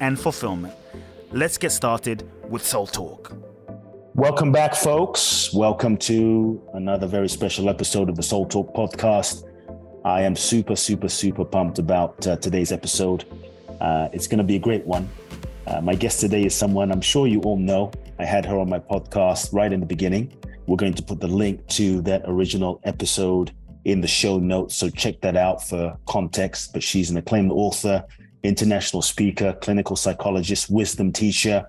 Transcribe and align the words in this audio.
and 0.00 0.18
fulfillment. 0.18 0.74
Let's 1.32 1.58
get 1.58 1.72
started 1.72 2.28
with 2.48 2.64
Soul 2.64 2.86
Talk. 2.86 3.34
Welcome 4.14 4.50
back, 4.50 4.74
folks. 4.74 5.52
Welcome 5.52 5.96
to 5.98 6.60
another 6.74 7.06
very 7.06 7.28
special 7.28 7.68
episode 7.68 8.08
of 8.08 8.16
the 8.16 8.22
Soul 8.22 8.46
Talk 8.46 8.74
podcast. 8.74 9.44
I 10.04 10.22
am 10.22 10.34
super, 10.34 10.74
super, 10.74 11.08
super 11.08 11.44
pumped 11.44 11.78
about 11.78 12.26
uh, 12.26 12.36
today's 12.36 12.72
episode. 12.72 13.24
Uh, 13.80 14.08
it's 14.12 14.26
going 14.26 14.38
to 14.38 14.44
be 14.44 14.56
a 14.56 14.58
great 14.58 14.84
one. 14.86 15.08
Uh, 15.66 15.80
my 15.82 15.94
guest 15.94 16.18
today 16.20 16.44
is 16.44 16.54
someone 16.54 16.90
I'm 16.90 17.00
sure 17.00 17.26
you 17.26 17.40
all 17.42 17.58
know. 17.58 17.92
I 18.18 18.24
had 18.24 18.44
her 18.46 18.58
on 18.58 18.68
my 18.68 18.78
podcast 18.78 19.52
right 19.52 19.72
in 19.72 19.80
the 19.80 19.86
beginning. 19.86 20.32
We're 20.66 20.76
going 20.76 20.94
to 20.94 21.02
put 21.02 21.20
the 21.20 21.28
link 21.28 21.66
to 21.68 22.00
that 22.02 22.22
original 22.24 22.80
episode 22.84 23.52
in 23.84 24.00
the 24.00 24.08
show 24.08 24.38
notes. 24.38 24.76
So 24.76 24.90
check 24.90 25.20
that 25.20 25.36
out 25.36 25.66
for 25.66 25.96
context. 26.06 26.72
But 26.72 26.82
she's 26.82 27.10
an 27.10 27.16
acclaimed 27.16 27.52
author, 27.52 28.04
international 28.42 29.02
speaker, 29.02 29.52
clinical 29.60 29.96
psychologist, 29.96 30.70
wisdom 30.70 31.12
teacher. 31.12 31.66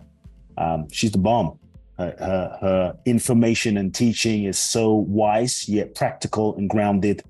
Um, 0.58 0.88
she's 0.92 1.12
the 1.12 1.18
bomb. 1.18 1.60
Her, 1.98 2.16
her, 2.18 2.58
her, 2.62 2.98
information 3.06 3.78
and 3.78 3.94
teaching 3.94 4.46
is 4.46 4.58
so 4.58 4.94
wise 4.94 5.68
yet 5.68 5.96
practical 5.96 6.56
and 6.56 6.70
grounded. 6.70 7.24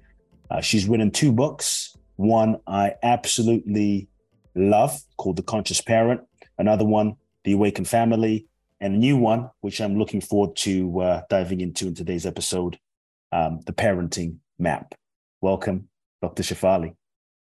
Uh, 0.51 0.61
she's 0.61 0.87
written 0.87 1.11
two 1.11 1.31
books. 1.31 1.95
One 2.17 2.57
I 2.67 2.93
absolutely 3.01 4.09
love 4.55 4.99
called 5.17 5.37
The 5.37 5.43
Conscious 5.43 5.81
Parent. 5.81 6.21
Another 6.57 6.85
one, 6.85 7.15
The 7.45 7.53
Awakened 7.53 7.87
Family. 7.87 8.45
And 8.81 8.95
a 8.95 8.97
new 8.97 9.17
one, 9.17 9.49
which 9.61 9.81
I'm 9.81 9.97
looking 9.97 10.21
forward 10.21 10.55
to 10.57 11.01
uh, 11.01 11.21
diving 11.29 11.59
into 11.61 11.87
in 11.87 11.95
today's 11.95 12.25
episode, 12.25 12.77
um, 13.31 13.59
The 13.65 13.73
Parenting 13.73 14.37
map. 14.57 14.95
Welcome, 15.41 15.89
Dr. 16.21 16.43
Shefali. 16.43 16.95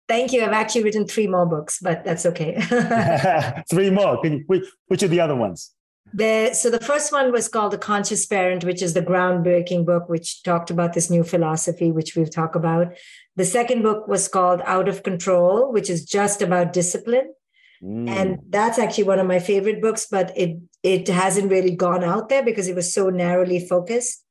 Thank 0.08 0.32
you. 0.32 0.42
I've 0.42 0.52
actually 0.52 0.84
written 0.84 1.06
three 1.06 1.26
more 1.26 1.46
books, 1.46 1.78
but 1.80 2.04
that's 2.04 2.26
okay. 2.26 2.56
three 3.70 3.90
more. 3.90 4.20
You, 4.22 4.44
which, 4.46 4.64
which 4.86 5.02
are 5.02 5.08
the 5.08 5.20
other 5.20 5.34
ones? 5.34 5.72
The, 6.14 6.54
so 6.54 6.70
the 6.70 6.80
first 6.80 7.12
one 7.12 7.32
was 7.32 7.48
called 7.48 7.72
The 7.72 7.78
Conscious 7.78 8.24
Parent, 8.26 8.64
which 8.64 8.80
is 8.80 8.94
the 8.94 9.02
groundbreaking 9.02 9.84
book, 9.84 10.08
which 10.08 10.42
talked 10.44 10.70
about 10.70 10.92
this 10.92 11.10
new 11.10 11.24
philosophy, 11.24 11.90
which 11.90 12.14
we've 12.14 12.30
talked 12.30 12.54
about. 12.54 12.94
The 13.34 13.44
second 13.44 13.82
book 13.82 14.06
was 14.06 14.28
called 14.28 14.62
Out 14.64 14.88
of 14.88 15.02
Control, 15.02 15.72
which 15.72 15.90
is 15.90 16.04
just 16.04 16.40
about 16.42 16.72
discipline. 16.72 17.34
Mm. 17.82 18.08
And 18.08 18.38
that's 18.48 18.78
actually 18.78 19.04
one 19.04 19.18
of 19.18 19.26
my 19.26 19.38
favorite 19.38 19.82
books, 19.82 20.06
but 20.10 20.32
it 20.36 20.58
it 20.82 21.08
hasn't 21.08 21.50
really 21.50 21.74
gone 21.74 22.04
out 22.04 22.28
there 22.28 22.42
because 22.42 22.68
it 22.68 22.76
was 22.76 22.94
so 22.94 23.10
narrowly 23.10 23.66
focused. 23.66 24.24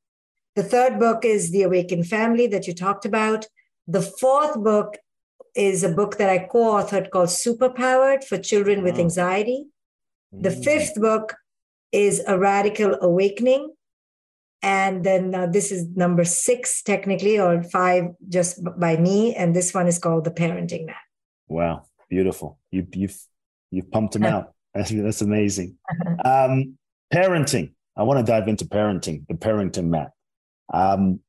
The 0.56 0.64
third 0.64 1.00
book 1.00 1.26
is 1.26 1.52
The 1.52 1.64
Awakened 1.64 2.08
Family 2.08 2.48
that 2.48 2.66
you 2.66 2.74
talked 2.74 3.06
about. 3.06 3.46
The 3.88 4.02
fourth 4.02 4.56
book 4.64 4.98
is 5.56 5.84
a 5.84 5.90
book 5.90 6.18
that 6.18 6.30
I 6.30 6.40
co 6.40 6.74
authored 6.74 7.10
called 7.10 7.30
Superpowered 7.30 8.24
for 8.24 8.38
Children 8.38 8.84
with 8.84 9.00
Anxiety. 9.00 9.66
The 10.32 10.50
mm. 10.50 10.64
fifth 10.64 10.96
book 10.96 11.36
is 11.92 12.22
A 12.28 12.38
Radical 12.38 12.98
Awakening. 13.02 13.74
And 14.62 15.04
then 15.04 15.36
uh, 15.36 15.48
this 15.48 15.72
is 15.72 15.88
number 15.96 16.26
six, 16.26 16.82
technically, 16.82 17.40
or 17.40 17.62
five 17.64 18.06
just 18.28 18.60
by 18.78 18.98
me. 18.98 19.36
And 19.36 19.56
this 19.56 19.74
one 19.74 19.88
is 19.88 20.00
called 20.00 20.24
The 20.24 20.32
Parenting 20.32 20.88
Map. 20.88 20.96
Wow, 21.48 21.86
beautiful. 22.10 22.58
You, 22.72 22.88
you've, 22.94 23.18
you've 23.72 23.92
pumped 23.92 24.14
them 24.14 24.24
out. 24.34 24.54
That's, 24.74 24.92
that's 24.92 25.22
amazing. 25.22 25.78
Um, 26.26 26.78
parenting. 27.14 27.74
I 27.96 28.04
want 28.04 28.26
to 28.26 28.30
dive 28.30 28.48
into 28.48 28.66
parenting, 28.66 29.26
the 29.28 29.36
parenting 29.36 29.86
map. 29.86 30.12
Um, 30.74 31.22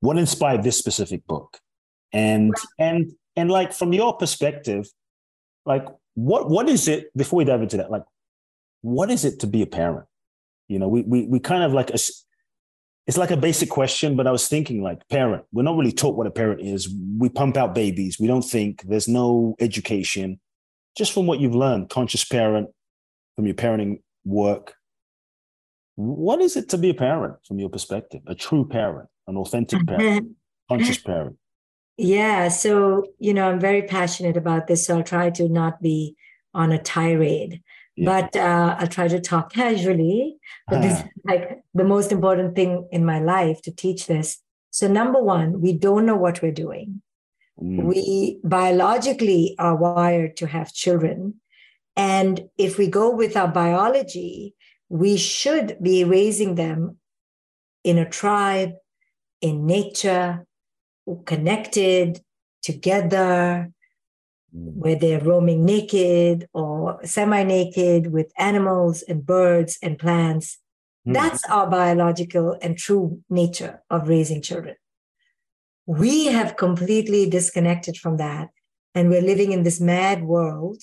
what 0.00 0.18
inspired 0.18 0.62
this 0.62 0.76
specific 0.76 1.26
book? 1.26 1.58
And 2.12 2.54
and 2.78 3.12
and 3.40 3.50
like 3.50 3.72
from 3.72 3.92
your 3.92 4.16
perspective, 4.16 4.86
like 5.64 5.86
what 6.14 6.50
what 6.50 6.68
is 6.68 6.88
it 6.88 7.16
before 7.16 7.38
we 7.38 7.44
dive 7.44 7.62
into 7.62 7.78
that? 7.78 7.90
Like, 7.90 8.04
what 8.82 9.10
is 9.10 9.24
it 9.24 9.40
to 9.40 9.46
be 9.46 9.62
a 9.62 9.66
parent? 9.66 10.06
You 10.68 10.78
know, 10.78 10.88
we 10.88 11.02
we 11.02 11.26
we 11.26 11.40
kind 11.40 11.62
of 11.62 11.72
like 11.72 11.90
a, 11.90 11.94
it's 11.94 13.16
like 13.16 13.30
a 13.30 13.36
basic 13.36 13.70
question, 13.70 14.16
but 14.16 14.26
I 14.26 14.30
was 14.30 14.46
thinking 14.46 14.82
like 14.82 15.08
parent. 15.08 15.44
We're 15.52 15.62
not 15.62 15.76
really 15.76 15.92
taught 15.92 16.16
what 16.16 16.26
a 16.26 16.30
parent 16.30 16.60
is. 16.60 16.94
We 17.18 17.28
pump 17.30 17.56
out 17.56 17.74
babies. 17.74 18.18
We 18.20 18.26
don't 18.26 18.42
think 18.42 18.82
there's 18.82 19.08
no 19.08 19.56
education. 19.58 20.38
Just 20.96 21.12
from 21.12 21.26
what 21.26 21.40
you've 21.40 21.54
learned, 21.54 21.88
conscious 21.88 22.24
parent, 22.24 22.68
from 23.36 23.46
your 23.46 23.54
parenting 23.54 24.02
work, 24.24 24.74
what 25.96 26.40
is 26.40 26.56
it 26.56 26.68
to 26.70 26.78
be 26.78 26.90
a 26.90 26.94
parent 26.94 27.36
from 27.46 27.58
your 27.58 27.70
perspective? 27.70 28.22
A 28.26 28.34
true 28.34 28.68
parent, 28.68 29.08
an 29.26 29.36
authentic 29.36 29.78
mm-hmm. 29.80 29.96
parent, 29.96 30.28
conscious 30.68 30.98
parent? 30.98 31.36
Yeah. 32.00 32.48
So, 32.48 33.04
you 33.18 33.34
know, 33.34 33.50
I'm 33.50 33.60
very 33.60 33.82
passionate 33.82 34.36
about 34.36 34.66
this. 34.66 34.86
So 34.86 34.96
I'll 34.96 35.04
try 35.04 35.28
to 35.30 35.48
not 35.48 35.82
be 35.82 36.16
on 36.54 36.72
a 36.72 36.82
tirade, 36.82 37.62
yeah. 37.94 38.04
but 38.04 38.36
uh, 38.36 38.76
I'll 38.78 38.86
try 38.86 39.06
to 39.06 39.20
talk 39.20 39.52
casually. 39.52 40.38
But 40.66 40.80
this 40.80 41.00
is 41.00 41.04
like 41.24 41.60
the 41.74 41.84
most 41.84 42.10
important 42.10 42.56
thing 42.56 42.88
in 42.90 43.04
my 43.04 43.20
life 43.20 43.60
to 43.62 43.70
teach 43.70 44.06
this. 44.06 44.38
So, 44.70 44.88
number 44.88 45.22
one, 45.22 45.60
we 45.60 45.74
don't 45.74 46.06
know 46.06 46.16
what 46.16 46.40
we're 46.40 46.52
doing. 46.52 47.02
Mm. 47.62 47.84
We 47.84 48.38
biologically 48.44 49.54
are 49.58 49.76
wired 49.76 50.38
to 50.38 50.46
have 50.46 50.72
children. 50.72 51.34
And 51.96 52.48
if 52.56 52.78
we 52.78 52.86
go 52.86 53.10
with 53.10 53.36
our 53.36 53.48
biology, 53.48 54.54
we 54.88 55.18
should 55.18 55.76
be 55.82 56.04
raising 56.04 56.54
them 56.54 56.96
in 57.84 57.98
a 57.98 58.08
tribe, 58.08 58.72
in 59.42 59.66
nature, 59.66 60.46
connected 61.16 62.20
together, 62.62 63.70
where 64.52 64.96
they're 64.96 65.20
roaming 65.20 65.64
naked 65.64 66.48
or 66.52 66.98
semi 67.04 67.44
naked 67.44 68.12
with 68.12 68.32
animals 68.36 69.02
and 69.02 69.24
birds 69.24 69.78
and 69.82 69.98
plants. 69.98 70.58
Mm. 71.06 71.14
That's 71.14 71.44
our 71.44 71.70
biological 71.70 72.56
and 72.60 72.76
true 72.76 73.22
nature 73.30 73.82
of 73.90 74.08
raising 74.08 74.42
children. 74.42 74.76
We 75.86 76.26
have 76.26 76.56
completely 76.56 77.28
disconnected 77.30 77.96
from 77.96 78.16
that. 78.16 78.48
And 78.94 79.08
we're 79.08 79.22
living 79.22 79.52
in 79.52 79.62
this 79.62 79.80
mad 79.80 80.24
world 80.24 80.82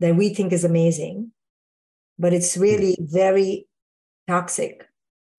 that 0.00 0.16
we 0.16 0.30
think 0.30 0.52
is 0.52 0.64
amazing 0.64 1.32
but 2.22 2.32
it's 2.32 2.56
really 2.56 2.96
very 3.00 3.66
toxic 4.28 4.86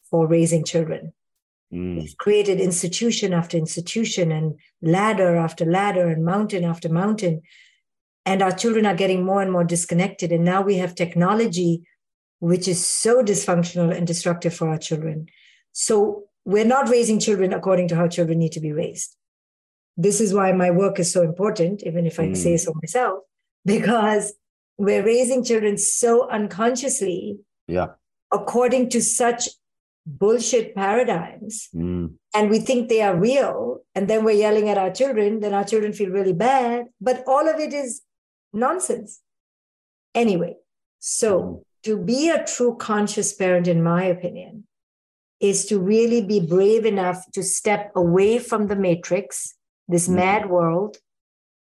for 0.10 0.28
raising 0.28 0.64
children. 0.64 1.14
Mm. 1.74 2.02
We've 2.02 2.18
created 2.18 2.60
institution 2.60 3.34
after 3.34 3.58
institution 3.58 4.32
and 4.32 4.56
ladder 4.82 5.36
after 5.36 5.66
ladder 5.66 6.08
and 6.10 6.24
mountain 6.24 6.64
after 6.64 6.90
mountain. 6.90 7.42
And 8.26 8.42
our 8.42 8.52
children 8.52 8.86
are 8.86 8.96
getting 8.96 9.26
more 9.26 9.42
and 9.42 9.52
more 9.52 9.64
disconnected. 9.64 10.32
And 10.32 10.46
now 10.46 10.62
we 10.62 10.78
have 10.78 10.96
technology, 10.96 11.84
which 12.40 12.68
is 12.68 12.86
so 12.86 13.24
dysfunctional 13.24 13.96
and 13.96 14.08
destructive 14.08 14.54
for 14.54 14.70
our 14.70 14.78
children. 14.78 15.28
So 15.72 16.26
we're 16.46 16.66
not 16.66 16.90
raising 16.90 17.20
children 17.20 17.54
according 17.54 17.88
to 17.90 17.96
how 17.96 18.08
children 18.08 18.40
need 18.40 18.52
to 18.54 18.62
be 18.62 18.72
raised. 18.72 19.16
This 19.98 20.22
is 20.22 20.34
why 20.34 20.52
my 20.52 20.72
work 20.72 21.00
is 21.00 21.12
so 21.12 21.22
important, 21.22 21.84
even 21.84 22.06
if 22.06 22.20
I 22.20 22.28
mm. 22.28 22.38
say 22.38 22.58
so 22.58 22.74
myself, 22.82 23.20
because 23.66 24.34
we're 24.78 25.06
raising 25.06 25.44
children 25.44 25.78
so 25.78 26.30
unconsciously 26.30 27.38
yeah 27.68 27.88
according 28.32 28.90
to 28.90 29.02
such 29.02 29.48
bullshit 30.06 30.76
paradigms 30.76 31.70
mm. 31.74 32.12
and 32.36 32.50
we 32.50 32.60
think 32.60 32.90
they 32.90 33.02
are 33.02 33.16
real 33.16 33.80
and 33.96 34.10
then 34.10 34.24
we're 34.26 34.32
yelling 34.32 34.68
at 34.68 34.78
our 34.78 34.92
children 34.92 35.40
then 35.40 35.54
our 35.54 35.64
children 35.64 35.94
feel 35.94 36.10
really 36.10 36.34
bad 36.34 36.86
but 37.00 37.24
all 37.26 37.48
of 37.48 37.60
it 37.60 37.74
is 37.74 38.02
nonsense 38.52 39.22
anyway 40.14 40.54
so 41.00 41.42
mm. 41.42 41.64
to 41.84 41.98
be 41.98 42.30
a 42.30 42.44
true 42.44 42.76
conscious 42.76 43.34
parent 43.34 43.68
in 43.68 43.82
my 43.82 44.04
opinion 44.04 44.66
is 45.40 45.66
to 45.66 45.80
really 45.80 46.22
be 46.22 46.40
brave 46.40 46.86
enough 46.86 47.24
to 47.32 47.42
step 47.42 47.92
away 47.96 48.40
from 48.40 48.68
the 48.68 48.76
matrix 48.76 49.56
this 49.88 50.10
mm. 50.10 50.16
mad 50.16 50.50
world 50.50 50.98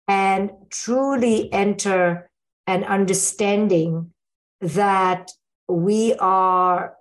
and 0.08 0.50
truly 0.70 1.50
enter 1.52 2.30
an 2.66 2.84
understanding 2.84 4.12
that 4.60 5.30
we 5.68 6.14
are 6.14 6.94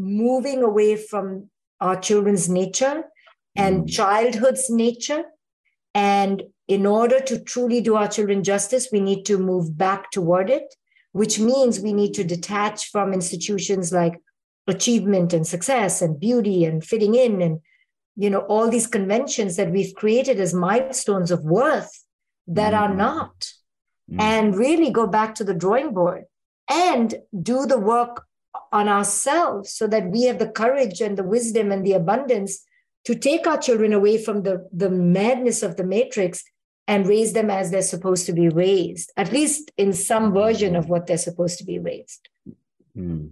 moving 0.00 0.62
away 0.62 0.96
from 0.96 1.50
our 1.80 1.96
children's 2.00 2.48
nature 2.48 3.04
and 3.56 3.84
Mm. 3.84 3.88
childhood's 3.90 4.70
nature. 4.70 5.24
And 5.94 6.42
in 6.68 6.86
order 6.86 7.20
to 7.20 7.38
truly 7.42 7.80
do 7.80 7.96
our 7.96 8.08
children 8.08 8.42
justice, 8.44 8.88
we 8.92 9.00
need 9.00 9.24
to 9.26 9.38
move 9.38 9.76
back 9.76 10.10
toward 10.10 10.48
it, 10.50 10.74
which 11.12 11.38
means 11.40 11.80
we 11.80 11.92
need 11.92 12.14
to 12.14 12.24
detach 12.24 12.90
from 12.90 13.12
institutions 13.12 13.92
like 13.92 14.16
achievement 14.66 15.32
and 15.32 15.46
success 15.46 16.00
and 16.00 16.20
beauty 16.20 16.64
and 16.64 16.84
fitting 16.84 17.14
in 17.14 17.42
and 17.42 17.60
you 18.16 18.28
know 18.30 18.40
all 18.40 18.68
these 18.70 18.86
conventions 18.86 19.56
that 19.56 19.70
we've 19.72 19.94
created 19.94 20.38
as 20.38 20.52
milestones 20.54 21.30
of 21.30 21.42
worth 21.44 22.04
that 22.46 22.74
are 22.74 22.90
Mm. 22.90 22.96
not 22.96 23.52
Mm. 24.10 24.20
and 24.20 24.56
really 24.56 24.90
go 24.90 25.06
back 25.06 25.34
to 25.36 25.44
the 25.44 25.54
drawing 25.54 25.92
board 25.94 26.24
and 26.68 27.14
do 27.42 27.66
the 27.66 27.78
work 27.78 28.26
on 28.72 28.88
ourselves 28.88 29.72
so 29.72 29.86
that 29.86 30.10
we 30.10 30.24
have 30.24 30.38
the 30.38 30.48
courage 30.48 31.00
and 31.00 31.16
the 31.16 31.24
wisdom 31.24 31.72
and 31.72 31.84
the 31.84 31.92
abundance 31.92 32.64
to 33.04 33.14
take 33.14 33.46
our 33.46 33.58
children 33.58 33.92
away 33.92 34.22
from 34.22 34.42
the, 34.42 34.68
the 34.72 34.90
madness 34.90 35.62
of 35.62 35.76
the 35.76 35.84
matrix 35.84 36.44
and 36.86 37.06
raise 37.06 37.32
them 37.32 37.50
as 37.50 37.70
they're 37.70 37.82
supposed 37.82 38.26
to 38.26 38.32
be 38.32 38.48
raised, 38.48 39.12
at 39.16 39.32
least 39.32 39.70
in 39.76 39.92
some 39.92 40.32
version 40.32 40.74
of 40.76 40.88
what 40.88 41.06
they're 41.06 41.16
supposed 41.16 41.58
to 41.58 41.64
be 41.64 41.78
raised. 41.78 42.28
Mm. 42.96 43.30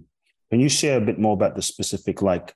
Can 0.51 0.61
you 0.61 0.69
share 0.69 0.99
a 0.99 1.05
bit 1.05 1.19
more 1.19 1.35
about 1.35 1.57
the 1.57 1.63
specific, 1.63 2.23
like, 2.23 2.55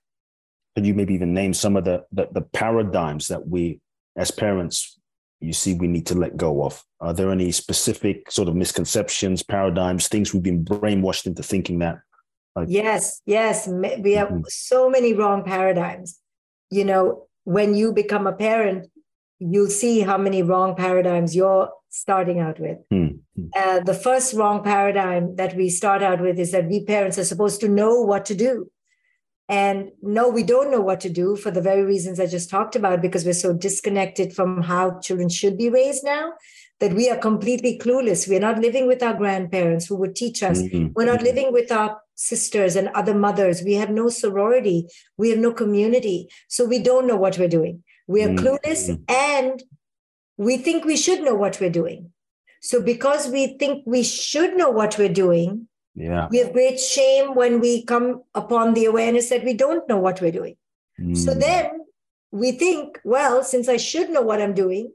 could 0.74 0.86
you 0.86 0.94
maybe 0.94 1.12
even 1.14 1.34
name 1.34 1.52
some 1.52 1.76
of 1.76 1.84
the, 1.84 2.04
the 2.12 2.28
the 2.32 2.40
paradigms 2.40 3.28
that 3.28 3.46
we, 3.46 3.80
as 4.16 4.30
parents, 4.30 4.98
you 5.40 5.52
see 5.52 5.74
we 5.74 5.88
need 5.88 6.06
to 6.06 6.14
let 6.14 6.36
go 6.36 6.64
of? 6.64 6.82
Are 7.00 7.12
there 7.12 7.30
any 7.30 7.52
specific 7.52 8.30
sort 8.30 8.48
of 8.48 8.54
misconceptions, 8.54 9.42
paradigms, 9.42 10.08
things 10.08 10.32
we've 10.32 10.42
been 10.42 10.64
brainwashed 10.64 11.26
into 11.26 11.42
thinking 11.42 11.80
that? 11.80 11.98
Yes, 12.66 13.22
yes. 13.26 13.66
We 13.68 14.12
have 14.12 14.28
Mhm. 14.28 14.44
so 14.48 14.90
many 14.90 15.12
wrong 15.14 15.42
paradigms. 15.42 16.20
You 16.70 16.84
know, 16.84 17.26
when 17.44 17.74
you 17.74 17.92
become 17.92 18.26
a 18.26 18.32
parent, 18.32 18.90
you'll 19.38 19.70
see 19.70 20.00
how 20.00 20.18
many 20.18 20.42
wrong 20.42 20.74
paradigms 20.76 21.34
you're 21.34 21.70
starting 21.88 22.38
out 22.38 22.60
with. 22.60 22.78
Hmm. 22.90 23.08
Uh, 23.56 23.80
the 23.80 23.94
first 23.94 24.34
wrong 24.34 24.62
paradigm 24.62 25.36
that 25.36 25.56
we 25.56 25.68
start 25.68 26.02
out 26.02 26.20
with 26.20 26.38
is 26.38 26.52
that 26.52 26.68
we 26.68 26.84
parents 26.84 27.18
are 27.18 27.24
supposed 27.24 27.60
to 27.60 27.68
know 27.68 28.00
what 28.00 28.24
to 28.26 28.34
do. 28.34 28.70
And 29.48 29.90
no, 30.00 30.28
we 30.28 30.42
don't 30.42 30.70
know 30.70 30.80
what 30.80 31.00
to 31.00 31.10
do 31.10 31.36
for 31.36 31.50
the 31.50 31.60
very 31.60 31.82
reasons 31.82 32.20
I 32.20 32.26
just 32.26 32.48
talked 32.48 32.76
about, 32.76 33.02
because 33.02 33.24
we're 33.24 33.32
so 33.34 33.52
disconnected 33.52 34.32
from 34.32 34.62
how 34.62 35.00
children 35.00 35.28
should 35.28 35.58
be 35.58 35.68
raised 35.68 36.04
now 36.04 36.32
that 36.80 36.92
we 36.94 37.08
are 37.08 37.16
completely 37.16 37.78
clueless. 37.78 38.28
We're 38.28 38.40
not 38.40 38.58
living 38.58 38.86
with 38.86 39.02
our 39.02 39.14
grandparents 39.14 39.86
who 39.86 39.96
would 39.96 40.16
teach 40.16 40.42
us. 40.42 40.62
Mhm. 40.62 40.92
We're 40.94 41.06
not 41.06 41.22
living 41.22 41.52
with 41.52 41.70
our 41.70 42.00
sisters 42.14 42.76
and 42.76 42.88
other 42.88 43.14
mothers. 43.14 43.62
We 43.62 43.74
have 43.74 43.90
no 43.90 44.08
sorority. 44.08 44.86
We 45.16 45.30
have 45.30 45.38
no 45.38 45.52
community. 45.52 46.28
So 46.48 46.64
we 46.64 46.78
don't 46.78 47.06
know 47.06 47.16
what 47.16 47.38
we're 47.38 47.48
doing. 47.48 47.82
We 48.08 48.22
are 48.24 48.28
Mm. 48.30 48.38
clueless 48.38 48.98
and 49.08 49.62
we 50.36 50.56
think 50.56 50.84
we 50.84 50.96
should 50.96 51.22
know 51.22 51.34
what 51.34 51.60
we're 51.60 51.70
doing. 51.70 52.10
So 52.60 52.80
because 52.80 53.28
we 53.28 53.56
think 53.58 53.82
we 53.86 54.02
should 54.02 54.56
know 54.56 54.70
what 54.70 54.98
we're 54.98 55.08
doing, 55.24 55.68
Yeah. 55.94 56.28
we 56.30 56.38
have 56.38 56.52
great 56.52 56.80
shame 56.80 57.34
when 57.34 57.60
we 57.60 57.84
come 57.84 58.22
upon 58.34 58.74
the 58.74 58.86
awareness 58.86 59.28
that 59.28 59.44
we 59.44 59.54
don't 59.54 59.88
know 59.88 59.98
what 59.98 60.20
we're 60.20 60.32
doing. 60.32 60.56
So 61.14 61.32
Mm. 61.32 61.40
then 61.40 61.70
we 62.32 62.52
think, 62.52 63.00
well, 63.04 63.42
since 63.44 63.68
I 63.68 63.76
should 63.76 64.10
know 64.10 64.22
what 64.22 64.40
I'm 64.40 64.54
doing 64.54 64.92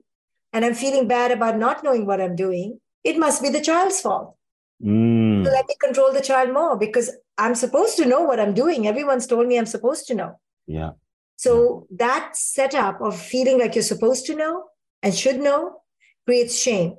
and 0.57 0.65
I'm 0.65 0.73
feeling 0.73 1.07
bad 1.07 1.29
about 1.31 1.59
not 1.59 1.83
knowing 1.83 2.07
what 2.07 2.19
I'm 2.19 2.35
doing, 2.35 2.79
it 3.03 3.19
must 3.19 3.43
be 3.43 3.49
the 3.49 3.61
child's 3.61 4.01
fault. 4.01 4.35
Mm. 4.83 5.45
So 5.45 5.51
let 5.51 5.67
me 5.67 5.75
control 5.79 6.11
the 6.11 6.21
child 6.21 6.51
more 6.51 6.75
because 6.75 7.11
I'm 7.37 7.53
supposed 7.53 7.95
to 7.97 8.07
know 8.07 8.21
what 8.21 8.39
I'm 8.39 8.55
doing. 8.55 8.87
Everyone's 8.87 9.27
told 9.27 9.45
me 9.47 9.59
I'm 9.59 9.67
supposed 9.67 10.07
to 10.07 10.15
know. 10.15 10.39
Yeah. 10.65 10.91
So 11.35 11.85
that 11.91 12.35
setup 12.35 12.99
of 13.01 13.15
feeling 13.15 13.59
like 13.59 13.75
you're 13.75 13.83
supposed 13.93 14.25
to 14.25 14.35
know 14.35 14.63
and 15.03 15.13
should 15.13 15.39
know 15.39 15.81
creates 16.25 16.57
shame. 16.57 16.95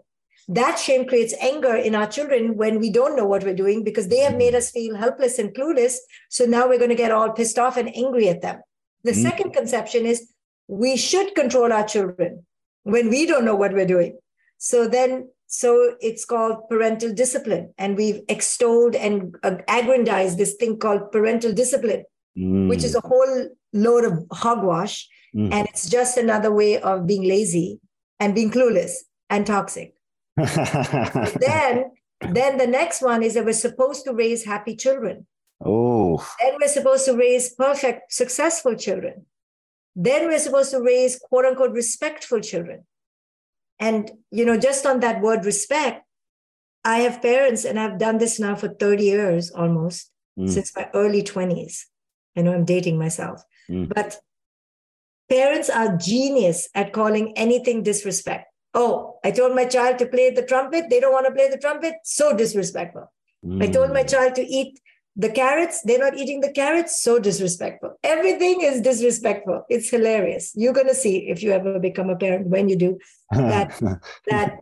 That 0.47 0.79
shame 0.79 1.09
creates 1.09 1.35
anger 1.41 1.75
in 1.75 1.97
our 1.97 2.07
children 2.07 2.57
when 2.57 2.79
we 2.79 2.91
don't 2.91 3.17
know 3.17 3.27
what 3.27 3.43
we're 3.43 3.63
doing 3.65 3.83
because 3.83 4.07
they 4.07 4.21
have 4.21 4.37
made 4.37 4.55
us 4.55 4.71
feel 4.71 4.95
helpless 4.95 5.41
and 5.41 5.53
clueless. 5.53 5.97
So 6.31 6.45
now 6.45 6.69
we're 6.69 6.79
going 6.79 6.97
to 6.97 7.05
get 7.05 7.11
all 7.11 7.33
pissed 7.33 7.59
off 7.59 7.77
and 7.77 7.91
angry 7.97 8.29
at 8.29 8.41
them. 8.41 8.61
The 9.03 9.11
Mm. 9.13 9.23
second 9.23 9.51
conception 9.53 10.07
is 10.07 10.33
we 10.69 10.97
should 10.97 11.35
control 11.35 11.73
our 11.73 11.85
children 11.85 12.47
when 12.89 13.09
we 13.09 13.27
don't 13.27 13.45
know 13.45 13.57
what 13.57 13.73
we're 13.73 13.87
doing. 13.87 14.19
So 14.59 14.89
then, 14.89 15.31
so 15.47 15.95
it's 16.01 16.25
called 16.25 16.69
parental 16.69 17.13
discipline. 17.13 17.73
And 17.79 17.97
we've 17.97 18.21
extolled 18.29 18.95
and 18.95 19.35
uh, 19.43 19.57
aggrandized 19.69 20.39
this 20.39 20.55
thing 20.55 20.79
called 20.79 21.13
parental 21.13 21.53
discipline 21.53 22.05
which 22.39 22.85
is 22.85 22.95
a 22.95 23.01
whole 23.01 23.49
load 23.73 24.05
of 24.05 24.25
hogwash. 24.33 25.09
Mm. 25.35 25.53
And 25.53 25.69
it's 25.69 25.89
just 25.89 26.17
another 26.17 26.53
way 26.53 26.81
of 26.81 27.07
being 27.07 27.25
lazy 27.25 27.81
and 28.21 28.35
being 28.35 28.51
clueless 28.51 28.93
and 29.29 29.47
toxic. 29.47 29.95
then, 30.37 31.91
then 32.21 32.59
the 32.59 32.67
next 32.67 33.03
one 33.03 33.23
is 33.23 33.35
that 33.35 33.45
we're 33.45 33.53
supposed 33.53 34.05
to 34.05 34.13
raise 34.13 34.45
happy 34.45 34.77
children. 34.77 35.27
oh. 35.65 36.25
Then 36.41 36.57
we're 36.61 36.69
supposed 36.69 37.05
to 37.07 37.17
raise 37.17 37.55
perfect, 37.55 38.13
successful 38.13 38.77
children. 38.77 39.27
Then 40.01 40.29
we're 40.29 40.39
supposed 40.39 40.71
to 40.71 40.81
raise 40.81 41.19
quote 41.19 41.45
unquote 41.45 41.73
respectful 41.73 42.41
children. 42.41 42.87
And, 43.81 44.11
you 44.31 44.45
know, 44.45 44.57
just 44.57 44.87
on 44.87 45.01
that 45.01 45.21
word 45.21 45.45
respect, 45.45 46.05
I 46.85 46.99
have 47.01 47.21
parents, 47.21 47.65
and 47.65 47.79
I've 47.81 47.99
done 47.99 48.19
this 48.19 48.39
now 48.39 48.55
for 48.55 48.69
30 48.69 49.05
years 49.05 49.51
almost, 49.51 50.13
Mm. 50.39 50.49
since 50.49 50.75
my 50.77 50.89
early 50.95 51.23
20s. 51.23 51.87
I 52.37 52.43
know 52.43 52.53
I'm 52.55 52.65
dating 52.65 52.97
myself, 52.97 53.43
Mm. 53.69 53.93
but 53.93 54.21
parents 55.29 55.69
are 55.69 55.97
genius 55.97 56.69
at 56.77 56.93
calling 56.93 57.37
anything 57.37 57.83
disrespect. 57.83 58.47
Oh, 58.75 59.19
I 59.25 59.33
told 59.33 59.57
my 59.57 59.65
child 59.65 59.99
to 59.99 60.07
play 60.07 60.31
the 60.31 60.45
trumpet. 60.47 60.91
They 60.91 61.01
don't 61.01 61.13
want 61.13 61.27
to 61.27 61.33
play 61.33 61.49
the 61.51 61.59
trumpet. 61.59 61.95
So 62.05 62.37
disrespectful. 62.37 63.11
I 63.61 63.67
told 63.67 63.93
my 63.93 64.05
Mm. 64.05 64.11
child 64.11 64.35
to 64.37 64.43
eat 64.47 64.79
the 65.19 65.29
carrots. 65.29 65.83
They're 65.83 65.99
not 65.99 66.17
eating 66.17 66.41
the 66.41 66.53
carrots. 66.53 67.03
So 67.03 67.19
disrespectful. 67.19 67.99
Everything 68.03 68.61
is 68.63 68.81
disrespectful. 68.81 69.65
It's 69.69 69.91
hilarious. 69.91 70.53
You're 70.55 70.73
going 70.73 70.87
to 70.87 70.95
see 70.95 71.29
if 71.29 71.43
you 71.43 71.51
ever 71.53 71.79
become 71.79 72.09
a 72.09 72.17
parent 72.17 72.47
when 72.47 72.69
you 72.69 72.77
do 72.77 72.99
that- 73.33 73.77
that 74.31 74.59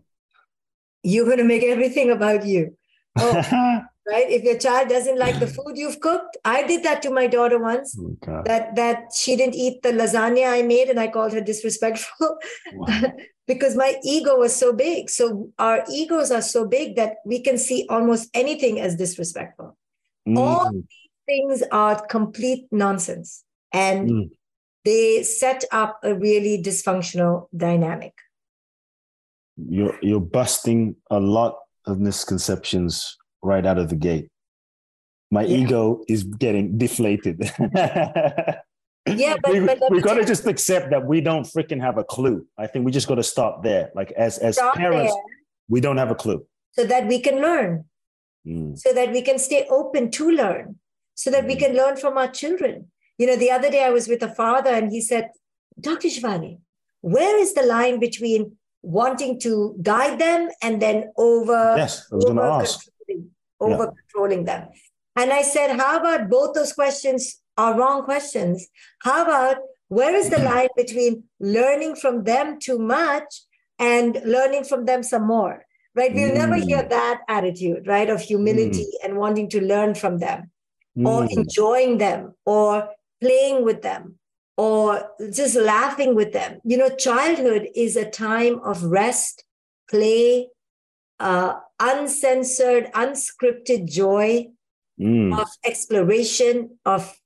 you're 1.02 1.26
going 1.26 1.38
to 1.38 1.44
make 1.44 1.62
everything 1.62 2.10
about 2.10 2.44
you. 2.46 2.76
Oh, 3.18 3.32
right? 4.08 4.30
If 4.30 4.42
your 4.42 4.58
child 4.58 4.88
doesn't 4.88 5.18
like 5.18 5.38
the 5.38 5.46
food 5.46 5.74
you've 5.76 6.00
cooked, 6.00 6.36
I 6.44 6.66
did 6.66 6.82
that 6.84 7.02
to 7.02 7.10
my 7.10 7.26
daughter 7.26 7.58
once. 7.58 7.96
Oh, 7.98 8.42
That 8.44 8.74
that 8.76 9.12
she 9.14 9.36
didn't 9.36 9.54
eat 9.54 9.82
the 9.82 9.90
lasagna 9.92 10.50
I 10.50 10.62
made, 10.62 10.88
and 10.88 10.98
I 10.98 11.08
called 11.08 11.32
her 11.32 11.40
disrespectful 11.40 12.38
Wow. 12.74 13.02
because 13.46 13.76
my 13.76 13.96
ego 14.02 14.36
was 14.38 14.54
so 14.54 14.72
big. 14.72 15.08
So 15.10 15.50
our 15.58 15.84
egos 15.90 16.30
are 16.30 16.42
so 16.42 16.66
big 16.66 16.96
that 16.96 17.16
we 17.24 17.40
can 17.40 17.56
see 17.58 17.86
almost 17.88 18.28
anything 18.34 18.80
as 18.80 18.96
disrespectful. 18.96 19.76
All 20.34 20.72
these 20.72 20.82
Things 21.26 21.62
are 21.72 22.00
complete 22.06 22.66
nonsense, 22.70 23.42
and 23.72 24.08
Mm. 24.08 24.30
they 24.84 25.24
set 25.24 25.64
up 25.72 25.98
a 26.04 26.14
really 26.14 26.62
dysfunctional 26.62 27.48
dynamic. 27.56 28.14
You're 29.56 29.98
you're 30.02 30.20
busting 30.20 30.94
a 31.10 31.18
lot 31.18 31.56
of 31.86 31.98
misconceptions 31.98 33.16
right 33.42 33.66
out 33.66 33.78
of 33.78 33.88
the 33.88 33.96
gate. 33.96 34.28
My 35.32 35.42
Yeah. 35.44 35.56
ego 35.58 36.04
is 36.08 36.22
getting 36.24 36.78
deflated. 36.78 37.40
Yeah, 39.08 39.36
but- 39.40 39.52
we, 39.52 39.60
but 39.60 39.78
we 39.90 40.00
got 40.00 40.14
to 40.14 40.20
tell- 40.20 40.26
just 40.26 40.46
accept 40.46 40.90
that 40.90 41.06
we 41.06 41.20
don't 41.20 41.44
freaking 41.46 41.80
have 41.80 41.96
a 41.96 42.02
clue. 42.02 42.44
I 42.58 42.66
think 42.66 42.84
we 42.84 42.90
just 42.90 43.06
got 43.06 43.14
to 43.16 43.22
stop 43.22 43.62
there. 43.62 43.90
Like 43.94 44.10
as 44.12 44.38
as 44.38 44.56
Stop 44.56 44.74
parents, 44.74 45.12
there 45.12 45.22
we 45.68 45.80
don't 45.80 45.96
have 45.96 46.10
a 46.10 46.16
clue. 46.16 46.44
so 46.72 46.84
that 46.84 47.06
we 47.06 47.20
can 47.20 47.36
learn. 47.40 47.84
Mm. 48.46 48.78
so 48.78 48.92
that 48.92 49.10
we 49.10 49.22
can 49.22 49.38
stay 49.38 49.66
open 49.68 50.10
to 50.12 50.30
learn, 50.30 50.78
so 51.14 51.30
that 51.30 51.46
we 51.46 51.54
Mhm. 51.56 51.58
can 51.58 51.72
learn 51.74 51.96
from 51.96 52.16
our 52.16 52.28
children. 52.28 52.92
You 53.18 53.26
know, 53.26 53.36
the 53.36 53.50
other 53.50 53.70
day 53.70 53.82
I 53.82 53.90
was 53.90 54.06
with 54.08 54.22
a 54.22 54.32
father 54.34 54.70
and 54.70 54.92
he 54.92 55.00
said, 55.00 55.30
Dr. 55.80 56.08
Shefali, 56.08 56.58
where 57.00 57.36
is 57.38 57.54
the 57.54 57.62
line 57.62 57.98
between 57.98 58.56
wanting 58.82 59.40
to 59.40 59.76
guide 59.82 60.20
them 60.20 60.48
and 60.62 60.80
then 60.80 61.10
over, 61.16 61.74
Yes, 61.76 62.06
I 62.12 62.14
was 62.14 62.24
going 62.24 62.36
to 62.36 62.42
over 62.42 62.62
ask. 62.62 62.84
controlling, 62.84 63.30
over 63.60 63.92
controlling 63.98 64.44
them? 64.44 64.68
And 65.16 65.32
I 65.32 65.42
said, 65.42 65.70
how 65.80 65.98
about 65.98 66.28
both 66.30 66.54
those 66.54 66.72
questions 66.72 67.40
are 67.58 67.76
wrong 67.76 68.04
questions? 68.04 68.68
How 69.02 69.24
about 69.24 69.56
where 69.88 70.14
is 70.14 70.30
the 70.30 70.38
line 70.38 70.68
between 70.76 71.24
learning 71.40 71.96
from 71.96 72.22
them 72.24 72.58
too 72.60 72.78
much 72.78 73.42
and 73.78 74.20
learning 74.24 74.64
from 74.64 74.84
them 74.84 75.02
some 75.02 75.26
more? 75.26 75.65
Right? 75.96 76.12
We'll 76.14 76.34
never 76.34 76.56
Mm. 76.56 76.66
hear 76.68 76.82
that 76.82 77.22
attitude, 77.26 77.86
right, 77.86 78.10
of 78.10 78.20
humility 78.20 78.86
and 79.02 79.16
wanting 79.16 79.48
to 79.50 79.60
learn 79.62 79.94
from 79.94 80.18
them 80.18 80.50
or 80.94 81.24
Mm. 81.24 81.32
enjoying 81.38 81.98
them 81.98 82.34
or 82.44 82.90
playing 83.20 83.64
with 83.64 83.80
them 83.80 84.18
or 84.58 85.10
just 85.32 85.56
laughing 85.56 86.14
with 86.14 86.32
them. 86.34 86.60
You 86.64 86.76
know, 86.76 86.90
childhood 86.90 87.68
is 87.74 87.96
a 87.96 88.10
time 88.10 88.60
of 88.60 88.84
rest, 88.84 89.44
play, 89.88 90.50
uh, 91.18 91.54
uncensored, 91.80 92.92
unscripted 92.92 93.90
joy 93.90 94.48
Mm. 95.00 95.40
of 95.40 95.48
exploration, 95.64 96.78
of, 96.84 97.18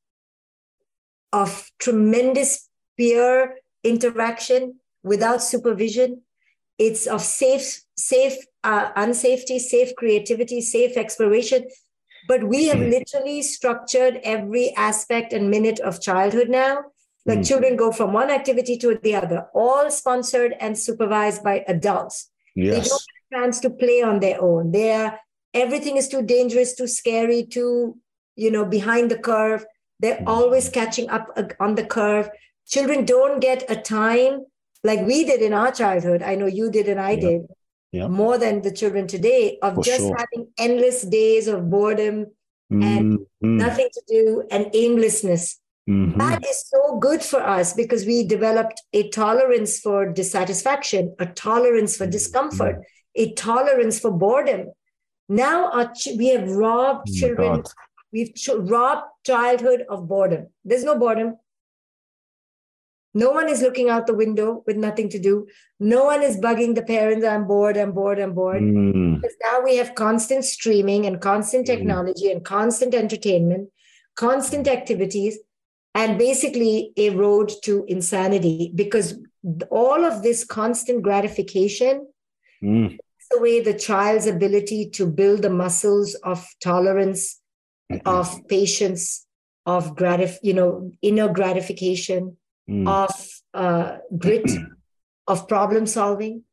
of 1.33 1.71
tremendous 1.79 2.69
peer 2.97 3.59
interaction 3.83 4.79
without 5.03 5.43
supervision. 5.43 6.23
It's 6.87 7.07
of 7.07 7.21
safe, 7.21 7.83
safe, 7.97 8.37
uh, 8.65 8.87
unsafety, 9.05 9.59
safe 9.61 9.91
creativity, 10.01 10.61
safe 10.63 10.97
exploration. 10.97 11.69
But 12.27 12.45
we 12.53 12.61
have 12.69 12.79
Mm. 12.81 12.91
literally 12.97 13.43
structured 13.43 14.15
every 14.25 14.67
aspect 14.77 15.33
and 15.35 15.51
minute 15.51 15.81
of 15.81 16.01
childhood 16.01 16.49
now. 16.49 16.75
Like 17.27 17.41
Mm. 17.41 17.49
children 17.49 17.77
go 17.77 17.93
from 17.93 18.15
one 18.15 18.31
activity 18.31 18.77
to 18.79 18.95
the 19.07 19.15
other, 19.23 19.41
all 19.55 19.91
sponsored 19.91 20.53
and 20.59 20.79
supervised 20.79 21.43
by 21.45 21.65
adults. 21.69 22.31
They 22.57 22.81
don't 22.89 23.05
have 23.09 23.21
a 23.31 23.35
chance 23.37 23.61
to 23.61 23.71
play 23.83 24.01
on 24.03 24.21
their 24.21 24.41
own. 24.41 24.73
They're 24.73 25.21
everything 25.53 25.97
is 25.97 26.09
too 26.09 26.23
dangerous, 26.23 26.75
too 26.75 26.87
scary, 26.87 27.43
too, 27.57 27.99
you 28.37 28.51
know, 28.51 28.65
behind 28.65 29.11
the 29.11 29.19
curve. 29.19 29.67
They're 30.01 30.23
Mhm. 30.23 30.29
always 30.37 30.69
catching 30.79 31.11
up 31.11 31.27
on 31.59 31.75
the 31.75 31.85
curve. 31.85 32.31
Children 32.75 33.05
don't 33.05 33.41
get 33.41 33.69
a 33.69 33.77
time 33.77 34.47
like 34.83 35.07
we 35.07 35.25
did 35.25 35.43
in 35.43 35.53
our 35.53 35.73
childhood. 35.73 36.23
I 36.23 36.35
know 36.35 36.47
you 36.47 36.71
did 36.71 36.89
and 36.89 37.01
I 37.01 37.13
Yeah. 37.13 37.21
did. 37.21 37.43
Yeah. 37.93 38.07
More 38.09 38.39
than 38.39 38.63
the 38.63 38.71
children 38.71 39.07
today 39.09 39.59
of 39.63 39.75
For 39.75 39.83
just 39.83 39.99
sure. 40.01 40.17
having 40.17 40.49
endless 40.59 41.03
days 41.03 41.49
of 41.49 41.69
boredom, 41.71 42.27
and 42.71 42.81
Mm, 42.81 43.27
mm, 43.43 43.57
nothing 43.67 43.89
to 43.93 44.03
do, 44.09 44.45
and 44.51 44.71
aimlessness. 44.73 45.59
mhm. 45.89 46.17
That 46.19 46.47
is 46.47 46.65
so 46.69 46.99
good 46.99 47.21
for 47.21 47.41
us 47.43 47.73
because 47.75 48.07
we 48.07 48.23
developed 48.25 48.81
a 48.93 49.09
tolerance 49.09 49.81
for 49.81 50.07
dissatisfaction, 50.13 51.17
a 51.19 51.27
tolerance 51.27 51.97
for 51.97 52.07
discomfort, 52.07 52.77
a 53.17 53.33
tolerance 53.33 53.99
for 53.99 54.13
boredom. 54.13 54.71
Now 55.29 55.71
our 55.73 55.93
ch- 55.93 56.15
we 56.17 56.29
have 56.29 56.49
robbed 56.49 57.09
Oh 57.09 57.13
children, 57.21 57.65
we've 58.13 58.33
ch- 58.37 58.51
robbed 58.55 59.07
childhood 59.27 59.85
of 59.89 60.07
boredom. 60.07 60.47
There's 60.65 60.85
no 60.85 60.97
boredom. 60.97 61.39
No 63.13 63.31
one 63.31 63.49
is 63.49 63.61
looking 63.61 63.89
out 63.91 64.07
the 64.07 64.15
window 64.15 64.63
with 64.67 64.77
nothing 64.77 65.09
to 65.11 65.19
do. 65.19 65.47
No 65.81 66.05
one 66.05 66.23
is 66.23 66.37
bugging 66.37 66.75
the 66.75 66.83
parents. 66.83 67.27
I'm 67.27 67.47
bored, 67.47 67.77
I'm 67.77 67.93
bored, 67.93 68.19
I'm 68.21 68.35
bored. 68.35 68.63
Mm, 68.63 69.21
Because 69.21 69.37
now 69.43 69.61
we 69.63 69.77
have 69.77 69.95
constant 69.95 70.45
streaming 70.45 71.07
and 71.07 71.21
constant 71.21 71.65
Mm. 71.67 71.73
technology 71.73 72.31
and 72.31 72.45
constant 72.45 72.95
entertainment, 72.95 73.71
constant 74.17 74.69
activities, 74.69 75.39
and 75.95 76.19
basically 76.19 76.93
a 76.97 77.11
road 77.11 77.51
to 77.65 77.85
insanity 77.89 78.71
because 78.75 79.19
all 79.71 80.05
of 80.05 80.23
this 80.23 80.45
constant 80.45 81.03
gratification 81.03 82.07
mm, 82.63 82.91
takes 82.91 83.29
away 83.39 83.61
the 83.61 83.75
child's 83.75 84.27
ability 84.27 84.89
to 84.91 85.07
build 85.07 85.43
the 85.43 85.51
muscles 85.51 86.15
of 86.23 86.47
tolerance, 86.63 87.41
of 88.07 88.47
patience, 88.49 89.27
of 89.67 89.97
gratif- 89.97 90.39
you 90.45 90.55
know, 90.55 90.93
inner 91.03 91.29
gratification, 91.29 92.37
mm. 92.71 92.87
of 92.89 93.13
uh, 93.55 93.99
grit, 94.17 94.51
of 95.27 95.49
problem 95.49 95.87
solving. 95.87 96.45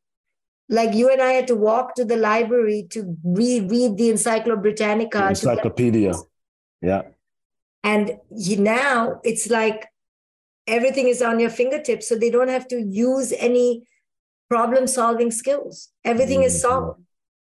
Like 0.68 0.94
you 0.94 1.10
and 1.10 1.22
I 1.22 1.32
had 1.32 1.46
to 1.46 1.54
walk 1.54 1.94
to 1.94 2.04
the 2.04 2.16
library 2.16 2.86
to 2.90 3.16
read, 3.24 3.70
read 3.70 3.96
the 3.96 4.10
Encyclopedia 4.10 4.62
Britannica. 4.62 5.28
Encyclopedia. 5.28 6.12
Yeah. 6.82 7.02
and 7.84 8.18
you, 8.30 8.56
now 8.58 9.20
it's 9.24 9.48
like 9.50 9.86
everything 10.66 11.08
is 11.08 11.22
on 11.22 11.40
your 11.40 11.50
fingertips, 11.50 12.08
so 12.08 12.16
they 12.16 12.30
don't 12.30 12.48
have 12.48 12.68
to 12.68 12.80
use 12.80 13.32
any 13.32 13.84
problem 14.50 14.86
solving 14.86 15.30
skills. 15.30 15.88
Everything 16.04 16.42
is 16.42 16.54
Mhm. 16.54 16.60
solved. 16.60 17.00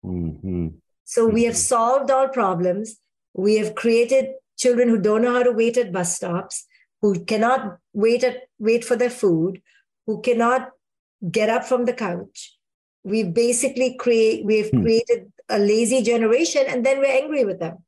hmm 0.02 0.68
So 1.04 1.26
we 1.26 1.44
have 1.44 1.54
Mhm. 1.54 1.68
solved 1.74 2.10
all 2.10 2.28
problems. 2.28 2.96
We 3.34 3.56
have 3.56 3.74
created 3.74 4.24
children 4.56 4.88
who 4.88 4.98
don't 4.98 5.22
know 5.22 5.34
how 5.34 5.42
to 5.42 5.52
wait 5.52 5.76
at 5.76 5.92
bus 5.92 6.16
stops, 6.16 6.66
who 7.02 7.24
cannot 7.24 7.78
wait 7.92 8.24
at 8.24 8.36
wait 8.58 8.84
for 8.84 8.96
their 8.96 9.10
food, 9.10 9.60
who 10.06 10.22
cannot 10.22 10.70
get 11.30 11.50
up 11.50 11.64
from 11.64 11.84
the 11.84 11.92
couch. 11.92 12.56
We 13.04 13.24
basically 13.24 13.94
create 13.94 14.44
we've 14.46 14.70
Hmm. 14.70 14.82
created 14.82 15.32
a 15.48 15.58
lazy 15.58 16.02
generation, 16.02 16.62
and 16.68 16.86
then 16.86 16.98
we're 17.00 17.16
angry 17.22 17.44
with 17.44 17.58
them. 17.58 17.78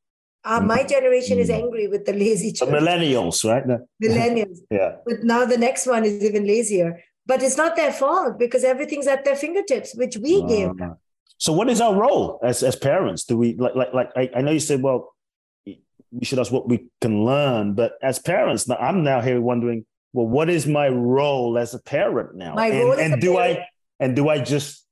Uh, 0.44 0.60
my 0.60 0.82
generation 0.82 1.38
is 1.38 1.48
Hmm. 1.48 1.62
angry 1.62 1.86
with 1.88 2.04
the 2.04 2.12
lazy 2.12 2.50
The 2.50 2.56
children, 2.58 2.82
millennials, 2.84 3.44
right? 3.50 3.64
Millennials. 4.02 4.58
yeah. 4.70 4.96
But 5.06 5.22
now 5.22 5.44
the 5.46 5.56
next 5.56 5.86
one 5.86 6.04
is 6.04 6.22
even 6.22 6.46
lazier. 6.46 7.02
But 7.26 7.42
it's 7.42 7.56
not 7.56 7.74
their 7.76 7.92
fault 7.92 8.38
because 8.38 8.64
everything's 8.64 9.06
at 9.06 9.24
their 9.24 9.36
fingertips, 9.36 9.94
which 9.94 10.18
we 10.18 10.42
gave 10.46 10.76
them. 10.76 10.90
Uh, 10.90 10.94
so 11.38 11.52
what 11.54 11.70
is 11.70 11.80
our 11.80 11.94
role 11.94 12.38
as 12.42 12.62
as 12.62 12.76
parents? 12.76 13.24
Do 13.24 13.38
we 13.38 13.54
like 13.56 13.74
like 13.74 13.94
like 13.94 14.10
I, 14.14 14.30
I 14.36 14.42
know 14.42 14.50
you 14.50 14.60
said, 14.60 14.82
well, 14.82 15.13
we 16.14 16.24
should 16.24 16.38
ask 16.38 16.52
what 16.52 16.68
we 16.68 16.86
can 17.00 17.24
learn, 17.24 17.74
but 17.74 17.92
as 18.02 18.18
parents, 18.18 18.68
now 18.68 18.76
I'm 18.76 19.02
now 19.02 19.20
here 19.20 19.40
wondering, 19.40 19.84
well, 20.12 20.26
what 20.28 20.48
is 20.48 20.66
my 20.66 20.88
role 20.88 21.58
as 21.58 21.74
a 21.74 21.80
parent 21.82 22.36
now? 22.36 22.54
My 22.54 22.68
and 22.68 22.78
role 22.78 22.92
as 22.92 22.98
and 23.12 23.20
do 23.20 23.34
parent- 23.34 23.58
I 23.58 23.68
and 24.00 24.16
do 24.16 24.28
I 24.28 24.38
just 24.38 24.86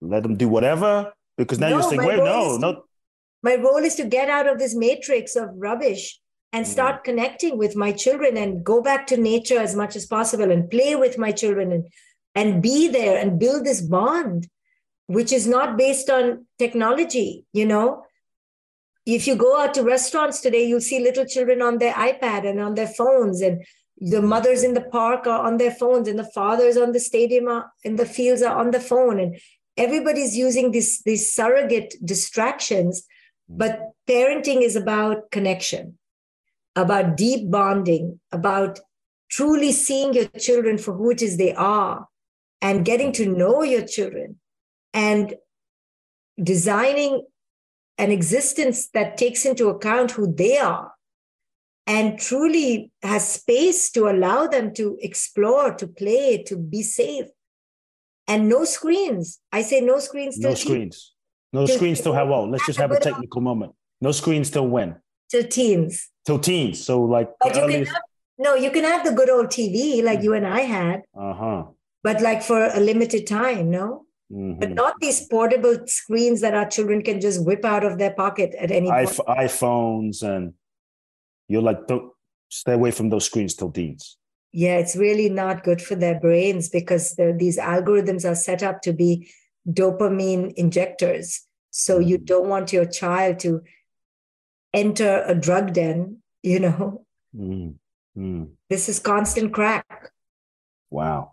let 0.00 0.22
them 0.22 0.36
do 0.36 0.48
whatever? 0.48 1.12
Because 1.36 1.58
now 1.58 1.68
No, 1.68 1.74
you're 1.80 1.82
saying, 1.90 2.04
wait, 2.04 2.16
no, 2.18 2.54
to- 2.54 2.58
no. 2.58 2.84
My 3.42 3.56
role 3.56 3.78
is 3.78 3.96
to 3.96 4.04
get 4.04 4.28
out 4.30 4.46
of 4.46 4.58
this 4.58 4.74
matrix 4.74 5.36
of 5.36 5.48
rubbish 5.56 6.18
and 6.52 6.64
Mm. 6.64 6.68
start 6.68 7.04
connecting 7.04 7.58
with 7.58 7.76
my 7.76 7.92
children 7.92 8.36
and 8.36 8.64
go 8.64 8.80
back 8.82 9.06
to 9.08 9.16
nature 9.16 9.58
as 9.58 9.74
much 9.74 9.94
as 9.96 10.06
possible 10.06 10.50
and 10.50 10.70
play 10.70 10.96
with 10.96 11.18
my 11.18 11.32
children 11.32 11.72
and, 11.72 11.84
and 12.34 12.62
be 12.62 12.88
there 12.88 13.18
and 13.18 13.38
build 13.38 13.64
this 13.64 13.80
bond, 13.82 14.48
which 15.06 15.32
is 15.32 15.46
not 15.46 15.76
based 15.76 16.08
on 16.08 16.46
technology, 16.58 17.44
you 17.52 17.66
know. 17.66 18.04
If 19.04 19.26
you 19.26 19.34
go 19.34 19.60
out 19.60 19.74
to 19.74 19.82
restaurants 19.82 20.40
today, 20.40 20.66
you'll 20.66 20.80
see 20.80 21.00
little 21.00 21.24
children 21.24 21.60
on 21.60 21.78
their 21.78 21.94
iPad 21.94 22.48
and 22.48 22.60
on 22.60 22.74
their 22.74 22.86
phones, 22.86 23.40
and 23.40 23.64
the 23.98 24.22
mothers 24.22 24.62
in 24.62 24.74
the 24.74 24.82
park 24.82 25.26
are 25.26 25.44
on 25.44 25.58
their 25.58 25.72
phones, 25.72 26.08
and 26.08 26.18
the 26.18 26.30
fathers 26.32 26.76
on 26.76 26.92
the 26.92 27.00
stadium 27.00 27.48
are, 27.48 27.72
in 27.82 27.96
the 27.96 28.06
fields 28.06 28.42
are 28.42 28.56
on 28.56 28.70
the 28.70 28.80
phone, 28.80 29.18
and 29.18 29.38
everybody's 29.76 30.36
using 30.36 30.70
this, 30.70 31.02
these 31.02 31.34
surrogate 31.34 31.94
distractions. 32.04 33.04
But 33.48 33.90
parenting 34.08 34.62
is 34.62 34.76
about 34.76 35.30
connection, 35.30 35.98
about 36.76 37.16
deep 37.16 37.50
bonding, 37.50 38.20
about 38.30 38.80
truly 39.30 39.72
seeing 39.72 40.14
your 40.14 40.26
children 40.26 40.78
for 40.78 40.94
who 40.94 41.10
it 41.10 41.22
is 41.22 41.36
they 41.36 41.54
are, 41.54 42.06
and 42.60 42.84
getting 42.84 43.12
to 43.12 43.26
know 43.26 43.62
your 43.62 43.84
children, 43.84 44.38
and 44.94 45.34
designing 46.42 47.26
an 48.02 48.10
existence 48.10 48.88
that 48.96 49.16
takes 49.16 49.44
into 49.50 49.68
account 49.68 50.10
who 50.10 50.24
they 50.42 50.58
are 50.58 50.92
and 51.86 52.18
truly 52.18 52.90
has 53.02 53.22
space 53.40 53.90
to 53.92 54.08
allow 54.08 54.46
them 54.46 54.74
to 54.74 54.98
explore, 55.00 55.72
to 55.74 55.86
play, 55.86 56.42
to 56.48 56.56
be 56.56 56.82
safe. 56.82 57.26
And 58.26 58.48
no 58.48 58.64
screens. 58.64 59.40
I 59.52 59.62
say 59.62 59.80
no 59.80 59.98
screens 60.00 60.38
No 60.38 60.54
screens. 60.54 61.14
No 61.52 61.66
Till- 61.66 61.76
screens 61.76 62.00
till 62.00 62.14
how 62.14 62.32
old? 62.32 62.50
Let's 62.50 62.66
just 62.66 62.78
have 62.78 62.92
a 62.92 62.96
uh, 62.96 63.00
technical 63.08 63.40
moment. 63.40 63.72
No 64.00 64.10
screens 64.12 64.50
till 64.50 64.66
when? 64.66 64.96
till 65.30 65.44
teens. 65.44 66.10
Till 66.26 66.38
teens. 66.38 66.84
So 66.84 67.02
like 67.16 67.28
But 67.40 67.56
you 67.56 67.66
can 67.66 67.84
have, 67.86 68.02
no, 68.38 68.54
you 68.64 68.70
can 68.70 68.84
have 68.84 69.02
the 69.08 69.12
good 69.12 69.30
old 69.30 69.46
TV 69.46 70.02
like 70.08 70.22
you 70.22 70.34
and 70.34 70.46
I 70.46 70.60
had, 70.60 70.98
Uh-huh. 71.16 71.60
but 72.02 72.20
like 72.20 72.42
for 72.42 72.60
a 72.66 72.80
limited 72.80 73.26
time, 73.26 73.70
no? 73.70 74.04
Mhm. 74.32 74.60
But 74.60 74.70
not 74.70 74.94
these 75.00 75.26
portable 75.28 75.86
screens 75.86 76.40
that 76.40 76.54
our 76.54 76.66
children 76.68 77.02
can 77.02 77.20
just 77.20 77.44
whip 77.44 77.64
out 77.64 77.84
of 77.84 77.98
their 77.98 78.12
pocket 78.14 78.54
at 78.58 78.70
any 78.70 78.88
point. 78.90 79.08
iPhones 79.28 80.22
and 80.22 80.54
you're 81.48 81.62
like, 81.62 81.86
don't 81.86 82.12
stay 82.48 82.72
away 82.72 82.90
from 82.92 83.10
those 83.10 83.26
screens 83.26 83.54
till 83.54 83.70
teens. 83.70 84.16
Yeah, 84.52 84.76
it's 84.78 84.96
really 84.96 85.28
not 85.28 85.64
good 85.64 85.80
for 85.82 85.94
their 85.94 86.18
brains 86.18 86.68
because 86.68 87.14
these 87.36 87.58
algorithms 87.58 88.28
are 88.28 88.34
set 88.34 88.62
up 88.62 88.80
to 88.82 88.92
be 88.92 89.30
dopamine 89.68 90.52
injectors. 90.54 91.46
So 91.70 91.98
you 91.98 92.18
Mhm. 92.18 92.24
don't 92.26 92.48
want 92.48 92.72
your 92.72 92.84
child 92.86 93.38
to 93.40 93.62
enter 94.74 95.22
a 95.26 95.34
drug 95.34 95.72
den, 95.74 96.22
you 96.42 96.60
know. 96.60 97.06
Mm. 97.34 97.76
Mm. 98.16 98.50
This 98.68 98.88
is 98.88 98.98
constant 98.98 99.52
crack. 99.54 100.10
Wow. 100.90 101.32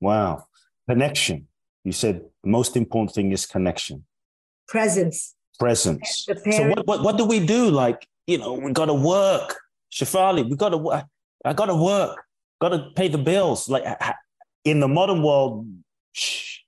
Wow. 0.00 0.46
Connection. 0.88 1.46
You 1.84 1.92
said 1.92 2.22
the 2.42 2.50
most 2.50 2.76
important 2.76 3.14
thing 3.14 3.32
is 3.32 3.46
connection, 3.46 4.04
Presence. 4.68 5.34
presence. 5.58 6.26
So 6.26 6.68
what, 6.68 6.86
what 6.86 7.02
what 7.02 7.16
do 7.16 7.24
we 7.24 7.44
do? 7.44 7.70
Like, 7.70 8.06
you 8.26 8.38
know, 8.38 8.54
we 8.54 8.72
gotta 8.72 8.94
work. 8.94 9.56
Shefali, 9.92 10.48
we 10.48 10.56
gotta 10.56 10.76
work. 10.76 11.04
I 11.44 11.52
gotta 11.52 11.74
work. 11.74 12.22
Gotta 12.60 12.90
pay 12.94 13.08
the 13.08 13.18
bills. 13.18 13.68
Like 13.68 13.84
in 14.64 14.80
the 14.80 14.88
modern 14.88 15.22
world, 15.22 15.66
shh, 16.12 16.58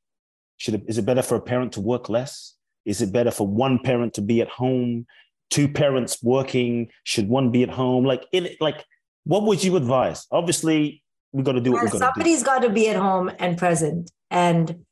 should 0.57 0.75
it, 0.75 0.83
is 0.89 0.99
it 0.99 1.05
better 1.05 1.23
for 1.23 1.37
a 1.37 1.41
parent 1.41 1.73
to 1.73 1.81
work 1.81 2.09
less? 2.09 2.55
Is 2.85 3.03
it 3.03 3.13
better 3.13 3.31
for 3.31 3.47
one 3.47 3.79
parent 3.79 4.15
to 4.15 4.23
be 4.23 4.41
at 4.41 4.49
home? 4.49 5.07
Two 5.51 5.69
parents 5.69 6.23
working? 6.23 6.89
Should 7.05 7.29
one 7.29 7.51
be 7.51 7.63
at 7.63 7.69
home? 7.69 8.05
Like 8.05 8.25
in 8.33 8.49
like, 8.61 8.85
what 9.25 9.45
would 9.45 9.63
you 9.63 9.77
advise? 9.77 10.27
Obviously, 10.31 11.03
we 11.33 11.43
got 11.43 11.53
to 11.53 11.61
do 11.61 11.73
what 11.73 11.85
we 11.85 11.87
got 11.87 11.93
to 11.93 11.99
do. 11.99 12.05
somebody's 12.05 12.43
got 12.43 12.61
to 12.61 12.71
be 12.71 12.89
at 12.89 12.97
home 12.97 13.31
and 13.39 13.59
present 13.59 14.11
and 14.31 14.85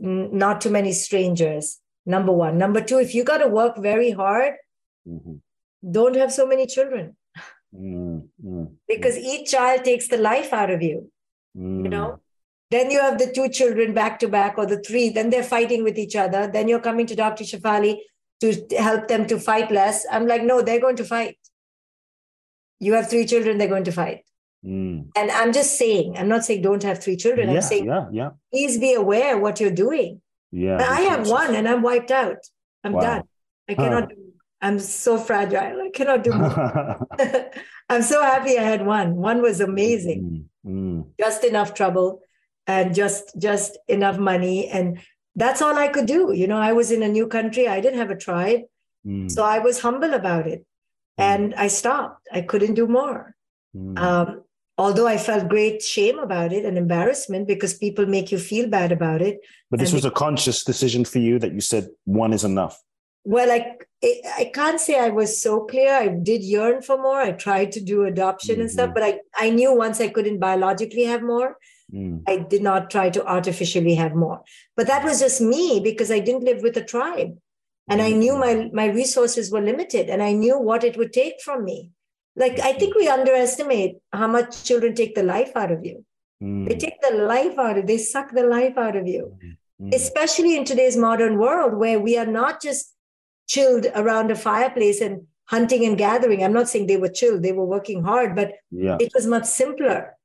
not 0.00 0.60
too 0.60 0.70
many 0.70 0.92
strangers. 0.92 1.78
Number 2.04 2.32
one. 2.32 2.58
Number 2.58 2.80
two, 2.80 2.98
if 2.98 3.14
you 3.14 3.24
got 3.24 3.38
to 3.38 3.48
work 3.48 3.76
very 3.78 4.10
hard, 4.10 4.54
Mhm. 5.08 5.40
don't 5.90 6.16
have 6.16 6.32
so 6.32 6.46
many 6.46 6.66
children 6.66 7.16
Mm, 7.74 8.28
mm, 8.44 8.76
because 8.86 9.16
each 9.18 9.50
child 9.50 9.84
takes 9.84 10.08
the 10.08 10.16
life 10.18 10.52
out 10.52 10.70
of 10.70 10.82
you. 10.82 11.10
mm. 11.56 11.84
You 11.84 11.88
know, 11.88 12.20
then 12.70 12.90
you 12.90 13.00
have 13.00 13.18
the 13.18 13.32
two 13.32 13.48
children 13.48 13.94
back 13.94 14.18
to 14.20 14.28
back 14.28 14.58
or 14.58 14.66
the 14.66 14.80
three, 14.80 15.08
then 15.08 15.30
they're 15.30 15.42
fighting 15.42 15.82
with 15.82 15.98
each 15.98 16.16
other. 16.16 16.46
Then 16.46 16.68
you're 16.68 16.80
coming 16.80 17.06
to 17.06 17.14
Dr. 17.14 17.44
Shefali 17.44 18.00
to 18.40 18.66
help 18.76 19.08
them 19.08 19.26
to 19.26 19.38
fight 19.38 19.70
less. 19.70 20.04
I'm 20.10 20.26
like, 20.26 20.42
no, 20.42 20.60
they're 20.62 20.80
going 20.80 20.96
to 20.96 21.04
fight. 21.04 21.38
You 22.80 22.94
have 22.94 23.08
three 23.08 23.26
children, 23.26 23.58
they're 23.58 23.68
going 23.68 23.84
to 23.84 23.92
fight. 23.92 24.24
Mm. 24.64 25.08
And 25.16 25.30
I'm 25.30 25.52
just 25.52 25.76
saying, 25.78 26.16
I'm 26.16 26.28
not 26.28 26.44
saying 26.44 26.62
don't 26.62 26.82
have 26.84 27.02
three 27.02 27.16
children. 27.16 27.48
Yeah, 27.48 27.56
I'm 27.56 27.62
saying 27.62 27.86
yeah, 27.86 28.06
yeah, 28.12 28.30
please 28.52 28.78
be 28.78 28.94
aware 28.94 29.36
what 29.38 29.60
you're 29.60 29.70
doing. 29.86 30.20
yeah. 30.52 30.76
But 30.78 30.88
I 30.88 31.00
have 31.10 31.28
one 31.28 31.54
and 31.54 31.68
I'm 31.68 31.82
wiped 31.82 32.10
out. 32.10 32.38
I'm 32.84 32.92
Wow. 32.92 33.00
done. 33.00 33.22
I 33.68 33.74
cannot 33.74 34.08
do 34.10 34.16
I'm 34.60 34.78
so 34.78 35.18
fragile. 35.18 35.82
I 35.82 35.90
cannot 35.92 36.22
do 36.22 36.32
more. 36.32 37.08
I'm 37.88 38.02
so 38.02 38.22
happy 38.22 38.56
I 38.58 38.62
had 38.62 38.86
one. 38.86 39.16
One 39.16 39.42
was 39.42 39.60
amazing. 39.60 40.46
Mm, 40.64 40.70
mm. 40.72 41.06
Just 41.18 41.42
enough 41.42 41.74
trouble 41.74 42.20
and 42.68 42.94
just 42.94 43.34
just 43.38 43.76
enough 43.88 44.18
money. 44.18 44.68
And 44.68 45.00
that's 45.34 45.62
all 45.62 45.74
I 45.76 45.88
could 45.88 46.06
do. 46.06 46.32
You 46.32 46.46
know, 46.46 46.58
I 46.58 46.72
was 46.72 46.92
in 46.92 47.02
a 47.02 47.08
new 47.08 47.26
country. 47.26 47.66
I 47.66 47.80
didn't 47.80 47.98
have 47.98 48.10
a 48.12 48.16
tribe. 48.16 48.60
Mm, 49.04 49.28
So 49.28 49.42
I 49.42 49.58
was 49.58 49.80
humble 49.80 50.14
about 50.14 50.46
it. 50.46 50.64
And 51.18 51.54
I 51.56 51.66
stopped. 51.66 52.28
I 52.32 52.40
couldn't 52.42 52.74
do 52.74 52.86
more. 52.86 53.34
mm. 53.76 53.98
Um, 53.98 54.44
although 54.78 55.06
I 55.06 55.18
felt 55.18 55.48
great 55.48 55.82
shame 55.82 56.18
about 56.18 56.52
it 56.52 56.64
and 56.64 56.76
embarrassment 56.78 57.46
because 57.46 57.74
people 57.74 58.06
make 58.06 58.32
you 58.32 58.38
feel 58.38 58.68
bad 58.68 58.92
about 58.92 59.20
it. 59.22 59.38
but 59.70 59.80
this 59.80 59.92
was 59.92 60.04
a 60.04 60.10
conscious 60.10 60.64
decision 60.64 61.04
for 61.04 61.18
you 61.18 61.38
that 61.38 61.52
you 61.52 61.60
said 61.60 61.88
one 62.04 62.32
is 62.32 62.44
enough. 62.44 62.80
Well, 63.24 63.50
I, 63.52 63.76
I 64.36 64.50
can't 64.52 64.80
say 64.80 64.98
I 64.98 65.10
was 65.10 65.40
so 65.40 65.60
clear. 65.64 65.92
I 65.94 66.08
did 66.08 66.42
yearn 66.42 66.82
for 66.82 66.96
more. 66.96 67.20
I 67.20 67.30
tried 67.32 67.70
to 67.72 67.80
do 67.80 68.04
adoption 68.04 68.60
and 68.60 68.68
stuff, 68.70 68.90
Mhm. 68.90 68.94
but 68.94 69.02
I, 69.04 69.20
I 69.36 69.50
knew 69.50 69.72
once 69.74 70.00
I 70.00 70.08
couldn't 70.08 70.38
biologically 70.40 71.04
have 71.04 71.22
more, 71.22 71.56
Mm, 71.94 72.22
I 72.26 72.38
did 72.38 72.62
not 72.62 72.90
try 72.90 73.10
to 73.10 73.22
artificially 73.26 73.94
have 73.96 74.14
more. 74.14 74.40
But 74.78 74.86
that 74.86 75.04
was 75.04 75.20
just 75.20 75.42
me 75.42 75.78
because 75.84 76.10
I 76.10 76.20
didn't 76.20 76.44
live 76.44 76.62
with 76.62 76.74
a 76.78 76.82
tribe. 76.84 77.36
And 77.86 78.00
I 78.00 78.12
knew 78.12 78.34
my, 78.34 78.70
my 78.72 78.86
resources 78.86 79.50
were 79.52 79.60
limited 79.60 80.08
and 80.08 80.22
I 80.22 80.32
knew 80.32 80.58
what 80.58 80.84
it 80.84 80.96
would 80.96 81.12
take 81.12 81.34
from 81.44 81.64
me. 81.66 81.90
Like, 82.36 82.58
I 82.60 82.72
think 82.72 82.94
we 82.94 83.08
underestimate 83.08 83.96
how 84.12 84.26
much 84.26 84.64
children 84.64 84.94
take 84.94 85.14
the 85.14 85.22
life 85.22 85.52
out 85.54 85.70
of 85.70 85.84
you. 85.84 86.04
mm, 86.42 86.68
They 86.68 86.76
take 86.76 87.00
the 87.02 87.14
life 87.16 87.58
out 87.58 87.78
of, 87.78 87.86
they 87.86 87.98
suck 87.98 88.30
the 88.32 88.44
life 88.44 88.76
out 88.78 88.96
of 88.96 89.06
you. 89.06 89.36
mm. 89.80 89.94
especially 89.94 90.56
in 90.56 90.64
today's 90.64 90.96
modern 90.96 91.38
world 91.38 91.74
where 91.74 91.98
we 92.00 92.16
are 92.16 92.26
not 92.26 92.62
just 92.62 92.94
chilled 93.48 93.86
around 93.94 94.30
a 94.30 94.34
fireplace 94.36 95.00
and 95.00 95.26
hunting 95.46 95.84
and 95.84 95.98
gathering. 95.98 96.42
I'm 96.42 96.52
not 96.52 96.68
saying 96.68 96.86
they 96.86 96.96
were 96.96 97.08
chilled, 97.08 97.42
they 97.42 97.52
were 97.52 97.66
working 97.66 98.02
hard, 98.04 98.34
but 98.34 98.52
yeah. 98.70 98.96
it 99.00 99.10
was 99.14 99.26
much 99.26 99.44
simpler. 99.44 100.16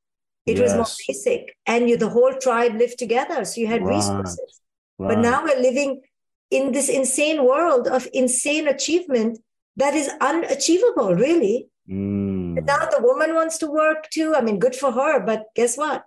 It 0.46 0.60
was 0.60 0.74
more 0.76 0.86
basic. 1.08 1.58
And 1.66 1.90
you 1.90 1.98
the 1.98 2.08
whole 2.08 2.34
tribe 2.34 2.76
lived 2.76 2.98
together. 2.98 3.44
So 3.44 3.60
you 3.60 3.68
had 3.68 3.84
Right. 3.84 3.96
resources. 3.96 4.62
But 4.98 5.20
now 5.20 5.44
we're 5.44 5.60
living 5.60 6.02
in 6.50 6.72
this 6.72 6.88
insane 6.88 7.44
world 7.46 7.88
of 7.88 8.08
insane 8.14 8.68
achievement 8.70 9.40
that 9.76 9.94
is 9.94 10.10
unachievable, 10.22 11.16
really. 11.16 11.68
Mm, 11.90 12.66
Now 12.66 12.86
the 12.86 13.00
woman 13.02 13.34
wants 13.36 13.58
to 13.60 13.68
work 13.72 14.10
too. 14.10 14.36
I 14.36 14.42
mean, 14.42 14.60
good 14.60 14.76
for 14.76 14.92
her, 14.92 15.20
but 15.20 15.46
guess 15.56 15.78
what? 15.78 16.06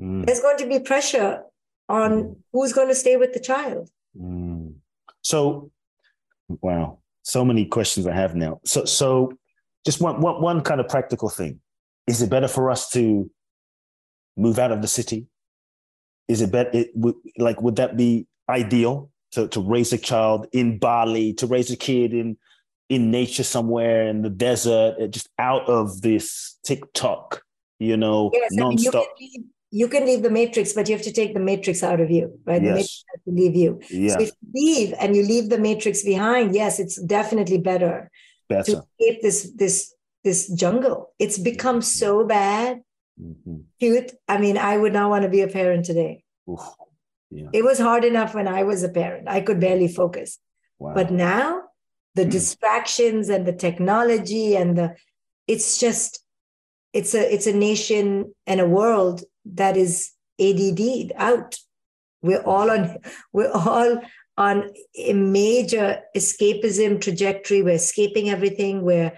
mm, 0.00 0.26
There's 0.26 0.40
going 0.40 0.58
to 0.58 0.66
be 0.66 0.80
pressure 0.80 1.42
on 1.88 2.36
who's 2.52 2.72
going 2.72 2.88
to 2.88 2.94
stay 2.94 3.16
with 3.16 3.32
the 3.32 3.40
child. 3.40 3.88
mm. 4.18 4.74
So, 5.22 5.70
wow, 6.60 6.98
so 7.22 7.44
many 7.44 7.64
questions 7.66 8.06
I 8.06 8.12
have 8.14 8.34
now. 8.34 8.60
So, 8.64 8.84
so 8.84 9.32
just 9.84 10.00
one, 10.00 10.20
one, 10.20 10.40
one 10.42 10.60
kind 10.62 10.80
of 10.80 10.88
practical 10.88 11.28
thing. 11.28 11.60
Is 12.06 12.22
it 12.22 12.30
better 12.30 12.48
for 12.48 12.70
us 12.70 12.90
to 12.90 13.30
move 14.36 14.58
out 14.58 14.72
of 14.72 14.80
the 14.82 14.88
city? 14.88 15.26
Is 16.28 16.40
it 16.42 16.52
better? 16.52 16.70
It, 16.72 16.90
like, 17.38 17.60
would 17.62 17.76
that 17.76 17.96
be 17.96 18.26
ideal 18.48 19.10
to, 19.32 19.48
to 19.48 19.60
raise 19.60 19.92
a 19.92 19.98
child 19.98 20.46
in 20.52 20.78
Bali, 20.78 21.32
to 21.34 21.46
raise 21.46 21.70
a 21.70 21.76
kid 21.76 22.12
in 22.14 22.36
in 22.88 23.10
nature 23.10 23.44
somewhere 23.44 24.08
in 24.08 24.22
the 24.22 24.30
desert, 24.30 24.96
uh, 25.00 25.06
just 25.06 25.28
out 25.38 25.68
of 25.68 26.00
this 26.00 26.58
TikTok, 26.64 27.42
you 27.78 27.96
know, 27.96 28.30
Yes, 28.32 28.52
I 28.52 28.64
mean, 28.68 28.78
you 28.78 28.90
can, 28.90 29.04
leave, 29.20 29.44
you 29.70 29.88
can 29.88 30.06
leave 30.06 30.22
the 30.22 30.30
matrix, 30.30 30.72
but 30.72 30.88
you 30.88 30.94
have 30.94 31.04
to 31.04 31.12
take 31.12 31.34
the 31.34 31.40
matrix 31.40 31.82
out 31.82 32.00
of 32.00 32.10
you, 32.10 32.38
right? 32.46 32.60
The 32.60 32.68
Yes. 32.68 32.74
matrix 32.76 33.04
has 33.12 33.20
to 33.24 33.30
leave 33.30 33.54
you. 33.56 33.80
Yeah, 33.90 34.14
So 34.16 34.20
if 34.22 34.30
you 34.40 34.48
leave 34.54 34.94
and 35.00 35.14
you 35.14 35.22
leave 35.22 35.50
the 35.50 35.58
matrix 35.58 36.02
behind, 36.02 36.54
yes, 36.54 36.78
it's 36.80 36.96
definitely 37.02 37.58
better 37.58 38.10
to 38.50 38.54
better. 38.54 38.72
escape 38.98 39.22
this 39.22 39.52
this 39.56 39.94
this 40.24 40.48
jungle. 40.48 41.12
It's 41.18 41.38
become 41.38 41.80
so 41.80 42.24
bad, 42.24 42.80
Mhm. 43.20 43.64
Kute. 43.80 44.14
I 44.26 44.38
mean, 44.38 44.56
I 44.58 44.76
would 44.76 44.92
not 44.92 45.10
want 45.10 45.22
to 45.22 45.28
be 45.28 45.42
a 45.42 45.48
parent 45.48 45.84
today. 45.84 46.24
Oof. 46.50 46.60
Yeah. 47.30 47.48
It 47.52 47.62
was 47.64 47.78
hard 47.78 48.04
enough 48.04 48.34
when 48.34 48.48
I 48.48 48.62
was 48.64 48.82
a 48.82 48.88
parent. 48.88 49.28
I 49.28 49.40
could 49.42 49.60
barely 49.60 49.88
focus. 49.88 50.38
Wow. 50.78 50.94
But 50.94 51.10
now 51.12 51.67
the 52.18 52.24
Hmm. 52.24 52.36
distractions 52.38 53.28
and 53.28 53.46
the 53.46 53.58
technology 53.66 54.56
and 54.60 54.76
the 54.78 54.88
it's 55.46 55.78
just 55.84 56.10
it's 56.92 57.14
a 57.14 57.22
it's 57.34 57.46
a 57.46 57.52
nation 57.68 58.34
and 58.46 58.60
a 58.60 58.72
world 58.78 59.22
that 59.60 59.76
is 59.76 59.92
ADD'd 60.46 61.12
out. 61.16 61.50
We're 62.22 62.46
all 62.52 62.70
on 62.76 62.82
we're 63.32 63.52
all 63.52 64.00
on 64.36 64.56
a 64.96 65.12
major 65.12 65.86
escapism 66.16 67.00
trajectory. 67.00 67.62
We're 67.62 67.82
escaping 67.84 68.30
everything. 68.30 68.82
We're 68.82 69.12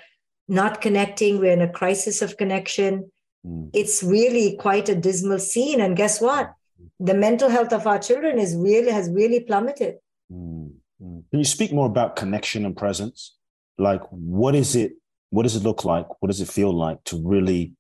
not 0.48 0.80
connecting. 0.80 1.38
We're 1.38 1.52
in 1.58 1.68
a 1.68 1.76
crisis 1.80 2.22
of 2.22 2.36
connection. 2.36 3.10
Mm. 3.46 3.70
It's 3.80 4.02
really 4.02 4.56
quite 4.56 4.88
a 4.88 5.00
dismal 5.08 5.38
scene. 5.38 5.80
And 5.80 5.96
guess 5.96 6.20
what? 6.20 6.52
The 6.98 7.14
mental 7.14 7.50
health 7.50 7.72
of 7.72 7.86
our 7.86 7.98
children 7.98 8.38
is 8.38 8.56
really 8.56 8.92
has 8.92 9.10
really 9.10 9.40
plummeted. 9.40 9.96
Mm, 10.32 10.72
mm. 11.02 11.22
Can 11.30 11.38
you 11.38 11.44
speak 11.44 11.72
more 11.72 11.86
about 11.86 12.16
connection 12.16 12.64
and 12.64 12.76
presence? 12.76 13.36
Like, 13.78 14.02
what 14.10 14.54
is 14.54 14.76
it? 14.76 14.92
What 15.30 15.44
does 15.44 15.56
it 15.56 15.62
look 15.62 15.84
like? 15.84 16.06
What 16.20 16.28
does 16.28 16.40
it 16.40 16.48
feel 16.48 16.72
like 16.72 17.02
to 17.04 17.20
really 17.22 17.72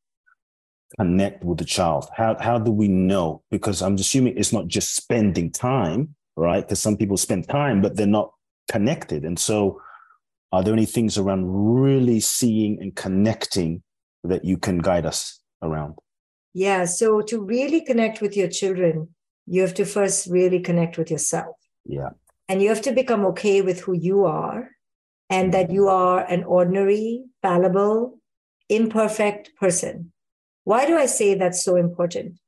connect 0.98 1.44
with 1.44 1.58
the 1.58 1.64
child? 1.64 2.08
How 2.16 2.36
how 2.38 2.58
do 2.58 2.70
we 2.70 2.88
know? 2.88 3.42
Because 3.50 3.82
I'm 3.82 3.94
assuming 3.94 4.38
it's 4.38 4.52
not 4.52 4.68
just 4.68 4.96
spending 4.96 5.50
time, 5.50 6.14
right? 6.36 6.64
Because 6.64 6.80
some 6.80 6.96
people 6.96 7.16
spend 7.16 7.48
time, 7.48 7.82
but 7.82 7.96
they're 7.96 8.06
not 8.06 8.32
connected. 8.70 9.24
And 9.24 9.38
so, 9.38 9.80
are 10.52 10.62
there 10.62 10.74
any 10.74 10.86
things 10.86 11.18
around 11.18 11.44
really 11.46 12.20
seeing 12.20 12.80
and 12.80 12.94
connecting 12.94 13.82
that 14.24 14.44
you 14.44 14.56
can 14.56 14.78
guide 14.78 15.06
us 15.06 15.40
around? 15.62 15.96
Yeah. 16.52 16.84
So 16.84 17.20
to 17.22 17.40
really 17.40 17.84
connect 17.84 18.20
with 18.20 18.36
your 18.36 18.48
children, 18.48 19.14
you 19.46 19.62
have 19.62 19.74
to 19.74 19.84
first 19.84 20.26
really 20.28 20.60
connect 20.60 20.98
with 20.98 21.10
yourself. 21.10 21.56
Yeah. 21.84 22.10
And 22.50 22.60
you 22.60 22.68
have 22.70 22.82
to 22.82 22.90
become 22.90 23.24
okay 23.26 23.62
with 23.62 23.82
who 23.82 23.92
you 23.92 24.24
are 24.24 24.72
and 25.30 25.54
that 25.54 25.70
you 25.70 25.86
are 25.86 26.18
an 26.18 26.42
ordinary, 26.42 27.22
fallible, 27.42 28.18
imperfect 28.68 29.52
person. 29.54 30.10
Why 30.64 30.84
do 30.84 30.98
I 30.98 31.06
say 31.06 31.34
that's 31.34 31.62
so 31.62 31.76
important? 31.76 32.40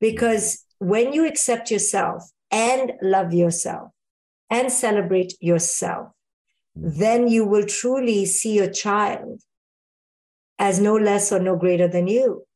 Because 0.00 0.64
when 0.78 1.12
you 1.12 1.26
accept 1.26 1.70
yourself 1.70 2.24
and 2.50 2.92
love 3.02 3.34
yourself 3.34 3.90
and 4.48 4.72
celebrate 4.72 5.34
yourself, 5.42 6.08
then 6.74 7.28
you 7.28 7.44
will 7.44 7.66
truly 7.66 8.24
see 8.24 8.54
your 8.54 8.70
child 8.70 9.42
as 10.58 10.80
no 10.80 10.96
less 10.96 11.30
or 11.30 11.38
no 11.38 11.54
greater 11.54 11.86
than 11.86 12.06
you 12.06 12.46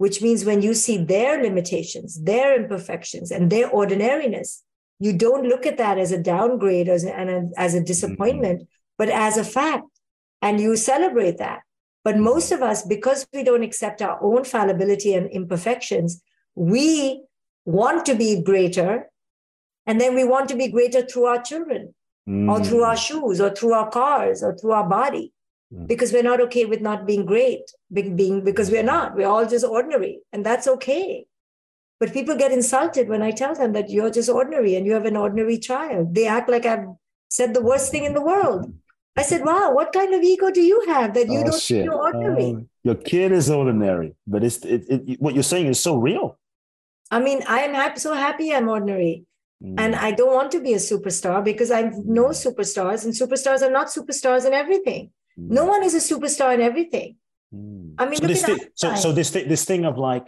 which 0.00 0.22
means 0.22 0.46
when 0.46 0.62
you 0.62 0.72
see 0.72 0.96
their 0.96 1.42
limitations, 1.42 2.18
their 2.22 2.58
imperfections, 2.58 3.30
and 3.30 3.52
their 3.52 3.68
ordinariness, 3.68 4.64
you 5.00 5.14
don't 5.14 5.48
look 5.48 5.66
at 5.66 5.78
that 5.78 5.98
as 5.98 6.12
a 6.12 6.22
downgrade 6.22 6.88
as 6.88 7.04
and 7.04 7.52
as 7.56 7.74
a 7.74 7.82
disappointment, 7.82 8.60
mm-hmm. 8.60 8.96
but 8.98 9.08
as 9.08 9.38
a 9.38 9.44
fact, 9.44 9.88
and 10.42 10.60
you 10.60 10.76
celebrate 10.76 11.38
that. 11.38 11.60
But 12.04 12.14
mm-hmm. 12.14 12.24
most 12.24 12.52
of 12.52 12.62
us, 12.62 12.82
because 12.84 13.26
we 13.32 13.42
don't 13.42 13.62
accept 13.62 14.02
our 14.02 14.22
own 14.22 14.44
fallibility 14.44 15.14
and 15.14 15.30
imperfections, 15.30 16.22
we 16.54 17.22
want 17.64 18.04
to 18.06 18.14
be 18.14 18.42
greater, 18.42 19.10
and 19.86 20.00
then 20.00 20.14
we 20.14 20.24
want 20.24 20.50
to 20.50 20.56
be 20.56 20.68
greater 20.68 21.02
through 21.02 21.24
our 21.24 21.42
children, 21.42 21.94
or 22.26 22.30
mm. 22.30 22.66
through 22.66 22.82
our 22.82 22.96
shoes, 22.96 23.40
or 23.40 23.50
through 23.50 23.72
our 23.72 23.90
cars, 23.90 24.42
or 24.42 24.56
through 24.56 24.72
our 24.72 24.88
body. 24.88 25.32
Mm. 25.72 25.86
because 25.86 26.12
we're 26.12 26.24
not 26.24 26.40
okay 26.40 26.64
with 26.64 26.80
not 26.80 27.06
being 27.06 27.24
great 27.24 27.62
being, 27.92 28.16
being 28.16 28.42
because 28.42 28.72
we're 28.72 28.82
not. 28.82 29.14
We're 29.14 29.28
all 29.28 29.46
just 29.46 29.64
ordinary 29.64 30.18
and 30.32 30.44
that's 30.44 30.66
okay 30.66 31.26
but 32.00 32.12
people 32.16 32.36
get 32.42 32.52
insulted 32.58 33.08
when 33.12 33.22
i 33.22 33.30
tell 33.30 33.54
them 33.54 33.72
that 33.76 33.90
you're 33.94 34.10
just 34.18 34.28
ordinary 34.40 34.74
and 34.76 34.86
you 34.86 34.92
have 34.98 35.04
an 35.12 35.16
ordinary 35.24 35.58
child 35.58 36.14
they 36.18 36.26
act 36.26 36.48
like 36.54 36.66
i've 36.66 36.86
said 37.38 37.54
the 37.54 37.62
worst 37.70 37.90
thing 37.92 38.04
in 38.10 38.14
the 38.18 38.22
world 38.32 38.72
i 39.16 39.22
said 39.30 39.42
wow 39.50 39.70
what 39.78 39.92
kind 39.92 40.14
of 40.18 40.22
ego 40.32 40.50
do 40.58 40.62
you 40.72 40.78
have 40.88 41.14
that 41.14 41.28
you 41.34 41.40
Oh, 41.40 41.48
don't 41.50 41.62
shit. 41.68 41.84
you're 41.84 42.02
ordinary 42.08 42.50
Oh, 42.52 42.66
your 42.82 42.94
kid 42.94 43.30
is 43.38 43.50
ordinary, 43.50 44.14
but 44.26 44.42
it's 44.42 44.58
it, 44.64 44.84
it, 44.88 45.20
what 45.20 45.34
you're 45.34 45.50
saying 45.54 45.66
is 45.66 45.78
so 45.88 45.96
real. 46.08 46.38
i 47.10 47.18
mean 47.26 47.42
i 47.56 47.58
am 47.66 47.74
happy, 47.74 48.00
so 48.06 48.14
happy 48.26 48.54
i'm 48.60 48.68
ordinary 48.76 49.16
And 49.84 49.94
I 50.08 50.10
don't 50.18 50.34
want 50.34 50.50
to 50.52 50.60
be 50.66 50.72
a 50.76 50.78
superstar 50.90 51.38
because 51.48 51.70
I 51.78 51.80
know 52.18 52.28
Mm. 52.30 52.38
superstars, 52.44 53.00
and 53.04 53.12
superstars 53.22 53.60
are 53.66 53.72
not 53.78 53.88
superstars 53.96 54.46
in 54.50 54.54
everything. 54.60 55.02
No 55.58 55.64
one 55.72 55.82
is 55.88 55.94
a 55.98 56.00
superstar 56.10 56.48
in 56.56 56.62
everything. 56.68 57.10
Mm. 57.56 57.82
I 58.02 58.06
mean, 58.12 58.20
so 58.22 58.30
this 58.30 58.44
thing, 58.48 58.60
so, 58.82 58.88
so 59.02 59.08
this 59.18 59.28
this 59.52 59.64
thing 59.70 59.84
of 59.90 59.98
like, 60.06 60.26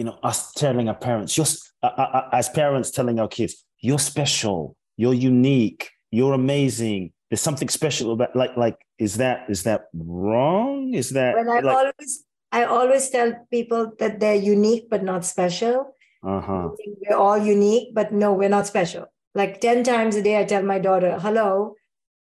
you 0.00 0.04
know, 0.04 0.16
us 0.22 0.50
telling 0.52 0.88
our 0.88 0.94
parents, 0.94 1.36
you're 1.36 1.46
uh, 1.82 2.22
as 2.32 2.48
parents 2.48 2.90
telling 2.90 3.20
our 3.20 3.28
kids, 3.28 3.66
you're 3.80 3.98
special, 3.98 4.74
you're 4.96 5.12
unique, 5.12 5.90
you're 6.10 6.32
amazing. 6.32 7.12
There's 7.28 7.42
something 7.42 7.68
special 7.68 8.12
about 8.12 8.34
like 8.34 8.56
like 8.56 8.78
is 8.98 9.18
that 9.18 9.44
is 9.50 9.64
that 9.64 9.82
wrong? 9.92 10.94
Is 10.94 11.10
that 11.10 11.34
Well, 11.36 11.50
I 11.50 11.60
like 11.60 11.76
always, 11.76 12.24
I 12.50 12.64
always 12.64 13.10
tell 13.10 13.46
people 13.50 13.92
that 13.98 14.20
they're 14.20 14.42
unique 14.56 14.88
but 14.88 15.02
not 15.04 15.26
special. 15.26 15.94
uh 16.24 16.40
huh 16.40 16.68
We're 17.04 17.18
all 17.18 17.36
unique, 17.36 17.94
but 17.94 18.10
no, 18.10 18.32
we're 18.32 18.48
not 18.48 18.66
special. 18.66 19.04
Like 19.34 19.60
10 19.60 19.84
times 19.84 20.16
a 20.16 20.22
day, 20.22 20.40
I 20.40 20.44
tell 20.44 20.62
my 20.62 20.78
daughter, 20.78 21.18
hello, 21.20 21.74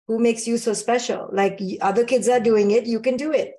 who 0.09 0.19
makes 0.19 0.49
you 0.49 0.59
so 0.59 0.73
special? 0.75 1.31
Like 1.33 1.61
other 1.81 2.05
kids 2.05 2.29
are 2.29 2.41
doing 2.41 2.73
it, 2.73 2.87
you 2.87 2.99
can 2.99 3.17
do 3.17 3.31
it. 3.31 3.55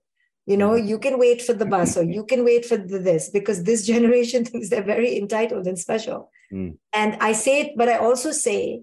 You 0.49 0.57
know, 0.57 0.73
you 0.73 0.97
can 0.97 1.19
wait 1.19 1.43
for 1.43 1.53
the 1.53 1.65
bus 1.73 1.95
or 1.95 2.03
you 2.03 2.25
can 2.25 2.43
wait 2.43 2.65
for 2.65 2.75
the 2.75 2.97
this 2.97 3.29
because 3.29 3.63
this 3.63 3.85
generation 3.85 4.43
thinks 4.49 4.69
they're 4.69 4.83
very 4.95 5.15
entitled 5.15 5.67
and 5.67 5.77
special. 5.77 6.31
Mm. 6.51 6.77
And 6.91 7.17
I 7.21 7.33
say 7.33 7.61
it, 7.61 7.77
but 7.77 7.87
I 7.87 7.97
also 7.97 8.31
say 8.31 8.81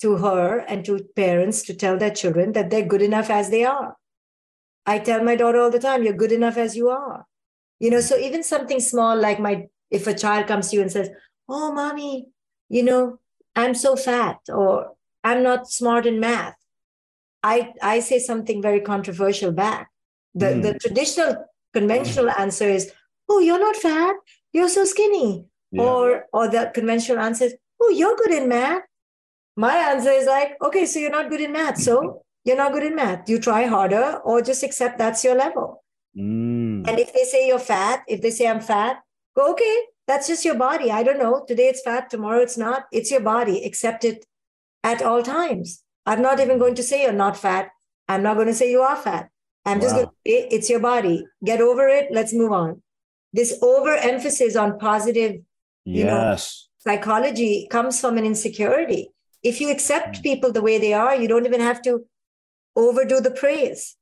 to 0.00 0.16
her 0.18 0.58
and 0.58 0.84
to 0.84 1.00
parents 1.16 1.62
to 1.64 1.74
tell 1.74 1.98
their 1.98 2.12
children 2.12 2.52
that 2.52 2.70
they're 2.70 2.86
good 2.86 3.02
enough 3.02 3.30
as 3.30 3.50
they 3.50 3.64
are. 3.64 3.96
I 4.86 5.00
tell 5.00 5.24
my 5.24 5.34
daughter 5.34 5.58
all 5.58 5.72
the 5.72 5.80
time, 5.80 6.04
you're 6.04 6.22
good 6.22 6.30
enough 6.30 6.56
as 6.56 6.76
you 6.76 6.88
are. 6.88 7.26
You 7.80 7.90
know, 7.90 8.00
so 8.00 8.16
even 8.16 8.44
something 8.44 8.78
small 8.78 9.16
like 9.16 9.40
my, 9.40 9.66
if 9.90 10.06
a 10.06 10.14
child 10.14 10.46
comes 10.46 10.70
to 10.70 10.76
you 10.76 10.82
and 10.82 10.92
says, 10.92 11.10
Oh, 11.48 11.72
mommy, 11.72 12.28
you 12.68 12.84
know, 12.84 13.18
I'm 13.56 13.74
so 13.74 13.96
fat 13.96 14.38
or 14.48 14.92
I'm 15.24 15.42
not 15.42 15.68
smart 15.68 16.06
in 16.06 16.20
math. 16.20 16.54
I, 17.42 17.72
I 17.82 18.00
say 18.00 18.20
something 18.20 18.62
very 18.62 18.80
controversial 18.80 19.50
back. 19.50 19.90
The, 20.36 20.46
Mm. 20.46 20.62
the 20.62 20.72
traditional, 20.78 21.32
conventional 21.72 22.30
answer 22.30 22.68
is, 22.68 22.92
Oh, 23.28 23.40
you're 23.40 23.58
not 23.58 23.76
fat. 23.76 24.14
You're 24.52 24.68
so 24.68 24.84
skinny. 24.84 25.46
yeah. 25.72 25.82
Or, 25.82 26.26
or 26.32 26.46
the 26.48 26.70
conventional 26.74 27.18
answer 27.28 27.46
is, 27.46 27.54
Oh, 27.80 27.90
you're 27.90 28.16
good 28.16 28.30
in 28.32 28.48
math. 28.48 28.82
My 29.56 29.74
answer 29.92 30.10
is 30.10 30.26
like, 30.26 30.50
okay, 30.62 30.84
so 30.86 30.98
you're 30.98 31.10
not 31.18 31.30
good 31.30 31.40
in 31.40 31.52
math. 31.52 31.78
So 31.78 32.22
you're 32.44 32.56
not 32.62 32.72
good 32.72 32.82
in 32.84 32.94
math. 32.94 33.28
You 33.28 33.38
try 33.40 33.64
harder 33.66 34.20
or 34.24 34.42
just 34.42 34.62
accept 34.62 34.98
that's 34.98 35.24
your 35.24 35.34
level. 35.34 35.82
Mm. 36.16 36.86
And 36.88 36.98
if 37.00 37.12
they 37.14 37.24
say 37.24 37.48
you're 37.48 37.58
fat, 37.58 38.02
if 38.06 38.20
they 38.22 38.30
say 38.30 38.46
I'm 38.48 38.60
fat, 38.60 39.02
go, 39.34 39.50
okay, 39.52 39.76
that's 40.06 40.26
just 40.28 40.44
your 40.44 40.54
body. 40.56 40.90
I 40.90 41.02
don't 41.02 41.18
know. 41.18 41.44
Today 41.48 41.68
it's 41.68 41.82
fat, 41.82 42.10
tomorrow 42.10 42.40
it's 42.40 42.56
not. 42.58 42.84
It's 42.92 43.10
your 43.10 43.20
body. 43.34 43.64
Accept 43.64 44.04
it 44.04 44.24
at 44.84 45.02
all 45.02 45.22
times. 45.22 45.82
I'm 46.04 46.22
not 46.22 46.38
even 46.40 46.58
going 46.58 46.74
to 46.76 46.82
say 46.82 47.02
you're 47.02 47.12
not 47.24 47.36
fat. 47.36 47.70
I'm 48.08 48.22
not 48.22 48.34
going 48.34 48.46
to 48.46 48.54
say 48.54 48.70
you 48.70 48.82
are 48.82 48.96
fat. 48.96 49.30
I'm 49.66 49.80
just 49.80 49.94
Wow. 49.94 50.04
going 50.04 50.08
to 50.08 50.30
say 50.30 50.48
it's 50.50 50.70
your 50.70 50.80
body. 50.80 51.26
Get 51.44 51.60
over 51.60 51.86
it. 51.88 52.08
Let's 52.10 52.32
move 52.32 52.52
on. 52.52 52.82
This 53.32 53.58
overemphasis 53.60 54.56
on 54.56 54.78
positive 54.78 55.42
you 55.86 56.02
know, 56.04 56.30
yes. 56.30 56.68
psychology 56.78 57.68
comes 57.70 58.00
from 58.00 58.18
an 58.18 58.24
insecurity. 58.24 59.08
If 59.44 59.60
you 59.60 59.70
accept 59.70 60.16
hmm. 60.16 60.22
people 60.22 60.52
the 60.52 60.60
way 60.60 60.78
they 60.78 60.92
are, 60.92 61.14
you 61.14 61.28
don't 61.28 61.46
even 61.46 61.60
have 61.60 61.80
to 61.82 62.04
overdo 62.74 63.20
the 63.20 63.30
praise. 63.30 63.96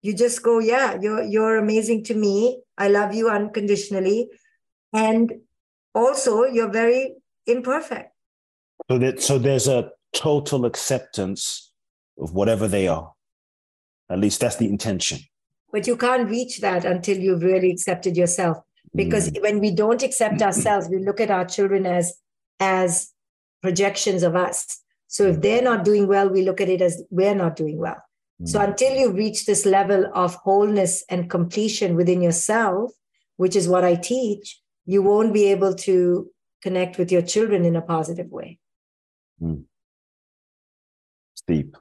You 0.00 0.14
just 0.14 0.42
go, 0.42 0.60
yeah, 0.60 0.96
you're 1.00 1.24
you're 1.24 1.56
amazing 1.56 2.04
to 2.04 2.14
me. 2.14 2.60
I 2.78 2.88
love 2.88 3.14
you 3.14 3.30
unconditionally. 3.30 4.28
And 4.92 5.32
also 5.94 6.44
you're 6.44 6.70
very 6.70 7.14
imperfect. 7.46 8.12
So 8.90 8.98
that 8.98 9.20
so 9.20 9.38
there's 9.38 9.66
a 9.66 9.90
total 10.12 10.66
acceptance 10.66 11.72
of 12.18 12.32
whatever 12.32 12.68
they 12.68 12.86
are. 12.86 13.13
At 14.10 14.18
least 14.18 14.40
that's 14.40 14.56
the 14.56 14.68
intention. 14.68 15.18
But 15.72 15.86
you 15.86 15.96
can't 15.96 16.28
reach 16.28 16.60
that 16.60 16.84
until 16.84 17.18
you've 17.18 17.42
really 17.42 17.70
accepted 17.70 18.16
yourself. 18.16 18.58
Because 18.94 19.30
Mm. 19.30 19.42
when 19.42 19.60
we 19.60 19.70
don't 19.72 20.02
accept 20.02 20.40
ourselves, 20.42 20.88
we 20.88 20.98
look 20.98 21.20
at 21.20 21.30
our 21.30 21.44
children 21.44 21.86
as 21.86 22.14
as 22.60 23.10
projections 23.62 24.22
of 24.22 24.36
us. 24.36 24.80
So 25.08 25.26
if 25.26 25.40
they're 25.40 25.62
not 25.62 25.84
doing 25.84 26.06
well, 26.06 26.28
we 26.28 26.42
look 26.42 26.60
at 26.60 26.68
it 26.68 26.80
as 26.80 27.02
we're 27.10 27.34
not 27.34 27.56
doing 27.56 27.78
well. 27.78 28.00
So 28.44 28.58
Mm. 28.60 28.68
until 28.68 28.94
you 28.96 29.10
reach 29.10 29.46
this 29.46 29.64
level 29.66 30.06
of 30.14 30.34
wholeness 30.36 31.04
and 31.08 31.28
completion 31.30 31.96
within 31.96 32.20
yourself, 32.22 32.92
which 33.36 33.56
is 33.56 33.66
what 33.68 33.84
I 33.84 33.96
teach, 33.96 34.60
you 34.86 35.02
won't 35.02 35.32
be 35.32 35.46
able 35.46 35.74
to 35.74 36.30
connect 36.62 36.98
with 36.98 37.10
your 37.10 37.22
children 37.22 37.64
in 37.64 37.74
a 37.74 37.82
positive 37.82 38.30
way. 38.30 38.58
It's 41.32 41.42
deep. 41.46 41.76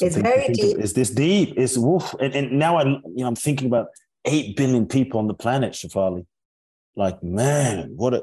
It's 0.00 0.16
very 0.16 0.46
think 0.46 0.56
deep. 0.60 0.78
It's 0.78 0.92
this 0.92 1.10
deep. 1.10 1.54
It's 1.56 1.78
woof. 1.78 2.14
And, 2.20 2.34
and 2.34 2.52
now 2.58 2.76
I, 2.76 2.84
you 2.84 3.02
know, 3.16 3.26
I'm 3.26 3.36
thinking 3.36 3.68
about 3.68 3.88
eight 4.24 4.56
billion 4.56 4.86
people 4.86 5.20
on 5.20 5.28
the 5.28 5.34
planet, 5.34 5.72
Shefali. 5.72 6.26
Like, 6.96 7.22
man, 7.22 7.92
what 7.96 8.14
are, 8.14 8.22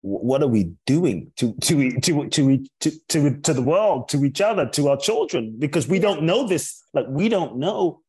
what 0.00 0.42
are 0.42 0.48
we 0.48 0.72
doing 0.86 1.32
to 1.36 1.54
to 1.54 2.00
to 2.00 2.28
to 2.28 2.64
to 2.80 2.90
to 3.08 3.40
to 3.40 3.54
the 3.54 3.62
world, 3.62 4.08
to 4.10 4.24
each 4.24 4.40
other, 4.40 4.68
to 4.70 4.88
our 4.88 4.96
children? 4.96 5.56
Because 5.58 5.86
we 5.88 5.98
Yeah. 5.98 6.02
don't 6.02 6.22
know 6.22 6.46
this. 6.46 6.82
Like, 6.92 7.06
we 7.08 7.28
don't 7.28 7.56
know 7.58 8.00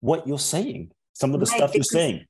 what 0.00 0.26
you're 0.26 0.38
saying. 0.38 0.90
Some 1.14 1.34
of 1.34 1.40
the 1.40 1.46
Right, 1.46 1.56
stuff 1.56 1.74
you're 1.74 1.82
saying. 1.84 2.26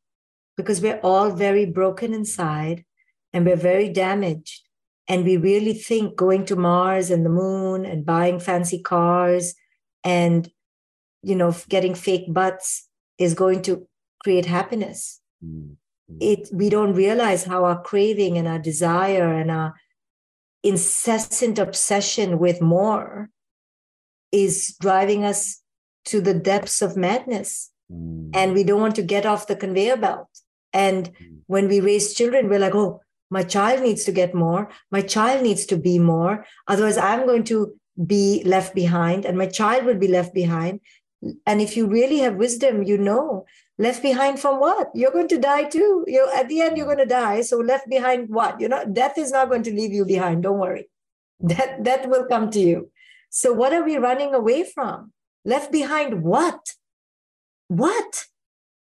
Because 0.57 0.81
we're 0.81 1.01
all 1.03 1.31
very 1.31 1.67
broken 1.67 2.13
inside 2.15 2.85
and 3.33 3.47
we're 3.47 3.57
very 3.57 3.89
damaged. 3.89 4.63
And 5.09 5.25
we 5.25 5.37
really 5.37 5.75
think 5.75 6.17
going 6.17 6.45
to 6.47 6.57
Mars 6.57 7.11
and 7.11 7.25
the 7.25 7.31
moon 7.31 7.85
and 7.85 8.07
buying 8.07 8.39
fancy 8.39 8.81
cars 8.81 9.55
and 10.05 10.51
you 11.23 11.35
know 11.35 11.55
getting 11.69 11.95
fake 11.95 12.33
butts 12.33 12.89
is 13.19 13.35
going 13.35 13.63
to 13.63 13.87
create 14.23 14.47
happiness. 14.47 15.21
Mm. 15.45 15.77
it 16.21 16.49
we 16.53 16.69
don't 16.69 16.95
realize 16.95 17.45
how 17.45 17.65
our 17.65 17.81
craving 17.81 18.37
and 18.37 18.47
our 18.49 18.59
desire 18.59 19.33
and 19.33 19.51
our 19.51 19.75
incessant 20.63 21.59
obsession 21.59 22.39
with 22.39 22.61
more 22.61 23.31
is 24.31 24.77
driving 24.81 25.25
us 25.25 25.63
to 26.05 26.21
the 26.21 26.35
depths 26.35 26.83
of 26.83 26.97
madness 26.97 27.71
Mm. 27.93 28.31
and 28.35 28.55
we 28.55 28.63
don't 28.63 28.81
want 28.81 28.95
to 28.95 29.03
get 29.03 29.27
off 29.27 29.49
the 29.49 29.57
conveyor 29.57 29.97
belt 29.97 30.29
and 30.73 31.11
when 31.49 31.67
we 31.67 31.81
raise 31.81 32.15
children 32.15 32.49
we're 32.49 32.61
like 32.61 32.75
oh 32.75 33.01
my 33.31 33.43
child 33.43 33.83
needs 33.83 34.05
to 34.05 34.13
get 34.13 34.33
more 34.33 34.69
my 34.93 35.01
child 35.01 35.43
needs 35.43 35.67
to 35.67 35.77
be 35.77 35.99
more 35.99 36.47
otherwise 36.69 36.97
i'm 36.97 37.27
going 37.27 37.43
to 37.43 37.75
be 38.07 38.43
left 38.45 38.75
behind 38.75 39.25
and 39.25 39.37
my 39.37 39.47
child 39.47 39.85
will 39.85 39.99
be 39.99 40.09
left 40.09 40.35
behind. 40.35 40.81
And 41.47 41.61
if 41.61 41.77
you 41.77 41.87
really 41.87 42.19
have 42.19 42.37
wisdom 42.37 42.83
you 42.83 42.97
know 42.97 43.45
left 43.79 44.03
behind 44.03 44.41
from 44.41 44.61
what? 44.61 44.89
You're 44.95 45.11
going 45.11 45.29
to 45.29 45.39
die 45.39 45.65
too. 45.65 46.05
You 46.07 46.31
at 46.35 46.49
the 46.49 46.61
end 46.63 46.77
you're 46.77 46.87
going 46.87 46.99
to 46.99 47.07
die. 47.07 47.43
So 47.43 47.59
left 47.59 47.89
behind 47.89 48.29
what? 48.29 48.61
You 48.61 48.69
know 48.69 48.85
death 48.85 49.19
is 49.19 49.33
not 49.33 49.49
going 49.49 49.63
to 49.65 49.75
leave 49.75 49.93
you 49.93 50.05
behind. 50.05 50.43
Don't 50.43 50.59
worry. 50.59 50.89
That 51.41 51.85
that 51.85 52.09
will 52.09 52.27
come 52.27 52.51
to 52.51 52.61
you. 52.61 52.91
So 53.31 53.53
what 53.53 53.73
are 53.73 53.85
we 53.85 53.97
running 53.97 54.35
away 54.35 54.65
from? 54.65 55.13
Left 55.45 55.73
behind 55.73 56.23
what? 56.23 56.75
What? 57.69 58.27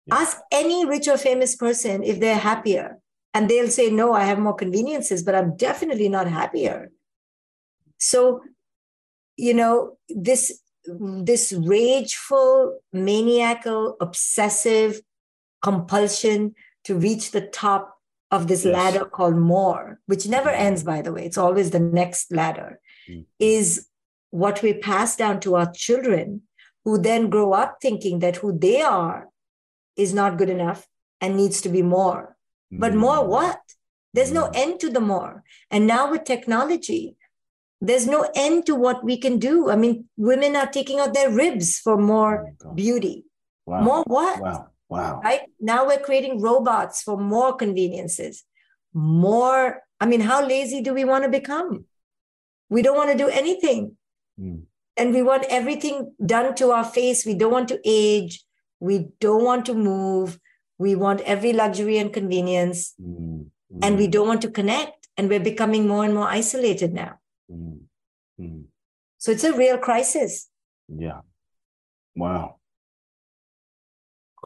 Yeah. 0.06 0.16
ask 0.16 0.38
any 0.52 0.86
rich 0.86 1.08
or 1.08 1.18
famous 1.18 1.56
person 1.56 2.04
if 2.04 2.20
they're 2.20 2.36
happier 2.36 2.98
and 3.34 3.50
they'll 3.50 3.70
say 3.70 3.89
no 3.89 4.12
i 4.12 4.26
have 4.26 4.38
more 4.38 4.54
conveniences 4.54 5.24
but 5.24 5.34
i'm 5.34 5.56
definitely 5.56 6.10
not 6.10 6.28
happier. 6.28 6.92
So 8.00 8.42
you 9.38 9.54
know 9.54 9.98
this 10.10 10.60
this 11.24 11.54
rageful 11.54 12.80
maniacal 12.91 13.96
obsessive 14.02 15.02
compulsion 15.62 16.54
to 16.84 16.96
reach 16.96 17.32
the 17.32 17.41
top 17.41 17.96
of 18.32 18.48
this 18.48 18.65
Yes. 18.65 18.74
ladder 18.74 19.06
called 19.06 19.38
more 19.38 20.00
which 20.08 20.28
never 20.28 20.50
ends 20.50 20.84
by 20.84 21.02
the 21.02 21.13
way 21.13 21.26
it's 21.26 21.38
always 21.38 21.72
the 21.72 21.80
next 21.80 22.32
ladder 22.32 22.80
Mm. 23.10 23.26
is 23.39 23.88
what 24.30 24.62
we 24.63 24.74
pass 24.74 25.15
down 25.15 25.39
to 25.41 25.56
our 25.56 25.69
children 25.74 26.41
who 26.86 26.98
then 26.98 27.30
grow 27.30 27.52
up 27.54 27.78
thinking 27.82 28.19
that 28.19 28.38
who 28.38 28.58
they 28.58 28.82
are 28.82 29.30
is 29.98 30.13
not 30.13 30.38
good 30.38 30.50
enough 30.50 30.88
and 31.22 31.36
needs 31.38 31.60
to 31.62 31.69
be 31.69 31.82
more 31.82 32.38
but 32.72 32.93
more 32.96 33.19
Mm. 33.19 33.28
what 33.28 33.60
there's 34.13 34.32
no 34.32 34.46
Mm. 34.48 34.56
end 34.63 34.80
to 34.80 34.89
the 34.89 35.02
more 35.13 35.43
and 35.72 35.86
now 35.88 36.10
with 36.12 36.24
technology 36.24 37.15
there's 37.88 38.06
no 38.08 38.19
end 38.34 38.65
to 38.67 38.74
what 38.84 39.04
we 39.08 39.15
can 39.26 39.38
do 39.46 39.54
i 39.69 39.76
mean 39.84 39.96
women 40.32 40.56
are 40.62 40.67
taking 40.76 41.00
out 41.04 41.13
their 41.13 41.30
ribs 41.30 41.69
for 41.86 41.96
Oh 42.00 42.06
more 42.13 42.34
God. 42.63 42.76
beauty 42.82 43.15
Wow. 43.72 43.82
more 43.88 44.04
what 44.15 44.41
Wow. 44.46 44.67
Wow. 44.93 45.22
right 45.24 45.41
now 45.72 45.80
we're 45.88 46.04
creating 46.08 46.41
robots 46.41 47.02
for 47.08 47.15
more 47.34 47.52
conveniences 47.63 48.43
more 48.93 49.82
i 50.00 50.06
mean 50.06 50.22
how 50.22 50.39
lazy 50.46 50.82
do 50.82 50.93
we 50.93 51.06
want 51.06 51.24
to 51.26 51.30
become 51.39 51.86
we 52.69 52.82
don't 52.82 52.98
want 53.02 53.12
to 53.12 53.17
do 53.26 53.30
anything 53.43 53.84
Mm. 54.41 54.62
and 54.98 55.13
we 55.13 55.22
want 55.22 55.43
everything 55.58 55.98
done 56.34 56.56
to 56.60 56.72
our 56.76 56.84
face 56.84 57.19
we 57.26 57.36
don't 57.41 57.52
want 57.58 57.67
to 57.74 57.80
age 57.86 58.43
we 58.80 58.96
don't 59.26 59.43
want 59.50 59.63
to 59.67 59.76
move 59.76 60.39
we 60.80 60.96
want 60.96 61.22
every 61.34 61.54
luxury 61.54 61.98
and 62.04 62.12
convenience 62.19 62.80
Mm. 63.00 63.52
and 63.84 63.98
we 64.02 64.08
Mm. 64.08 64.12
don't 64.15 64.28
want 64.32 64.41
to 64.46 64.50
connect 64.60 65.08
and 65.17 65.30
we're 65.30 65.46
becoming 65.52 65.88
more 65.88 66.04
and 66.04 66.15
more 66.15 66.28
isolated 66.39 66.93
now. 66.93 67.12
Mm. 67.51 67.82
Mm. 68.39 68.63
So 69.17 69.32
it's 69.32 69.43
a 69.43 69.53
real 69.53 69.77
crisis. 69.77 70.49
Yeah. 70.88 71.21
Wow. 72.15 72.58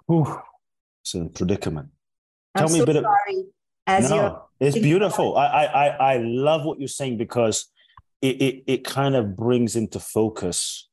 Whew. 0.08 0.42
It's 1.02 1.16
a 1.16 1.26
predicament. 1.26 1.90
Tell 2.56 2.68
I'm 2.68 2.74
me 2.74 2.80
so 2.80 2.84
a 2.84 2.86
bit 2.86 3.04
sorry. 3.04 3.40
Of, 3.40 3.46
as 3.88 4.10
no, 4.10 4.44
it's 4.60 4.78
beautiful. 4.78 5.38
I, 5.38 5.66
I 5.66 5.88
I 5.88 6.18
love 6.18 6.66
what 6.66 6.80
you're 6.80 6.90
saying 6.90 7.18
because 7.18 7.68
it, 8.22 8.42
it 8.42 8.64
it 8.68 8.84
kind 8.84 9.16
of 9.16 9.38
brings 9.38 9.76
into 9.76 10.00
focus 10.00 10.90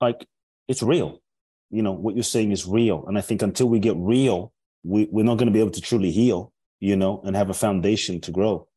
like 0.00 0.26
it's 0.68 0.82
real. 0.82 1.20
You 1.70 1.82
know, 1.82 1.92
what 1.92 2.14
you're 2.14 2.22
saying 2.22 2.52
is 2.52 2.66
real. 2.66 3.04
And 3.06 3.16
I 3.16 3.22
think 3.22 3.42
until 3.42 3.68
we 3.68 3.78
get 3.78 3.96
real, 3.96 4.52
we, 4.84 5.08
we're 5.10 5.24
not 5.24 5.38
going 5.38 5.46
to 5.46 5.52
be 5.52 5.60
able 5.60 5.70
to 5.70 5.80
truly 5.80 6.10
heal, 6.10 6.52
you 6.80 6.96
know, 6.96 7.22
and 7.24 7.34
have 7.34 7.50
a 7.50 7.54
foundation 7.54 8.20
to 8.22 8.30
grow. 8.30 8.68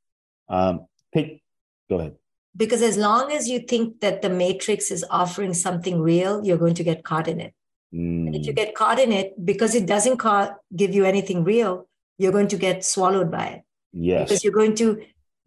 Um, 0.47 0.87
hey, 1.11 1.41
go 1.89 1.99
ahead. 1.99 2.15
Because 2.57 2.81
as 2.81 2.97
long 2.97 3.31
as 3.31 3.49
you 3.49 3.59
think 3.59 3.99
that 4.01 4.21
the 4.21 4.29
matrix 4.29 4.91
is 4.91 5.03
offering 5.09 5.53
something 5.53 5.99
real, 5.99 6.43
you're 6.45 6.57
going 6.57 6.75
to 6.75 6.83
get 6.83 7.03
caught 7.03 7.27
in 7.27 7.39
it. 7.39 7.53
Mm. 7.93 8.27
And 8.27 8.35
if 8.35 8.45
you 8.45 8.53
mm. 8.53 8.55
get 8.55 8.75
caught 8.75 8.99
in 8.99 9.11
it, 9.11 9.33
because 9.45 9.75
it 9.75 9.85
doesn't 9.85 10.17
ca- 10.17 10.55
give 10.75 10.93
you 10.93 11.05
anything 11.05 11.43
real, 11.43 11.87
you're 12.17 12.31
going 12.31 12.47
to 12.47 12.57
get 12.57 12.85
swallowed 12.85 13.29
by 13.29 13.45
it. 13.47 13.61
Yes. 13.91 14.29
Because 14.29 14.43
you're 14.43 14.53
going 14.53 14.75
to 14.75 15.01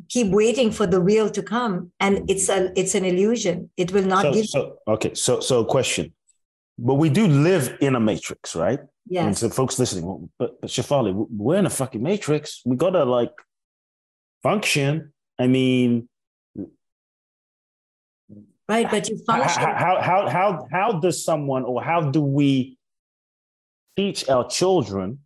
keep 0.09 0.29
waiting 0.29 0.71
for 0.71 0.87
the 0.87 1.01
real 1.01 1.29
to 1.31 1.43
come, 1.43 1.93
and 2.01 2.19
mm. 2.19 2.25
it's 2.29 2.49
a 2.49 2.73
it's 2.79 2.95
an 2.95 3.05
illusion. 3.05 3.71
It 3.77 3.93
will 3.93 4.05
not 4.05 4.23
so, 4.23 4.33
give. 4.33 4.47
So 4.47 4.79
okay, 4.87 5.15
so 5.15 5.41
so 5.41 5.65
question, 5.65 6.13
but 6.79 6.95
we 6.95 7.11
do 7.11 7.27
live 7.27 7.77
in 7.81 7.95
a 7.95 8.01
matrix, 8.01 8.55
right? 8.55 8.81
yeah 9.09 9.27
And 9.27 9.37
so 9.37 9.49
folks 9.49 9.79
listening, 9.79 10.31
but 10.39 10.61
but 10.61 10.71
Shefali, 10.71 11.27
we're 11.31 11.57
in 11.57 11.67
a 11.67 11.71
fucking 11.71 12.03
matrix. 12.03 12.63
We 12.65 12.77
gotta 12.77 13.05
like 13.05 13.33
function. 14.43 15.13
I 15.39 15.47
mean, 15.47 16.09
right? 18.69 18.91
But 18.91 19.09
you 19.09 19.19
function. 19.27 19.63
How, 19.63 20.01
how 20.01 20.29
how 20.29 20.67
how 20.71 20.93
does 20.93 21.25
someone 21.25 21.65
or 21.65 21.83
how 21.83 22.11
do 22.11 22.21
we 22.21 22.79
teach 23.97 24.29
our 24.29 24.49
children 24.49 25.21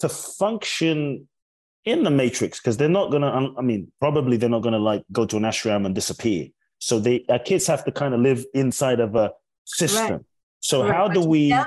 to 0.00 0.08
function 0.08 1.28
in 1.84 2.02
the 2.02 2.10
matrix? 2.10 2.58
Because 2.58 2.76
they're 2.76 2.88
not 2.88 3.10
gonna. 3.10 3.54
I 3.56 3.62
mean, 3.62 3.90
probably 4.00 4.36
they're 4.36 4.50
not 4.50 4.62
gonna 4.62 4.78
like 4.78 5.04
go 5.12 5.26
to 5.26 5.36
an 5.36 5.44
ashram 5.44 5.86
and 5.86 5.94
disappear. 5.94 6.48
So 6.78 6.98
they 6.98 7.24
our 7.28 7.38
kids 7.38 7.66
have 7.66 7.84
to 7.84 7.92
kind 7.92 8.14
of 8.14 8.20
live 8.20 8.44
inside 8.54 9.00
of 9.00 9.14
a 9.14 9.32
system. 9.64 10.12
Right. 10.12 10.20
So 10.60 10.82
right. 10.82 10.94
how 10.94 11.08
do 11.08 11.20
we? 11.24 11.50
How 11.50 11.66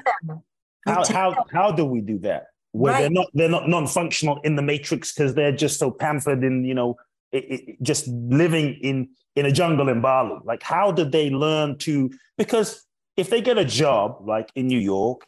how 0.86 1.46
how 1.52 1.72
do 1.72 1.86
we 1.86 2.02
do 2.02 2.20
that? 2.20 2.48
Where 2.72 2.94
right. 2.94 3.02
they're 3.02 3.10
not 3.10 3.28
they're 3.34 3.50
not 3.50 3.68
non-functional 3.68 4.42
in 4.42 4.56
the 4.56 4.62
matrix 4.62 5.14
because 5.14 5.34
they're 5.34 5.56
just 5.56 5.80
so 5.80 5.90
pampered 5.90 6.44
in 6.44 6.64
you 6.64 6.74
know 6.74 6.98
it, 7.32 7.46
it, 7.50 7.84
just 7.84 8.08
living 8.08 8.76
in 8.82 9.10
in 9.40 9.46
a 9.46 9.52
jungle 9.52 9.90
in 9.90 10.02
Bali. 10.02 10.40
Like 10.44 10.64
how 10.64 10.92
did 10.92 11.12
they 11.12 11.30
learn 11.30 11.78
to? 11.80 12.12
Because 12.38 12.86
if 13.18 13.30
they 13.30 13.42
get 13.42 13.58
a 13.58 13.66
job 13.66 14.24
like 14.28 14.50
in 14.56 14.68
New 14.68 14.80
York 14.80 15.26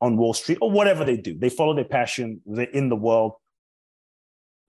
on 0.00 0.16
Wall 0.16 0.34
Street 0.34 0.58
or 0.60 0.70
whatever 0.70 1.04
they 1.04 1.16
do, 1.16 1.36
they 1.38 1.48
follow 1.48 1.74
their 1.74 1.84
passion. 1.84 2.40
They're 2.46 2.66
in 2.66 2.88
the 2.88 2.96
world. 2.96 3.32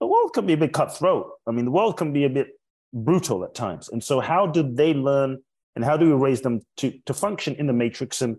The 0.00 0.06
world 0.06 0.32
can 0.34 0.46
be 0.46 0.52
a 0.52 0.56
bit 0.56 0.72
cutthroat. 0.72 1.30
I 1.46 1.52
mean, 1.52 1.64
the 1.64 1.70
world 1.70 1.96
can 1.96 2.12
be 2.12 2.24
a 2.24 2.28
bit 2.28 2.48
brutal 2.92 3.44
at 3.44 3.54
times. 3.54 3.88
And 3.88 4.04
so, 4.04 4.20
how 4.20 4.46
do 4.46 4.62
they 4.62 4.92
learn, 4.92 5.42
and 5.74 5.84
how 5.84 5.96
do 5.96 6.06
we 6.06 6.12
raise 6.12 6.42
them 6.42 6.60
to 6.78 6.92
to 7.06 7.14
function 7.14 7.54
in 7.54 7.66
the 7.66 7.72
matrix 7.72 8.20
and 8.20 8.36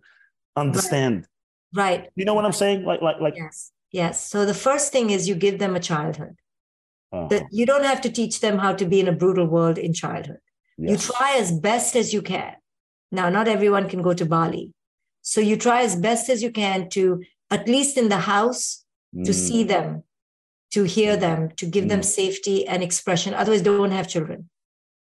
understand 0.56 1.28
Right. 1.74 2.10
You 2.16 2.26
know 2.26 2.34
what 2.34 2.46
I'm 2.46 2.54
saying? 2.54 2.84
Like, 2.84 3.02
like, 3.02 3.20
like. 3.20 3.36
Yes. 3.36 3.72
Yes. 3.92 4.30
So 4.30 4.46
the 4.46 4.54
first 4.54 4.92
thing 4.92 5.10
is 5.10 5.28
you 5.28 5.36
give 5.36 5.60
them 5.60 5.76
a 5.76 5.80
childhood. 5.80 6.36
Uh-huh. 7.12 7.28
That 7.30 7.44
you 7.52 7.66
don't 7.66 7.86
have 7.86 8.02
to 8.02 8.10
teach 8.10 8.42
them 8.42 8.58
how 8.58 8.74
to 8.74 8.86
be 8.86 9.00
in 9.00 9.08
a 9.08 9.14
brutal 9.14 9.48
world 9.48 9.78
in 9.78 9.94
childhood. 9.94 10.40
You 10.78 10.98
try 10.98 11.38
as 11.38 11.52
best 11.52 11.96
as 11.96 12.14
you 12.14 12.22
can. 12.22 12.54
Now, 13.12 13.30
not 13.30 13.48
everyone 13.48 13.90
can 13.90 14.02
go 14.02 14.14
to 14.14 14.26
Bali. 14.26 14.74
So 15.22 15.42
you 15.42 15.58
try 15.58 15.82
as 15.82 15.96
best 15.96 16.30
as 16.30 16.44
you 16.44 16.52
can 16.52 16.90
to, 16.90 17.24
at 17.50 17.68
least 17.68 17.98
in 17.98 18.10
the 18.10 18.20
house, 18.20 18.84
mm. 19.16 19.26
to 19.26 19.34
see 19.34 19.64
them, 19.64 20.04
to 20.72 20.84
hear 20.84 21.18
mm. 21.18 21.20
them, 21.20 21.50
to 21.58 21.66
give 21.66 21.86
mm. 21.86 21.90
them 21.90 22.04
safety 22.04 22.68
and 22.68 22.84
expression. 22.84 23.34
Otherwise, 23.34 23.62
don't 23.62 23.92
have 23.92 24.08
children. 24.08 24.50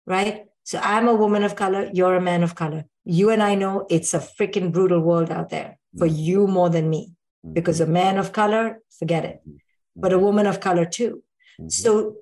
Right? 0.06 0.46
So 0.64 0.80
I'm 0.82 1.08
a 1.08 1.14
woman 1.14 1.44
of 1.44 1.56
color, 1.56 1.90
you're 1.92 2.16
a 2.16 2.20
man 2.20 2.42
of 2.42 2.54
color. 2.54 2.84
You 3.04 3.30
and 3.30 3.42
I 3.42 3.54
know 3.54 3.86
it's 3.90 4.14
a 4.14 4.18
freaking 4.18 4.72
brutal 4.72 5.00
world 5.00 5.30
out 5.30 5.50
there 5.50 5.78
for 5.98 6.06
mm-hmm. 6.06 6.16
you 6.16 6.46
more 6.46 6.70
than 6.70 6.88
me 6.88 7.12
mm-hmm. 7.44 7.54
because 7.54 7.80
a 7.80 7.86
man 7.86 8.18
of 8.18 8.32
color 8.32 8.80
forget 8.98 9.24
it 9.24 9.40
mm-hmm. 9.46 9.56
but 9.96 10.12
a 10.12 10.18
woman 10.18 10.46
of 10.46 10.60
color 10.60 10.84
too 10.84 11.22
so 11.68 12.16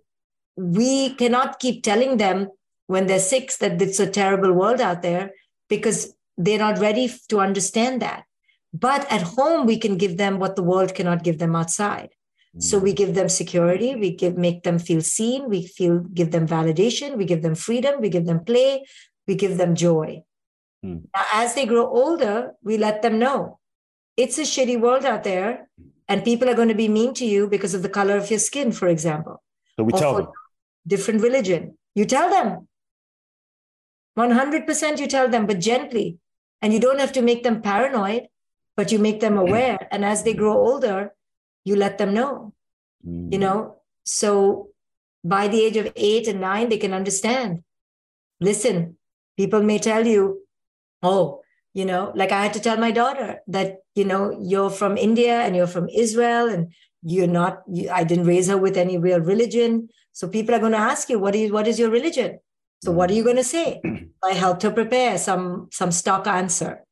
we 0.56 1.14
cannot 1.14 1.60
keep 1.60 1.84
telling 1.84 2.16
them 2.16 2.48
when 2.88 3.06
they're 3.06 3.20
six 3.20 3.58
that 3.58 3.80
it's 3.80 4.00
a 4.00 4.10
terrible 4.10 4.52
world 4.52 4.80
out 4.80 5.02
there 5.02 5.30
because 5.68 6.14
they're 6.36 6.58
not 6.58 6.78
ready 6.78 7.08
to 7.28 7.38
understand 7.38 8.02
that. 8.02 8.24
But 8.72 9.10
at 9.10 9.22
home 9.22 9.66
we 9.66 9.78
can 9.78 9.96
give 9.96 10.16
them 10.16 10.38
what 10.38 10.56
the 10.56 10.62
world 10.62 10.94
cannot 10.94 11.22
give 11.22 11.38
them 11.38 11.54
outside. 11.54 12.10
So 12.60 12.78
we 12.78 12.92
give 12.92 13.14
them 13.14 13.28
security. 13.28 13.94
We 13.94 14.10
give 14.10 14.36
make 14.36 14.64
them 14.64 14.78
feel 14.80 15.00
seen. 15.00 15.48
We 15.48 15.66
feel 15.66 16.00
give 16.00 16.32
them 16.32 16.46
validation. 16.48 17.16
We 17.16 17.24
give 17.24 17.42
them 17.42 17.54
freedom. 17.54 18.00
We 18.00 18.08
give 18.08 18.26
them 18.26 18.44
play. 18.44 18.84
We 19.28 19.36
give 19.36 19.58
them 19.58 19.74
joy. 19.74 20.24
Mm. 20.84 21.02
now 21.12 21.24
as 21.32 21.54
they 21.56 21.66
grow 21.66 21.86
older 21.88 22.52
we 22.62 22.78
let 22.78 23.02
them 23.02 23.18
know. 23.18 23.58
It's 24.16 24.38
a 24.38 24.42
shitty 24.42 24.80
world 24.80 25.04
out 25.04 25.24
there 25.24 25.68
and 26.08 26.24
people 26.24 26.48
are 26.48 26.54
going 26.54 26.68
to 26.68 26.74
be 26.74 26.88
mean 26.88 27.14
to 27.14 27.24
you 27.24 27.48
because 27.48 27.74
of 27.74 27.82
the 27.82 27.88
color 27.88 28.16
of 28.16 28.30
your 28.30 28.38
skin 28.38 28.70
for 28.70 28.86
example 28.86 29.42
so 29.76 29.82
we 29.82 29.92
tell 29.92 30.14
them. 30.16 30.28
different 30.86 31.20
religion. 31.20 31.76
You 31.96 32.04
tell 32.04 32.30
them 32.30 32.68
100% 34.18 34.98
you 34.98 35.06
tell 35.06 35.28
them 35.28 35.46
but 35.46 35.60
gently. 35.60 36.18
And 36.60 36.72
you 36.72 36.80
don't 36.80 36.98
have 36.98 37.12
to 37.12 37.22
make 37.22 37.42
them 37.42 37.62
paranoid 37.62 38.28
but 38.76 38.92
you 38.92 38.98
make 38.98 39.20
them 39.20 39.34
mm. 39.34 39.40
aware. 39.40 39.88
And 39.90 40.04
as 40.04 40.22
they 40.22 40.34
grow 40.34 40.56
older 40.56 41.14
you 41.64 41.76
let 41.76 41.98
them 41.98 42.14
know 42.14 42.52
mm. 43.06 43.32
you 43.32 43.38
know? 43.38 43.76
So 44.04 44.68
by 45.24 45.48
the 45.48 45.62
age 45.62 45.76
of 45.76 45.92
8 45.94 46.28
and 46.28 46.40
9 46.40 46.68
they 46.68 46.78
can 46.78 46.94
understand. 46.94 47.62
Listen 48.40 48.98
people 49.38 49.62
may 49.62 49.78
tell 49.78 50.06
you 50.06 50.42
oh 51.02 51.40
you 51.72 51.84
know 51.90 52.12
like 52.20 52.32
i 52.32 52.42
had 52.42 52.52
to 52.52 52.64
tell 52.66 52.76
my 52.76 52.90
daughter 52.90 53.28
that 53.46 53.76
you 53.94 54.04
know 54.04 54.36
you're 54.52 54.74
from 54.80 54.96
india 54.96 55.36
and 55.42 55.56
you're 55.56 55.74
from 55.76 55.88
israel 56.04 56.48
and 56.54 56.72
you're 57.02 57.34
not 57.40 57.62
you, 57.72 57.88
i 57.98 58.02
didn't 58.02 58.30
raise 58.32 58.48
her 58.48 58.58
with 58.58 58.76
any 58.76 58.98
real 58.98 59.20
religion. 59.20 59.88
So 60.18 60.26
people 60.26 60.52
are 60.52 60.58
going 60.58 60.72
to 60.72 60.86
ask 60.92 61.08
you 61.10 61.18
what 61.20 61.36
is 61.36 61.52
what 61.52 61.68
is 61.68 61.78
your 61.78 61.90
religion 61.90 62.40
so 62.82 62.92
what 62.92 63.10
are 63.10 63.14
you 63.14 63.24
going 63.24 63.36
to 63.36 63.44
say? 63.44 63.80
I 64.24 64.32
helped 64.32 64.62
her 64.62 64.70
prepare 64.70 65.18
some 65.18 65.68
some 65.72 65.92
stock 65.92 66.26
answer. 66.26 66.84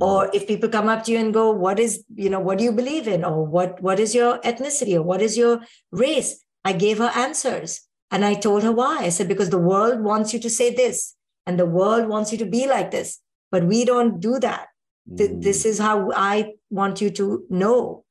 Or 0.00 0.30
if 0.32 0.46
people 0.46 0.68
come 0.68 0.88
up 0.88 1.04
to 1.04 1.12
you 1.12 1.18
and 1.18 1.34
go 1.34 1.50
what 1.50 1.80
is 1.80 2.04
you 2.14 2.30
know 2.30 2.40
what 2.40 2.58
do 2.58 2.64
you 2.64 2.72
believe 2.72 3.08
in? 3.08 3.24
Or 3.24 3.44
what 3.44 3.80
what 3.80 4.00
is 4.00 4.14
your 4.14 4.38
ethnicity? 4.40 4.96
Or 4.96 5.02
what 5.02 5.22
is 5.22 5.36
your 5.36 5.60
race? 5.92 6.44
I 6.64 6.72
gave 6.72 6.98
her 6.98 7.12
answers 7.14 7.82
and 8.10 8.24
i 8.24 8.34
told 8.34 8.62
her 8.62 8.72
why. 8.72 8.98
I 9.04 9.08
said 9.10 9.28
because 9.28 9.50
the 9.50 9.58
world 9.58 10.00
wants 10.00 10.32
you 10.32 10.40
to 10.40 10.50
say 10.50 10.74
this 10.74 11.14
and 11.46 11.58
the 11.58 11.66
world 11.66 12.08
wants 12.08 12.32
you 12.32 12.38
to 12.38 12.46
be 12.46 12.66
like 12.66 12.90
this 12.90 13.20
but 13.50 13.64
we 13.64 13.84
don't 13.84 14.20
do 14.20 14.38
that. 14.40 14.66
Mm. 15.10 15.42
this 15.42 15.64
is 15.64 15.78
how 15.78 16.10
i 16.14 16.52
want 16.70 17.00
you 17.00 17.10
to 17.10 17.44
know. 17.48 18.04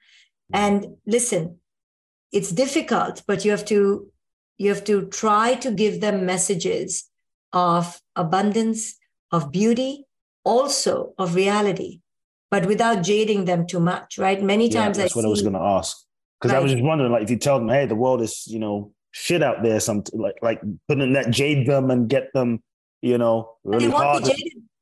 And 0.54 0.98
listen 1.06 1.60
it's 2.32 2.52
difficult 2.52 3.24
but 3.28 3.44
you 3.44 3.52
have 3.52 3.66
to 3.66 4.08
you 4.58 4.70
have 4.70 4.84
to 4.86 5.08
try 5.08 5.56
to 5.56 5.72
give 5.72 6.02
them 6.02 6.26
messages 6.26 7.10
of 7.54 8.02
abundance 8.16 8.98
of 9.32 9.52
beauty 9.52 10.06
also 10.44 11.14
of 11.18 11.36
reality 11.36 12.02
but 12.50 12.66
without 12.66 13.04
jading 13.04 13.46
them 13.46 13.68
too 13.68 13.80
much 13.80 14.18
right 14.18 14.42
many 14.42 14.70
times 14.70 14.98
that's 14.98 15.16
I 15.16 15.18
what 15.18 15.24
see, 15.24 15.28
i 15.28 15.30
was 15.30 15.42
going 15.42 15.54
to 15.54 15.60
ask 15.60 15.98
because 16.40 16.54
right. 16.54 16.60
i 16.60 16.64
was 16.64 16.72
just 16.72 16.84
wondering 16.84 17.12
like 17.12 17.24
if 17.24 17.30
you 17.30 17.38
tell 17.38 17.60
them 17.60 17.70
hey 17.70 17.86
the 17.86 17.96
world 17.96 18.22
is 18.22 18.46
you 18.48 18.60
know 18.60 18.94
shit 19.12 19.44
out 19.44 19.64
there 19.64 19.80
some 19.80 20.04
like 20.14 20.38
like 20.42 20.62
putting 20.88 21.14
that 21.14 21.32
jade 21.32 21.68
them 21.68 21.90
and 21.92 22.10
get 22.10 22.32
them 22.34 22.62
you 23.02 23.18
know 23.18 23.52
really 23.64 23.90
hard 23.90 24.24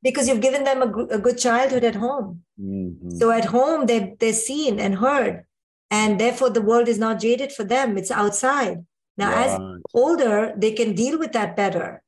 because 0.06 0.28
you've 0.28 0.40
given 0.40 0.64
them 0.64 0.84
a, 0.84 1.16
a 1.16 1.18
good 1.18 1.38
childhood 1.40 1.84
at 1.84 1.96
home. 1.96 2.44
Mm-hmm. 2.62 3.18
So 3.18 3.32
at 3.32 3.46
home, 3.46 3.88
they're, 3.88 4.14
they're 4.20 4.34
seen 4.34 4.80
and 4.80 4.96
heard. 4.96 5.46
And 5.90 6.20
therefore, 6.20 6.52
the 6.52 6.62
world 6.62 6.88
is 6.88 7.00
not 7.00 7.20
jaded 7.20 7.52
for 7.52 7.64
them, 7.64 7.98
it's 7.98 8.12
outside. 8.12 8.86
Now, 9.18 9.32
right. 9.32 9.48
as 9.48 9.60
older, 9.96 10.54
they 10.56 10.74
can 10.74 10.94
deal 10.94 11.18
with 11.18 11.32
that 11.32 11.56
better. 11.56 12.04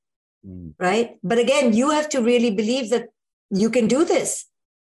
Mm. 0.48 0.74
Right. 0.80 1.18
But 1.24 1.40
again, 1.40 1.74
you 1.74 1.92
have 1.92 2.10
to 2.10 2.22
really 2.22 2.52
believe 2.52 2.90
that 2.90 3.08
you 3.50 3.70
can 3.70 3.88
do 3.88 4.06
this. 4.06 4.46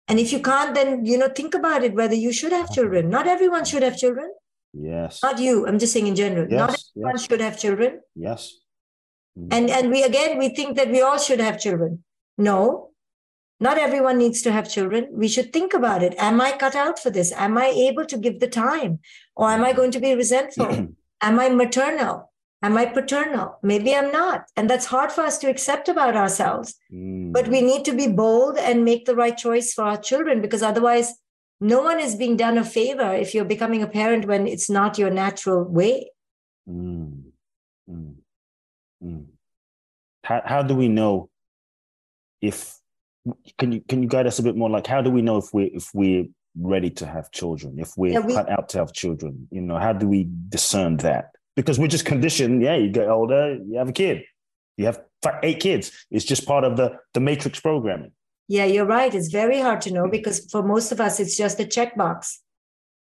And 0.09 0.21
if 0.21 0.33
you 0.33 0.40
can't, 0.40 0.75
then, 0.75 1.05
you 1.05 1.19
know, 1.19 1.29
think 1.29 1.55
about 1.55 1.83
it 1.83 1.95
whether 1.95 2.14
you 2.14 2.33
should 2.33 2.53
have 2.53 2.71
children. 2.73 3.11
Not 3.11 3.27
everyone 3.27 3.64
should 3.64 3.83
have 3.83 3.97
children. 3.97 4.31
Yes. 4.73 5.21
Not 5.23 5.38
you. 5.38 5.66
I'm 5.66 5.79
just 5.79 5.92
saying 5.92 6.07
in 6.07 6.14
general. 6.14 6.47
Yes, 6.49 6.59
Not 6.59 6.79
everyone 6.95 7.16
yes. 7.16 7.27
should 7.27 7.40
have 7.40 7.59
children. 7.59 8.01
Yes. 8.14 8.53
Mm. 9.38 9.49
And 9.51 9.71
and 9.71 9.90
we 9.90 10.03
again 10.03 10.38
we 10.38 10.51
think 10.51 10.77
that 10.77 10.90
we 10.90 11.01
all 11.01 11.19
should 11.19 11.40
have 11.40 11.59
children. 11.59 12.05
No, 12.37 12.90
not 13.59 13.79
everyone 13.79 14.19
needs 14.19 14.42
to 14.42 14.53
have 14.53 14.71
children. 14.71 15.09
We 15.12 15.29
should 15.29 15.53
think 15.53 15.73
about 15.73 16.03
it. 16.03 16.14
Am 16.19 16.40
I 16.40 16.53
cut 16.53 16.75
out 16.75 16.99
for 16.99 17.11
this? 17.11 17.33
Am 17.33 17.57
I 17.57 17.69
able 17.69 18.05
to 18.07 18.19
give 18.19 18.38
the 18.40 18.49
time? 18.49 19.01
Or 19.35 19.51
am 19.51 19.64
I 19.64 19.73
going 19.73 19.90
to 19.92 20.01
be 20.01 20.14
resentful? 20.14 20.88
am 21.23 21.40
I 21.40 21.49
maternal? 21.49 22.31
Am 22.62 22.77
I 22.77 22.87
paternal? 22.87 23.59
Maybe 23.62 23.95
I'm 23.95 24.11
not. 24.11 24.47
And 24.57 24.69
that's 24.69 24.87
hard 24.87 25.12
for 25.12 25.23
us 25.23 25.38
to 25.38 25.51
accept 25.51 25.88
about 25.88 26.16
ourselves. 26.16 26.75
Mm. 26.92 27.33
But 27.33 27.49
we 27.49 27.61
need 27.61 27.85
to 27.85 27.92
be 27.95 28.09
bold 28.09 28.57
and 28.57 28.85
make 28.85 29.05
the 29.05 29.14
right 29.14 29.37
choice 29.37 29.75
for 29.75 29.85
our 29.85 29.99
children 29.99 30.40
because 30.40 30.62
otherwise, 30.62 31.12
no 31.61 31.83
one 31.83 32.01
is 32.01 32.14
being 32.14 32.37
done 32.37 32.59
a 32.59 32.64
favor 32.64 33.14
if 33.14 33.35
you're 33.35 33.45
becoming 33.45 33.83
a 33.83 33.87
parent 33.87 34.27
when 34.27 34.47
it's 34.47 34.69
not 34.69 34.99
your 34.99 35.11
natural 35.11 35.64
way. 35.64 36.11
Mm. 36.69 37.25
Mm. 37.88 38.14
mm. 39.03 39.27
How, 40.25 40.42
how 40.45 40.62
do 40.62 40.75
we 40.75 40.88
know 40.88 41.31
if 42.40 42.79
can 43.59 43.73
you 43.73 43.81
can 43.88 44.03
you 44.03 44.09
guide 44.09 44.27
us 44.27 44.38
a 44.38 44.42
bit 44.42 44.57
more 44.57 44.71
like 44.71 44.87
how 44.87 45.01
do 45.01 45.11
we 45.11 45.23
know 45.23 45.37
if 45.37 45.47
we 45.53 45.64
if 45.66 45.90
we're 45.95 46.25
ready 46.59 46.90
to 46.90 47.07
have 47.07 47.31
children 47.31 47.79
if 47.79 47.92
we're 47.97 48.12
yeah, 48.12 48.21
we, 48.21 48.35
cut 48.35 48.49
out 48.51 48.69
to 48.69 48.79
have 48.79 48.92
children 48.92 49.49
you 49.51 49.61
know 49.61 49.79
how 49.79 49.92
do 49.92 50.07
we 50.07 50.29
discern 50.49 50.97
that 50.99 51.36
because 51.57 51.79
we're 51.79 51.95
just 51.97 52.05
conditioned 52.05 52.62
yeah 52.62 52.77
you 52.77 52.90
get 52.90 53.09
older 53.09 53.59
you 53.66 53.79
have 53.79 53.88
a 53.88 53.92
kid 53.92 54.23
you 54.77 54.87
have 54.87 55.01
eight 55.42 55.61
kids 55.61 55.90
it's 56.11 56.25
just 56.25 56.47
part 56.47 56.64
of 56.64 56.77
the 56.77 56.97
the 57.14 57.21
matrix 57.21 57.59
programming 57.61 58.12
yeah 58.49 58.64
you're 58.64 58.87
right 58.87 59.14
it's 59.14 59.29
very 59.29 59.61
hard 59.61 59.81
to 59.81 59.92
know 59.92 60.09
because 60.09 60.49
for 60.51 60.62
most 60.62 60.92
of 60.92 61.01
us 61.01 61.19
it's 61.19 61.37
just 61.37 61.59
a 61.59 61.64
checkbox 61.64 62.37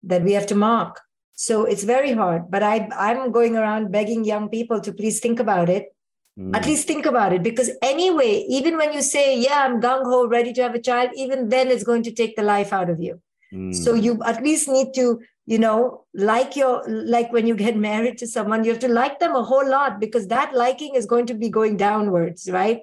that 0.04 0.24
we 0.24 0.32
have 0.34 0.48
to 0.48 0.56
mark 0.56 1.02
so 1.34 1.66
it's 1.66 1.84
very 1.84 2.14
hard 2.14 2.50
but 2.50 2.64
i 2.64 2.88
i'm 2.98 3.32
going 3.32 3.56
around 3.56 3.92
begging 3.92 4.24
young 4.26 4.50
people 4.50 4.80
to 4.80 4.92
please 4.92 5.20
think 5.20 5.40
about 5.40 5.70
it 5.70 5.96
Mm. 6.40 6.56
At 6.56 6.66
least 6.66 6.86
think 6.86 7.06
about 7.06 7.32
it 7.32 7.44
because 7.44 7.72
anyway, 7.82 8.46
even 8.50 8.78
when 8.78 8.92
you 8.92 9.02
say, 9.02 9.40
Yeah, 9.40 9.64
I'm 9.66 9.80
gung 9.80 10.04
ho, 10.04 10.28
ready 10.28 10.52
to 10.54 10.62
have 10.64 10.76
a 10.76 10.82
child, 10.82 11.12
even 11.16 11.50
then 11.50 11.70
it's 11.70 11.84
going 11.84 12.04
to 12.04 12.12
take 12.12 12.36
the 12.36 12.44
life 12.44 12.74
out 12.74 12.90
of 12.90 13.00
you. 13.00 13.22
Mm. 13.54 13.74
So 13.74 13.94
you 13.94 14.22
at 14.24 14.44
least 14.44 14.68
need 14.68 14.94
to, 14.96 15.22
you 15.46 15.60
know, 15.60 16.06
like 16.14 16.56
your, 16.56 16.84
like 16.88 17.32
when 17.32 17.46
you 17.46 17.56
get 17.56 17.78
married 17.78 18.18
to 18.20 18.28
someone, 18.28 18.64
you 18.64 18.72
have 18.72 18.80
to 18.80 18.88
like 18.88 19.20
them 19.20 19.36
a 19.36 19.44
whole 19.44 19.68
lot 19.70 20.00
because 20.00 20.28
that 20.28 20.56
liking 20.56 20.96
is 20.96 21.06
going 21.06 21.28
to 21.28 21.36
be 21.36 21.50
going 21.50 21.78
downwards, 21.78 22.50
right? 22.50 22.82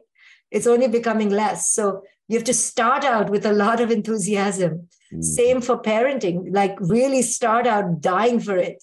It's 0.51 0.67
only 0.67 0.89
becoming 0.89 1.31
less. 1.31 1.73
So 1.73 2.03
you 2.29 2.39
have 2.39 2.45
to 2.45 2.55
start 2.55 3.05
out 3.05 3.31
with 3.31 3.45
a 3.47 3.53
lot 3.53 3.81
of 3.81 3.91
enthusiasm. 3.91 4.89
Mm. 5.13 5.25
Same 5.25 5.61
for 5.61 5.83
parenting, 5.83 6.55
like 6.55 6.77
really 6.81 7.23
start 7.23 7.67
out 7.67 8.01
dying 8.01 8.39
for 8.39 8.57
it. 8.57 8.83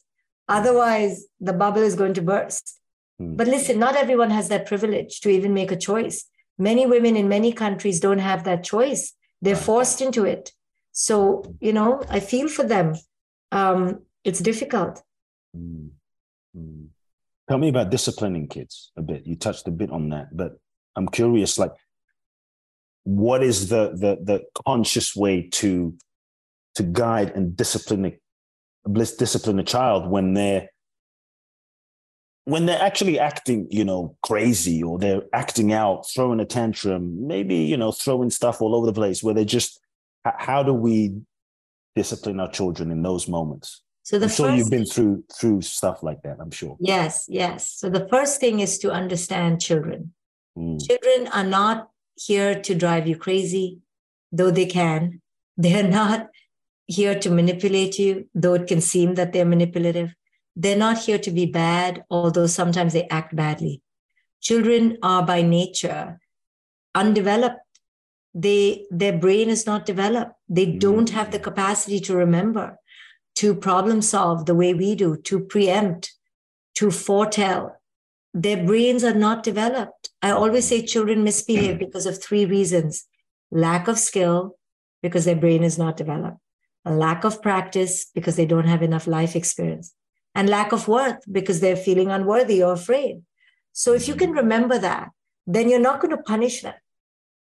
Otherwise, 0.50 1.26
the 1.39 1.54
bubble 1.54 1.82
is 1.82 1.96
going 1.96 2.15
to 2.15 2.22
burst. 2.22 2.80
Hmm. 3.20 3.36
But 3.36 3.48
listen, 3.48 3.78
not 3.78 3.96
everyone 3.96 4.32
has 4.32 4.50
that 4.50 4.65
privilege 4.65 5.22
to 5.22 5.30
even 5.30 5.54
make 5.54 5.72
a 5.72 5.78
choice. 5.78 6.26
Many 6.58 6.88
women 6.88 7.15
in 7.15 7.30
many 7.30 7.54
countries 7.54 8.00
don't 8.00 8.20
have 8.20 8.44
that 8.44 8.63
choice. 8.63 9.13
They're 9.42 9.56
forced 9.56 10.02
into 10.02 10.26
it. 10.26 10.52
So, 10.92 11.56
you 11.62 11.72
know, 11.72 12.02
I 12.10 12.20
feel 12.20 12.50
for 12.50 12.63
them. 12.63 12.96
Um, 13.51 14.01
it's 14.23 14.39
difficult. 14.39 15.01
Mm. 15.55 15.89
Mm. 16.55 16.88
Tell 17.47 17.57
me 17.57 17.69
about 17.69 17.89
disciplining 17.89 18.47
kids 18.47 18.91
a 18.97 19.01
bit. 19.01 19.25
You 19.25 19.35
touched 19.35 19.67
a 19.67 19.71
bit 19.71 19.91
on 19.91 20.09
that, 20.09 20.35
but 20.35 20.59
I'm 20.95 21.07
curious, 21.07 21.57
like, 21.57 21.73
what 23.03 23.41
is 23.41 23.69
the 23.69 23.89
the 23.91 24.19
the 24.23 24.43
conscious 24.65 25.15
way 25.15 25.49
to 25.53 25.95
to 26.75 26.83
guide 26.83 27.31
and 27.31 27.55
discipline 27.57 28.05
a 28.05 28.89
discipline 28.89 29.59
a 29.59 29.63
child 29.63 30.09
when 30.09 30.33
they're 30.33 30.69
when 32.49 32.65
they're 32.65 32.81
actually 32.81 33.19
acting, 33.19 33.67
you 33.69 33.85
know, 33.85 34.15
crazy 34.23 34.81
or 34.81 34.97
they're 34.97 35.21
acting 35.33 35.71
out, 35.71 36.09
throwing 36.09 36.39
a 36.39 36.45
tantrum, 36.45 37.27
maybe, 37.27 37.55
you 37.55 37.77
know, 37.77 37.91
throwing 37.91 38.31
stuff 38.31 38.59
all 38.59 38.75
over 38.75 38.88
the 38.88 38.93
place 38.93 39.21
where 39.21 39.35
they 39.35 39.45
just, 39.45 39.79
how 40.23 40.63
do 40.63 40.73
we 40.73 41.13
discipline 42.01 42.39
our 42.39 42.51
children 42.59 42.91
in 42.95 43.01
those 43.09 43.27
moments? 43.27 43.81
So 44.09 44.17
the 44.17 44.25
I'm 44.25 44.31
sure 44.31 44.49
you've 44.55 44.75
been 44.77 44.89
through 44.93 45.23
through 45.38 45.62
stuff 45.62 45.97
like 46.07 46.21
that, 46.23 46.38
I'm 46.41 46.53
sure. 46.59 46.75
Yes, 46.79 47.13
yes. 47.41 47.59
So 47.79 47.85
the 47.97 48.07
first 48.13 48.39
thing 48.39 48.59
is 48.65 48.79
to 48.79 48.91
understand 49.01 49.62
children. 49.62 50.13
Mm. 50.57 50.77
Children 50.88 51.21
are 51.38 51.49
not 51.59 51.89
here 52.27 52.53
to 52.67 52.71
drive 52.83 53.05
you 53.07 53.17
crazy, 53.25 53.67
though 54.31 54.51
they 54.51 54.65
can. 54.65 55.21
They're 55.63 55.91
not 56.01 56.29
here 56.88 57.19
to 57.23 57.29
manipulate 57.29 57.99
you, 57.99 58.12
though 58.33 58.55
it 58.59 58.67
can 58.71 58.81
seem 58.81 59.15
that 59.15 59.33
they're 59.33 59.53
manipulative. 59.55 60.09
They're 60.55 60.83
not 60.88 60.97
here 61.05 61.19
to 61.19 61.31
be 61.39 61.45
bad, 61.45 62.03
although 62.09 62.47
sometimes 62.47 62.93
they 62.93 63.05
act 63.09 63.35
badly. 63.35 63.81
Children 64.41 64.97
are 65.03 65.23
by 65.31 65.41
nature 65.41 66.19
undeveloped. 66.95 67.59
They, 68.34 68.86
their 68.92 69.18
brain 69.18 69.50
is 69.50 69.65
not 69.65 69.86
developed. 69.86 70.34
They 70.48 70.68
mm-hmm. 70.68 70.80
don't 70.80 71.10
have 71.10 71.32
the 71.32 71.39
capacity 71.39 72.00
to 72.02 72.15
remember, 72.15 72.78
to 73.36 73.56
problem 73.56 74.02
solve 74.02 74.46
the 74.46 74.56
way 74.56 74.74
we 74.74 74.96
do, 74.96 75.18
to 75.18 75.39
preempt, 75.39 76.13
to 76.76 76.92
foretell. 76.92 77.76
Their 78.34 78.63
brains 78.63 79.04
are 79.04 79.15
not 79.15 79.44
developed. 79.44 80.10
I 80.22 80.32
always 80.32 80.68
say 80.68 80.86
children 80.86 81.24
misbehave 81.24 81.80
because 81.80 82.06
of 82.06 82.22
three 82.22 82.46
reasons 82.46 83.06
lack 83.52 83.88
of 83.88 83.98
skill, 83.98 84.58
because 85.02 85.26
their 85.26 85.36
brain 85.36 85.63
is 85.63 85.78
not 85.78 85.98
developed, 85.98 86.38
a 86.86 86.94
lack 86.94 87.24
of 87.24 87.42
practice, 87.42 88.06
because 88.13 88.36
they 88.36 88.46
don't 88.46 88.68
have 88.68 88.84
enough 88.84 89.08
life 89.08 89.36
experience, 89.36 89.94
and 90.36 90.50
lack 90.50 90.72
of 90.72 90.88
worth 90.88 91.18
because 91.32 91.60
they're 91.60 91.76
feeling 91.76 92.12
unworthy 92.12 92.62
or 92.62 92.74
afraid. 92.74 93.24
So 93.74 93.94
if 93.94 94.08
you 94.08 94.15
can 94.15 94.32
remember 94.32 94.78
that, 94.78 95.10
then 95.48 95.70
you're 95.70 95.80
not 95.80 96.00
going 96.00 96.15
to 96.15 96.22
punish 96.22 96.62
them. 96.62 96.76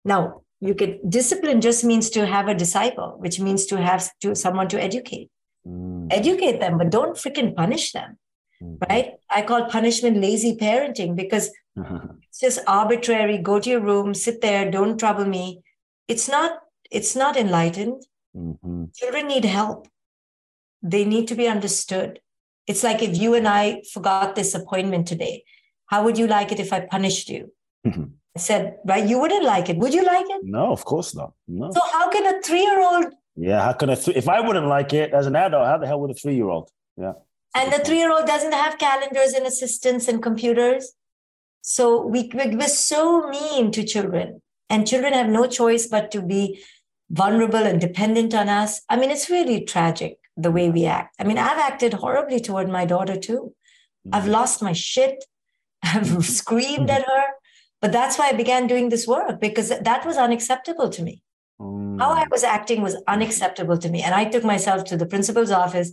Now, 0.06 0.42
you 0.62 0.76
can 0.76 1.00
discipline 1.10 1.62
just 1.62 1.84
means 1.84 2.10
to 2.12 2.26
have 2.26 2.48
a 2.48 2.54
disciple, 2.54 3.16
which 3.18 3.40
means 3.40 3.66
to 3.68 3.78
have 3.78 4.10
to 4.22 4.36
someone 4.36 4.68
to 4.70 4.82
educate. 4.82 5.30
Mm. 5.66 6.08
Educate 6.12 6.60
them, 6.60 6.78
but 6.78 6.90
don't 6.90 7.16
freaking 7.16 7.56
punish 7.56 7.92
them. 7.92 8.18
Mm-hmm. 8.62 8.76
Right? 8.90 9.14
I 9.30 9.42
call 9.42 9.66
punishment 9.66 10.18
lazy 10.18 10.58
parenting 10.58 11.16
because 11.16 11.52
it's 11.78 12.40
just 12.40 12.60
arbitrary. 12.68 13.38
Go 13.38 13.60
to 13.60 13.70
your 13.70 13.80
room, 13.80 14.14
sit 14.14 14.42
there, 14.42 14.70
don't 14.70 14.98
trouble 14.98 15.26
me. 15.26 15.62
It's 16.08 16.28
not, 16.28 16.60
it's 16.92 17.16
not 17.16 17.38
enlightened. 17.38 18.04
Mm-hmm. 18.36 18.86
Children 18.96 19.28
need 19.28 19.46
help. 19.46 19.88
They 20.82 21.06
need 21.06 21.28
to 21.30 21.36
be 21.36 21.48
understood. 21.48 22.20
It's 22.68 22.84
like 22.84 23.02
if 23.02 23.18
you 23.18 23.34
and 23.34 23.48
I 23.48 23.82
forgot 23.94 24.36
this 24.36 24.54
appointment 24.54 25.08
today, 25.08 25.44
how 25.88 26.04
would 26.04 26.18
you 26.18 26.28
like 26.28 26.52
it 26.52 26.60
if 26.60 26.74
I 26.74 26.82
punished 26.82 27.30
you? 27.30 27.54
Mm-hmm. 27.88 28.19
Said, 28.40 28.78
right, 28.86 29.06
you 29.06 29.20
wouldn't 29.20 29.44
like 29.44 29.70
it. 29.70 29.78
Would 29.78 29.94
you 29.94 30.04
like 30.04 30.26
it? 30.30 30.42
No, 30.44 30.72
of 30.72 30.86
course 30.86 31.16
not. 31.16 31.34
No. 31.48 31.72
So 31.72 31.82
how 31.92 32.10
can 32.10 32.26
a 32.26 32.42
three-year-old? 32.42 33.14
Yeah, 33.36 33.62
how 33.64 33.74
can 33.74 33.90
a 33.90 33.96
th- 33.96 34.18
if 34.18 34.28
I 34.28 34.40
wouldn't 34.42 34.68
like 34.68 34.94
it 34.94 35.14
as 35.14 35.26
an 35.28 35.36
adult, 35.36 35.66
how 35.66 35.78
the 35.78 35.88
hell 35.88 36.00
would 36.02 36.12
a 36.12 36.14
three-year-old? 36.14 36.70
Yeah. 36.98 37.14
And 37.56 37.72
the 37.74 37.80
three-year-old 37.80 38.26
doesn't 38.26 38.52
have 38.52 38.78
calendars 38.78 39.34
and 39.34 39.46
assistants 39.46 40.08
and 40.08 40.22
computers. 40.22 40.94
So 41.62 42.06
we, 42.06 42.30
we're 42.34 42.68
so 42.68 43.30
mean 43.30 43.72
to 43.72 43.84
children, 43.84 44.42
and 44.70 44.88
children 44.88 45.14
have 45.14 45.30
no 45.30 45.48
choice 45.48 45.88
but 45.88 46.12
to 46.12 46.22
be 46.22 46.62
vulnerable 47.10 47.64
and 47.64 47.82
dependent 47.82 48.34
on 48.34 48.50
us. 48.50 48.82
I 48.90 48.98
mean, 48.98 49.12
it's 49.12 49.30
really 49.30 49.66
tragic 49.66 50.18
the 50.38 50.52
way 50.52 50.70
we 50.70 50.86
act. 50.86 51.16
I 51.20 51.24
mean, 51.24 51.38
I've 51.38 51.58
acted 51.58 51.94
horribly 51.94 52.40
toward 52.40 52.70
my 52.70 52.86
daughter 52.86 53.18
too. 53.18 53.54
Mm-hmm. 54.08 54.16
I've 54.16 54.28
lost 54.28 54.62
my 54.62 54.74
shit. 54.74 55.26
I've 55.84 56.26
screamed 56.26 56.90
at 56.90 57.06
her. 57.06 57.24
But 57.82 57.92
that's 57.92 58.18
why 58.18 58.30
I 58.30 58.34
began 58.34 58.68
doing 58.68 58.90
this 58.90 59.08
work 59.08 59.40
because 59.40 59.70
that 59.70 60.06
was 60.06 60.18
unacceptable 60.18 60.90
to 60.90 61.04
me. 61.04 61.22
Mm. 61.62 62.00
How 62.00 62.12
I 62.12 62.26
was 62.30 62.44
acting 62.44 62.82
was 62.82 63.02
unacceptable 63.08 63.78
to 63.78 63.90
me. 63.90 64.02
And 64.02 64.14
I 64.14 64.26
took 64.26 64.44
myself 64.44 64.84
to 64.86 64.98
the 64.98 65.06
principal's 65.06 65.52
office 65.52 65.92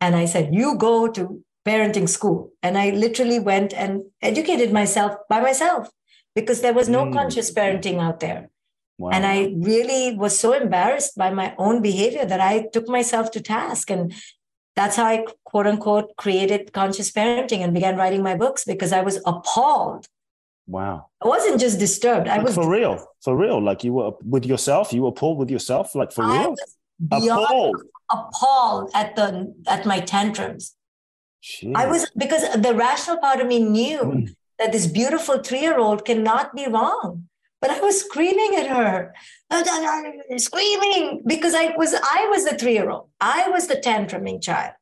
and 0.00 0.16
I 0.16 0.24
said, 0.24 0.54
You 0.54 0.76
go 0.76 1.08
to 1.08 1.42
parenting 1.66 2.08
school. 2.08 2.50
And 2.62 2.78
I 2.78 2.90
literally 2.90 3.38
went 3.38 3.72
and 3.72 4.02
educated 4.22 4.72
myself 4.72 5.16
by 5.28 5.40
myself 5.40 5.90
because 6.34 6.60
there 6.60 6.74
was 6.74 6.88
no 6.88 7.04
mm. 7.04 7.12
conscious 7.12 7.52
parenting 7.52 8.00
out 8.00 8.20
there. 8.20 8.50
Wow. 8.98 9.10
And 9.10 9.24
I 9.24 9.54
really 9.56 10.16
was 10.16 10.36
so 10.36 10.52
embarrassed 10.52 11.16
by 11.16 11.30
my 11.30 11.54
own 11.56 11.82
behavior 11.82 12.24
that 12.24 12.40
I 12.40 12.66
took 12.72 12.88
myself 12.88 13.30
to 13.32 13.40
task. 13.40 13.90
And 13.90 14.12
that's 14.74 14.96
how 14.96 15.04
I, 15.04 15.24
quote 15.44 15.66
unquote, 15.66 16.16
created 16.16 16.72
conscious 16.72 17.10
parenting 17.10 17.60
and 17.60 17.72
began 17.72 17.96
writing 17.96 18.22
my 18.22 18.34
books 18.34 18.64
because 18.64 18.92
I 18.92 19.02
was 19.02 19.20
appalled. 19.24 20.08
Wow. 20.68 21.06
I 21.24 21.28
wasn't 21.28 21.60
just 21.60 21.78
disturbed. 21.78 22.28
I 22.28 22.38
was 22.38 22.54
for 22.54 22.70
real. 22.70 23.04
For 23.24 23.36
real. 23.36 23.60
Like 23.60 23.82
you 23.82 23.94
were 23.94 24.12
with 24.22 24.44
yourself, 24.44 24.92
you 24.92 25.02
were 25.02 25.08
appalled 25.08 25.38
with 25.38 25.50
yourself, 25.50 25.94
like 25.94 26.12
for 26.12 26.24
real. 26.26 26.54
appalled. 27.10 27.82
appalled 28.10 28.90
at 28.94 29.16
the 29.16 29.54
at 29.66 29.86
my 29.86 30.00
tantrums. 30.00 30.74
Jeez. 31.42 31.74
I 31.74 31.86
was 31.86 32.10
because 32.16 32.42
the 32.60 32.74
rational 32.74 33.16
part 33.18 33.40
of 33.40 33.46
me 33.46 33.60
knew 33.60 33.98
mm. 33.98 34.34
that 34.58 34.72
this 34.72 34.86
beautiful 34.86 35.38
three-year-old 35.38 36.04
cannot 36.04 36.54
be 36.54 36.66
wrong 36.66 37.28
but 37.60 37.70
I 37.70 37.80
was 37.80 38.00
screaming 38.00 38.54
at 38.56 38.68
her, 38.68 39.14
screaming 40.36 41.22
because 41.26 41.54
I 41.54 41.74
was 41.76 41.94
I 41.94 42.28
was 42.30 42.44
the 42.44 42.56
three 42.56 42.74
year 42.74 42.88
old. 42.90 43.08
I 43.20 43.48
was 43.48 43.66
the 43.66 43.76
tantruming 43.76 44.40
child. 44.40 44.74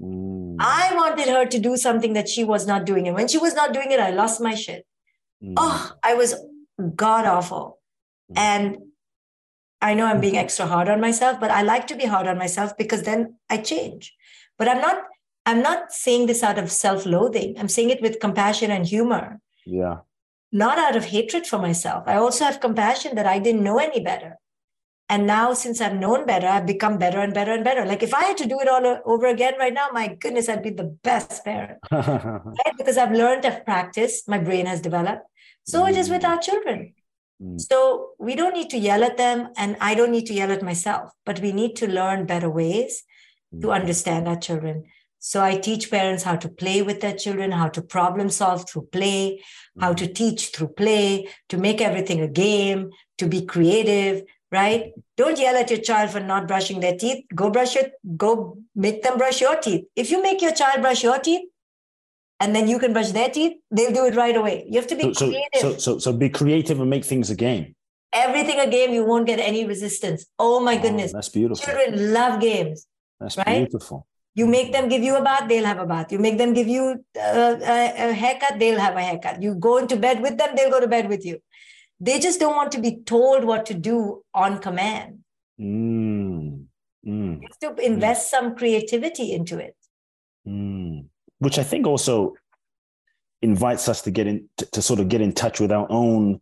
Mm. 0.00 0.56
I 0.58 0.92
wanted 0.94 1.28
her 1.28 1.46
to 1.46 1.58
do 1.58 1.76
something 1.76 2.14
that 2.14 2.28
she 2.28 2.42
was 2.42 2.66
not 2.66 2.84
doing, 2.84 3.06
and 3.06 3.16
when 3.16 3.28
she 3.28 3.38
was 3.38 3.54
not 3.54 3.72
doing 3.72 3.92
it, 3.92 4.00
I 4.00 4.10
lost 4.10 4.40
my 4.40 4.54
shit. 4.54 4.86
Mm. 5.42 5.54
Oh, 5.56 5.92
I 6.02 6.14
was 6.14 6.34
god 6.94 7.26
awful, 7.26 7.78
mm. 8.30 8.38
and 8.38 8.78
I 9.80 9.94
know 9.94 10.06
I'm 10.06 10.20
being 10.20 10.38
extra 10.38 10.66
hard 10.66 10.88
on 10.88 11.00
myself, 11.00 11.38
but 11.38 11.50
I 11.50 11.62
like 11.62 11.86
to 11.88 11.96
be 11.96 12.06
hard 12.06 12.26
on 12.26 12.38
myself 12.38 12.76
because 12.76 13.02
then 13.02 13.36
I 13.50 13.58
change. 13.58 14.14
But 14.56 14.68
I'm 14.68 14.80
not 14.80 15.02
I'm 15.46 15.62
not 15.62 15.92
saying 15.92 16.26
this 16.26 16.42
out 16.42 16.58
of 16.58 16.72
self 16.72 17.04
loathing. 17.04 17.56
I'm 17.58 17.68
saying 17.68 17.90
it 17.90 18.00
with 18.00 18.20
compassion 18.20 18.70
and 18.70 18.86
humor. 18.86 19.40
Yeah. 19.66 19.98
Not 20.52 20.78
out 20.78 20.96
of 20.96 21.06
hatred 21.06 21.46
for 21.46 21.58
myself. 21.58 22.04
I 22.06 22.16
also 22.16 22.44
have 22.44 22.60
compassion 22.60 23.16
that 23.16 23.26
I 23.26 23.38
didn't 23.38 23.64
know 23.64 23.78
any 23.78 24.00
better. 24.00 24.38
And 25.08 25.26
now, 25.26 25.52
since 25.52 25.80
I've 25.82 25.96
known 25.96 26.24
better, 26.24 26.46
I've 26.46 26.66
become 26.66 26.96
better 26.98 27.20
and 27.20 27.34
better 27.34 27.52
and 27.52 27.62
better. 27.62 27.84
Like 27.84 28.02
if 28.02 28.14
I 28.14 28.24
had 28.24 28.38
to 28.38 28.46
do 28.46 28.58
it 28.60 28.68
all 28.68 29.00
over 29.04 29.26
again 29.26 29.54
right 29.58 29.72
now, 29.72 29.88
my 29.92 30.16
goodness, 30.18 30.48
I'd 30.48 30.62
be 30.62 30.70
the 30.70 30.96
best 31.02 31.44
parent. 31.44 31.78
right? 31.92 32.74
Because 32.78 32.96
I've 32.96 33.12
learned, 33.12 33.44
I've 33.44 33.64
practiced, 33.66 34.28
my 34.28 34.38
brain 34.38 34.64
has 34.64 34.80
developed. 34.80 35.26
So 35.64 35.82
mm. 35.82 35.90
it 35.90 35.98
is 35.98 36.08
with 36.08 36.22
mm. 36.22 36.28
our 36.28 36.38
children. 36.38 36.94
Mm. 37.42 37.60
So 37.60 38.10
we 38.18 38.34
don't 38.34 38.54
need 38.54 38.70
to 38.70 38.78
yell 38.78 39.04
at 39.04 39.18
them, 39.18 39.48
and 39.58 39.76
I 39.80 39.94
don't 39.94 40.10
need 40.10 40.26
to 40.26 40.34
yell 40.34 40.50
at 40.50 40.62
myself, 40.62 41.10
but 41.26 41.40
we 41.40 41.52
need 41.52 41.76
to 41.76 41.86
learn 41.86 42.24
better 42.24 42.48
ways 42.48 43.02
mm. 43.54 43.60
to 43.60 43.72
understand 43.72 44.26
our 44.26 44.38
children. 44.38 44.84
So 45.18 45.42
I 45.42 45.56
teach 45.56 45.90
parents 45.90 46.22
how 46.22 46.36
to 46.36 46.48
play 46.48 46.82
with 46.82 47.00
their 47.00 47.14
children, 47.14 47.50
how 47.50 47.68
to 47.68 47.82
problem 47.82 48.28
solve 48.28 48.68
through 48.68 48.88
play, 48.92 49.42
how 49.80 49.92
mm. 49.92 49.96
to 49.98 50.06
teach 50.06 50.48
through 50.48 50.68
play, 50.68 51.28
to 51.48 51.58
make 51.58 51.80
everything 51.80 52.20
a 52.20 52.28
game, 52.28 52.90
to 53.18 53.26
be 53.26 53.44
creative, 53.44 54.24
right? 54.54 54.92
Don't 55.16 55.38
yell 55.38 55.56
at 55.56 55.70
your 55.70 55.80
child 55.80 56.10
for 56.10 56.20
not 56.20 56.48
brushing 56.48 56.80
their 56.80 56.96
teeth. 56.96 57.24
Go 57.34 57.50
brush 57.50 57.76
it, 57.76 57.92
go 58.16 58.58
make 58.74 59.02
them 59.02 59.18
brush 59.18 59.40
your 59.40 59.56
teeth. 59.56 59.84
If 59.96 60.10
you 60.10 60.22
make 60.22 60.40
your 60.40 60.52
child 60.52 60.80
brush 60.80 61.02
your 61.02 61.18
teeth, 61.18 61.48
and 62.40 62.54
then 62.54 62.68
you 62.68 62.78
can 62.78 62.92
brush 62.92 63.10
their 63.10 63.30
teeth, 63.30 63.54
they'll 63.70 63.92
do 63.92 64.06
it 64.06 64.16
right 64.16 64.36
away. 64.36 64.66
You 64.68 64.80
have 64.80 64.88
to 64.88 64.96
be 64.96 65.14
so, 65.14 65.26
creative. 65.26 65.60
So, 65.60 65.76
so, 65.78 65.98
so 65.98 66.12
be 66.12 66.28
creative 66.28 66.80
and 66.80 66.90
make 66.90 67.04
things 67.04 67.30
a 67.30 67.34
game. 67.34 67.74
Everything 68.12 68.60
a 68.60 68.68
game, 68.70 68.92
you 68.92 69.04
won't 69.04 69.26
get 69.26 69.40
any 69.40 69.64
resistance. 69.66 70.26
Oh 70.38 70.60
my 70.60 70.76
oh, 70.78 70.82
goodness. 70.82 71.12
That's 71.12 71.28
beautiful. 71.28 71.64
Children 71.64 72.12
love 72.12 72.40
games. 72.40 72.86
That's 73.20 73.36
right? 73.38 73.68
beautiful. 73.68 74.06
You 74.36 74.46
make 74.46 74.72
them 74.72 74.88
give 74.88 75.02
you 75.02 75.16
a 75.16 75.22
bath, 75.22 75.48
they'll 75.48 75.64
have 75.64 75.78
a 75.78 75.86
bath. 75.86 76.10
You 76.10 76.18
make 76.18 76.38
them 76.38 76.52
give 76.54 76.66
you 76.66 77.04
uh, 77.16 77.56
a, 77.62 78.10
a 78.10 78.12
haircut, 78.12 78.58
they'll 78.58 78.80
have 78.80 78.96
a 78.96 79.02
haircut. 79.02 79.40
You 79.40 79.54
go 79.54 79.76
into 79.78 79.96
bed 79.96 80.20
with 80.20 80.36
them, 80.38 80.56
they'll 80.56 80.70
go 80.70 80.80
to 80.80 80.88
bed 80.88 81.08
with 81.08 81.24
you. 81.24 81.38
They 82.04 82.18
just 82.20 82.38
don't 82.38 82.54
want 82.54 82.72
to 82.72 82.80
be 82.80 83.02
told 83.04 83.44
what 83.44 83.66
to 83.66 83.74
do 83.74 84.22
on 84.34 84.58
command. 84.58 85.20
Mm. 85.60 86.66
Mm. 87.06 87.42
You 87.42 87.48
have 87.48 87.76
to 87.76 87.84
invest 87.84 88.26
mm. 88.26 88.30
some 88.30 88.56
creativity 88.56 89.32
into 89.32 89.58
it. 89.58 89.76
Mm 90.46 91.06
which 91.44 91.58
I 91.58 91.62
think 91.62 91.86
also 91.86 92.34
invites 93.42 93.88
us 93.88 94.02
to 94.02 94.10
get 94.10 94.26
in 94.26 94.48
to, 94.56 94.66
to, 94.72 94.82
sort 94.82 95.00
of 95.00 95.08
get 95.08 95.20
in 95.20 95.32
touch 95.32 95.60
with 95.60 95.70
our 95.70 95.86
own 95.90 96.40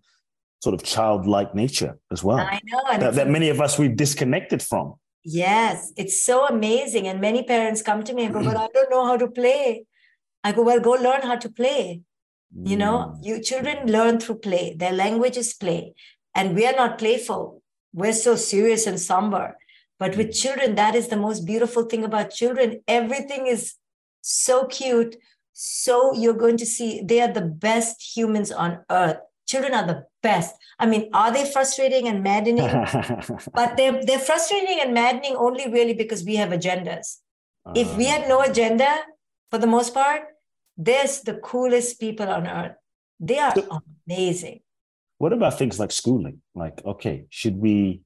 sort 0.62 0.74
of 0.74 0.82
childlike 0.84 1.54
nature 1.54 1.98
as 2.12 2.22
well. 2.22 2.38
I 2.38 2.60
know 2.64 2.82
that, 2.98 3.14
that 3.14 3.28
many 3.28 3.48
of 3.48 3.60
us 3.60 3.78
we've 3.78 3.96
disconnected 3.96 4.62
from. 4.62 4.94
Yes, 5.24 5.92
it's 5.96 6.24
so 6.24 6.46
amazing. 6.46 7.08
And 7.08 7.20
many 7.20 7.42
parents 7.42 7.82
come 7.82 8.04
to 8.04 8.14
me 8.14 8.24
and 8.24 8.34
go, 8.34 8.42
But 8.42 8.56
I 8.56 8.68
don't 8.72 8.90
know 8.90 9.04
how 9.04 9.16
to 9.16 9.28
play. 9.28 9.86
I 10.44 10.52
go, 10.52 10.62
Well, 10.62 10.80
go 10.80 10.92
learn 10.92 11.22
how 11.22 11.36
to 11.36 11.48
play. 11.48 12.02
Mm. 12.56 12.68
You 12.68 12.76
know, 12.76 12.96
mm. 12.96 13.18
you 13.22 13.42
children 13.42 13.90
learn 13.90 14.20
through 14.20 14.36
play. 14.36 14.74
Their 14.76 14.92
language 14.92 15.36
is 15.36 15.54
play. 15.54 15.94
And 16.34 16.54
we 16.54 16.66
are 16.66 16.74
not 16.74 16.98
playful. 16.98 17.62
We're 17.92 18.12
so 18.12 18.36
serious 18.36 18.86
and 18.86 19.00
somber. 19.00 19.56
But 19.98 20.16
with 20.16 20.28
mm. 20.28 20.40
children, 20.40 20.74
that 20.76 20.94
is 20.94 21.08
the 21.08 21.16
most 21.16 21.46
beautiful 21.46 21.84
thing 21.84 22.04
about 22.04 22.30
children. 22.30 22.82
Everything 22.88 23.46
is 23.46 23.74
so 24.20 24.66
cute. 24.66 25.16
So 25.52 26.14
you're 26.14 26.34
going 26.34 26.56
to 26.58 26.66
see 26.66 27.02
they 27.04 27.20
are 27.20 27.32
the 27.32 27.42
best 27.42 28.16
humans 28.16 28.50
on 28.50 28.80
earth. 28.90 29.18
Children 29.46 29.74
are 29.74 29.86
the 29.86 30.04
best. 30.22 30.54
I 30.78 30.86
mean, 30.86 31.10
are 31.12 31.32
they 31.32 31.50
frustrating 31.50 32.08
and 32.08 32.22
maddening? 32.22 32.68
but 33.54 33.76
they're 33.76 34.02
they're 34.02 34.18
frustrating 34.18 34.78
and 34.80 34.94
maddening 34.94 35.36
only 35.36 35.70
really 35.70 35.92
because 35.92 36.24
we 36.24 36.36
have 36.36 36.50
agendas. 36.50 37.18
Uh, 37.66 37.72
if 37.76 37.94
we 37.96 38.06
had 38.06 38.28
no 38.28 38.38
ah. 38.38 38.50
agenda, 38.50 38.96
for 39.50 39.58
the 39.58 39.66
most 39.66 39.92
part, 39.92 40.22
they're 40.84 41.06
the 41.24 41.34
coolest 41.42 42.00
people 42.00 42.28
on 42.28 42.46
earth. 42.46 42.76
They 43.20 43.38
are 43.38 43.54
amazing. 44.06 44.60
What 45.18 45.32
about 45.32 45.58
things 45.58 45.78
like 45.78 45.92
schooling? 45.92 46.42
Like, 46.54 46.84
okay, 46.84 47.26
should 47.30 47.56
we 47.56 48.02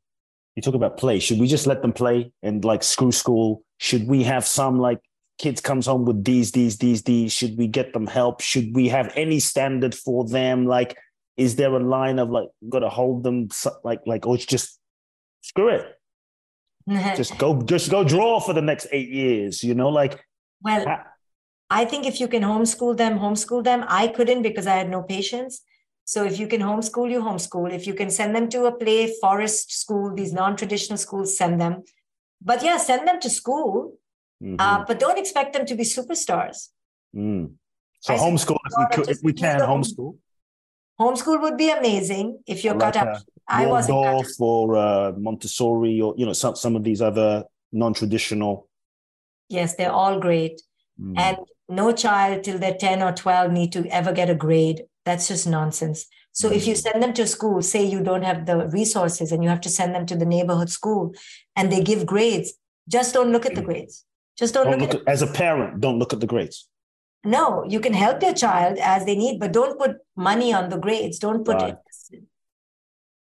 you 0.54 0.62
talk 0.62 0.74
about 0.74 0.96
play 0.96 1.18
should 1.18 1.38
we 1.38 1.46
just 1.46 1.66
let 1.66 1.82
them 1.82 1.92
play 1.92 2.32
and 2.42 2.64
like 2.64 2.82
screw 2.82 3.12
school 3.12 3.62
should 3.76 4.08
we 4.08 4.22
have 4.22 4.46
some 4.46 4.78
like 4.78 5.00
kids 5.38 5.60
comes 5.60 5.86
home 5.86 6.04
with 6.04 6.24
these, 6.24 6.52
these, 6.52 6.78
these, 6.78 7.02
these. 7.02 7.32
Should 7.32 7.58
we 7.58 7.66
get 7.66 7.92
them 7.92 8.06
help? 8.06 8.40
Should 8.40 8.74
we 8.74 8.88
have 8.88 9.12
any 9.14 9.40
standard 9.40 9.94
for 9.94 10.26
them? 10.26 10.66
Like, 10.66 10.96
is 11.36 11.56
there 11.56 11.74
a 11.74 11.80
line 11.80 12.18
of 12.18 12.30
like, 12.30 12.48
got 12.68 12.80
to 12.80 12.88
hold 12.88 13.22
them 13.22 13.48
like, 13.84 14.00
like, 14.06 14.26
or 14.26 14.36
it's 14.36 14.46
just 14.46 14.78
screw 15.42 15.68
it. 15.68 15.86
just 17.16 17.36
go, 17.38 17.60
just 17.62 17.90
go 17.90 18.04
draw 18.04 18.40
for 18.40 18.52
the 18.52 18.62
next 18.62 18.86
eight 18.92 19.08
years. 19.08 19.62
You 19.62 19.74
know, 19.74 19.88
like. 19.88 20.24
Well, 20.62 21.04
I 21.68 21.84
think 21.84 22.06
if 22.06 22.20
you 22.20 22.28
can 22.28 22.42
homeschool 22.42 22.96
them, 22.96 23.18
homeschool 23.18 23.64
them. 23.64 23.84
I 23.88 24.08
couldn't 24.08 24.42
because 24.42 24.66
I 24.66 24.76
had 24.76 24.88
no 24.88 25.02
patience. 25.02 25.62
So 26.04 26.24
if 26.24 26.38
you 26.38 26.46
can 26.46 26.60
homeschool, 26.60 27.10
you 27.10 27.20
homeschool. 27.20 27.72
If 27.72 27.86
you 27.86 27.94
can 27.94 28.10
send 28.10 28.34
them 28.34 28.48
to 28.50 28.66
a 28.66 28.72
play 28.72 29.12
forest 29.20 29.72
school, 29.72 30.14
these 30.14 30.32
non-traditional 30.32 30.98
schools, 30.98 31.36
send 31.36 31.60
them. 31.60 31.82
But 32.40 32.62
yeah, 32.62 32.76
send 32.76 33.08
them 33.08 33.18
to 33.20 33.28
school 33.28 33.98
Mm-hmm. 34.42 34.56
Uh, 34.58 34.84
but 34.86 34.98
don't 34.98 35.18
expect 35.18 35.54
them 35.54 35.64
to 35.66 35.74
be 35.74 35.82
superstars. 35.82 36.68
Mm. 37.14 37.52
So 38.00 38.14
I 38.14 38.18
homeschool, 38.18 38.58
if 38.66 38.72
we, 38.78 38.96
could, 38.96 39.08
if 39.08 39.18
we 39.22 39.32
can, 39.32 39.60
homeschool. 39.60 40.16
Homeschool 41.00 41.40
would 41.42 41.56
be 41.56 41.70
amazing 41.70 42.40
if 42.46 42.62
you're 42.62 42.74
like 42.74 42.94
cut 42.94 43.08
up. 43.08 43.22
I 43.48 43.66
wasn't 43.66 44.04
cut 44.04 44.26
or 44.40 44.76
uh, 44.76 45.12
Montessori 45.16 46.00
or 46.00 46.14
you 46.16 46.26
know 46.26 46.32
some 46.32 46.56
some 46.56 46.76
of 46.76 46.84
these 46.84 47.00
other 47.00 47.44
non-traditional. 47.72 48.68
Yes, 49.48 49.76
they're 49.76 49.92
all 49.92 50.18
great, 50.18 50.60
mm. 51.00 51.14
and 51.16 51.38
no 51.68 51.92
child 51.92 52.44
till 52.44 52.58
they're 52.58 52.74
ten 52.74 53.02
or 53.02 53.12
twelve 53.12 53.52
need 53.52 53.72
to 53.72 53.86
ever 53.88 54.12
get 54.12 54.30
a 54.30 54.34
grade. 54.34 54.84
That's 55.04 55.28
just 55.28 55.46
nonsense. 55.46 56.06
So 56.32 56.50
if 56.52 56.66
you 56.66 56.74
mm. 56.74 56.78
send 56.78 57.02
them 57.02 57.12
to 57.14 57.26
school, 57.26 57.62
say 57.62 57.84
you 57.84 58.02
don't 58.02 58.22
have 58.22 58.46
the 58.46 58.68
resources 58.68 59.32
and 59.32 59.42
you 59.42 59.48
have 59.48 59.62
to 59.62 59.70
send 59.70 59.94
them 59.94 60.06
to 60.06 60.16
the 60.16 60.26
neighborhood 60.26 60.70
school, 60.70 61.14
and 61.54 61.72
they 61.72 61.82
give 61.82 62.04
grades, 62.04 62.54
just 62.88 63.14
don't 63.14 63.32
look 63.32 63.46
at 63.46 63.54
the 63.54 63.62
grades. 63.62 64.04
Just 64.38 64.52
don't, 64.52 64.66
don't 64.66 64.80
look, 64.80 64.92
look 64.92 65.02
at, 65.02 65.08
as 65.08 65.22
a 65.22 65.26
parent, 65.26 65.80
don't 65.80 65.98
look 65.98 66.12
at 66.12 66.20
the 66.20 66.26
grades. 66.26 66.68
No, 67.24 67.64
you 67.66 67.80
can 67.80 67.94
help 67.94 68.22
your 68.22 68.34
child 68.34 68.78
as 68.78 69.06
they 69.06 69.16
need, 69.16 69.40
but 69.40 69.52
don't 69.52 69.78
put 69.78 69.96
money 70.14 70.52
on 70.52 70.68
the 70.68 70.76
grades. 70.76 71.18
Don't 71.18 71.44
put 71.44 71.56
right. 71.56 71.74
it. 72.12 72.22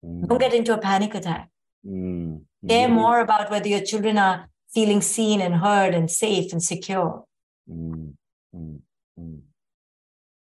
Mm. 0.05 0.27
Don't 0.27 0.39
get 0.39 0.53
into 0.53 0.73
a 0.73 0.77
panic 0.77 1.15
attack. 1.15 1.49
Mm. 1.85 2.43
Care 2.69 2.87
mm. 2.87 2.93
more 2.93 3.19
about 3.19 3.49
whether 3.49 3.67
your 3.67 3.81
children 3.81 4.17
are 4.17 4.47
feeling 4.73 5.01
seen 5.01 5.41
and 5.41 5.55
heard 5.55 5.95
and 5.95 6.09
safe 6.09 6.53
and 6.53 6.63
secure. 6.63 7.25
Mm. 7.69 8.13
mm, 8.55 8.79
mm. 9.19 9.39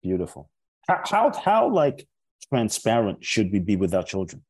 Beautiful. 0.01 0.49
How, 0.87 1.01
how 1.05 1.33
how 1.33 1.69
like 1.69 2.07
transparent 2.49 3.23
should 3.23 3.51
we 3.51 3.59
be 3.59 3.75
with 3.75 3.93
our 3.93 4.03
children? 4.03 4.43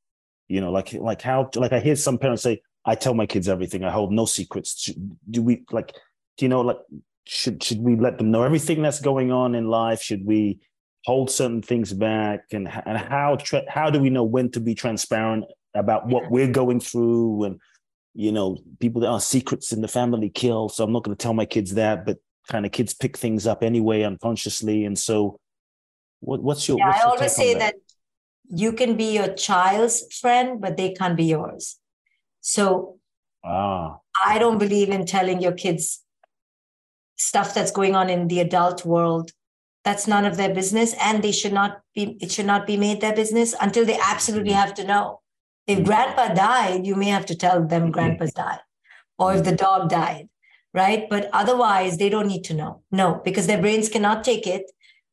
You 0.47 0.61
know, 0.61 0.71
like 0.71 0.93
like 0.93 1.21
how 1.21 1.49
like 1.55 1.73
I 1.73 1.79
hear 1.79 1.95
some 1.95 2.17
parents 2.17 2.43
say, 2.43 2.61
I 2.85 2.95
tell 2.95 3.13
my 3.13 3.25
kids 3.25 3.47
everything. 3.47 3.83
I 3.83 3.91
hold 3.91 4.11
no 4.11 4.25
secrets. 4.25 4.91
Do 5.29 5.41
we 5.41 5.63
like? 5.71 5.93
Do 6.37 6.45
you 6.45 6.49
know 6.49 6.61
like? 6.61 6.79
Should 7.25 7.63
should 7.63 7.79
we 7.79 7.95
let 7.95 8.17
them 8.17 8.31
know 8.31 8.43
everything 8.43 8.81
that's 8.81 8.99
going 8.99 9.31
on 9.31 9.55
in 9.55 9.69
life? 9.69 10.01
Should 10.01 10.25
we 10.25 10.59
hold 11.05 11.31
certain 11.31 11.61
things 11.61 11.93
back? 11.93 12.41
And 12.51 12.67
and 12.85 12.97
how 12.97 13.37
tra- 13.37 13.69
how 13.69 13.89
do 13.89 13.99
we 13.99 14.09
know 14.09 14.25
when 14.25 14.51
to 14.51 14.59
be 14.59 14.75
transparent 14.75 15.45
about 15.73 16.07
what 16.07 16.29
we're 16.29 16.51
going 16.51 16.81
through? 16.81 17.45
And 17.45 17.59
you 18.13 18.31
know, 18.31 18.57
people 18.79 19.01
that 19.01 19.07
are 19.07 19.21
secrets 19.21 19.71
in 19.71 19.81
the 19.81 19.87
family 19.87 20.29
kill. 20.29 20.67
So 20.67 20.83
I'm 20.83 20.91
not 20.91 21.03
going 21.03 21.15
to 21.15 21.21
tell 21.21 21.33
my 21.33 21.45
kids 21.45 21.75
that, 21.75 22.05
but 22.05 22.17
kind 22.49 22.65
of 22.65 22.71
kids 22.71 22.93
pick 22.93 23.17
things 23.17 23.47
up 23.47 23.63
anyway 23.63 24.03
unconsciously. 24.03 24.85
And 24.85 24.97
so, 24.97 25.39
what, 26.19 26.41
what's 26.41 26.67
your? 26.67 26.77
Yeah, 26.77 26.87
what's 26.87 27.03
I 27.03 27.07
always 27.07 27.35
say 27.35 27.53
that? 27.53 27.59
that 27.59 27.75
you 28.49 28.73
can 28.73 28.95
be 28.95 29.13
your 29.13 29.33
child's 29.33 30.05
friend, 30.13 30.61
but 30.61 30.77
they 30.77 30.93
can't 30.93 31.17
be 31.17 31.25
yours. 31.25 31.79
So 32.41 32.97
ah. 33.43 33.97
I 34.23 34.37
don't 34.37 34.57
believe 34.57 34.89
in 34.89 35.05
telling 35.05 35.41
your 35.41 35.53
kids 35.53 36.03
stuff 37.15 37.53
that's 37.53 37.71
going 37.71 37.95
on 37.95 38.09
in 38.09 38.27
the 38.27 38.39
adult 38.39 38.85
world. 38.85 39.31
That's 39.83 40.07
none 40.07 40.25
of 40.25 40.37
their 40.37 40.53
business, 40.53 40.95
and 41.01 41.21
they 41.21 41.33
should 41.33 41.51
not 41.51 41.81
be. 41.93 42.17
It 42.21 42.31
should 42.31 42.45
not 42.45 42.65
be 42.65 42.77
made 42.77 43.01
their 43.01 43.15
business 43.15 43.53
until 43.59 43.85
they 43.85 43.97
absolutely 44.01 44.51
mm-hmm. 44.51 44.59
have 44.59 44.73
to 44.75 44.85
know. 44.85 45.19
If 45.67 45.79
mm-hmm. 45.79 45.87
grandpa 45.87 46.33
died, 46.33 46.85
you 46.85 46.95
may 46.95 47.07
have 47.07 47.25
to 47.27 47.35
tell 47.35 47.65
them 47.65 47.83
mm-hmm. 47.83 47.91
grandpa's 47.91 48.33
died, 48.33 48.59
or 49.17 49.33
if 49.33 49.43
the 49.43 49.55
dog 49.55 49.89
died, 49.89 50.29
right? 50.73 51.07
But 51.09 51.29
otherwise, 51.33 51.97
they 51.97 52.09
don't 52.09 52.27
need 52.27 52.43
to 52.45 52.53
know. 52.53 52.81
No, 52.91 53.21
because 53.23 53.47
their 53.47 53.61
brains 53.61 53.89
cannot 53.89 54.23
take 54.23 54.47
it, 54.47 54.71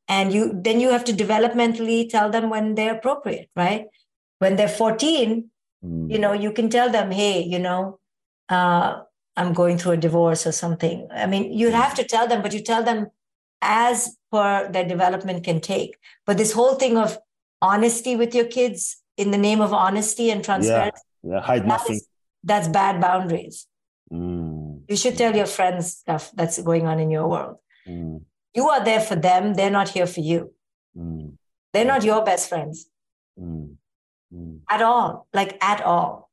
and 0.08 0.32
you 0.32 0.52
then 0.54 0.80
you 0.80 0.90
have 0.90 1.04
to 1.04 1.12
developmentally 1.12 2.08
tell 2.08 2.30
them 2.30 2.50
when 2.50 2.74
they're 2.74 2.96
appropriate, 2.96 3.48
right? 3.54 3.86
When 4.38 4.56
they're 4.56 4.68
14, 4.68 5.50
Mm. 5.84 6.10
You 6.10 6.18
know, 6.18 6.32
you 6.32 6.52
can 6.52 6.68
tell 6.68 6.90
them, 6.90 7.10
hey, 7.10 7.42
you 7.42 7.58
know, 7.58 7.98
uh, 8.48 9.00
I'm 9.36 9.52
going 9.52 9.78
through 9.78 9.92
a 9.92 9.96
divorce 9.96 10.46
or 10.46 10.52
something. 10.52 11.08
I 11.10 11.26
mean, 11.26 11.52
you 11.52 11.68
mm. 11.68 11.72
have 11.72 11.94
to 11.94 12.04
tell 12.04 12.26
them, 12.26 12.42
but 12.42 12.52
you 12.52 12.62
tell 12.62 12.82
them 12.82 13.08
as 13.62 14.16
per 14.30 14.70
their 14.70 14.86
development 14.86 15.44
can 15.44 15.60
take. 15.60 15.96
But 16.26 16.36
this 16.36 16.52
whole 16.52 16.74
thing 16.74 16.96
of 16.96 17.18
honesty 17.62 18.16
with 18.16 18.34
your 18.34 18.46
kids 18.46 19.02
in 19.16 19.30
the 19.30 19.38
name 19.38 19.60
of 19.60 19.72
honesty 19.72 20.30
and 20.30 20.44
transparency. 20.44 21.02
Yeah, 21.22 21.34
yeah. 21.34 21.40
hide 21.40 21.66
nothing. 21.66 21.96
Is, 21.96 22.08
that's 22.44 22.68
bad 22.68 23.00
boundaries. 23.00 23.66
Mm. 24.12 24.49
You 24.90 24.96
should 24.96 25.16
tell 25.16 25.36
your 25.36 25.46
friends 25.46 25.98
stuff 25.98 26.32
that's 26.34 26.60
going 26.60 26.88
on 26.88 26.98
in 26.98 27.12
your 27.12 27.28
world. 27.28 27.58
Mm. 27.86 28.22
You 28.52 28.68
are 28.70 28.84
there 28.84 29.00
for 29.00 29.14
them. 29.14 29.54
They're 29.54 29.70
not 29.70 29.88
here 29.88 30.06
for 30.06 30.18
you. 30.18 30.52
Mm. 30.98 31.36
They're 31.72 31.84
not 31.84 32.02
your 32.02 32.24
best 32.24 32.48
friends 32.48 32.90
mm. 33.40 33.76
mm. 34.34 34.58
at 34.68 34.82
all, 34.82 35.28
like 35.32 35.56
at 35.62 35.80
all. 35.82 36.28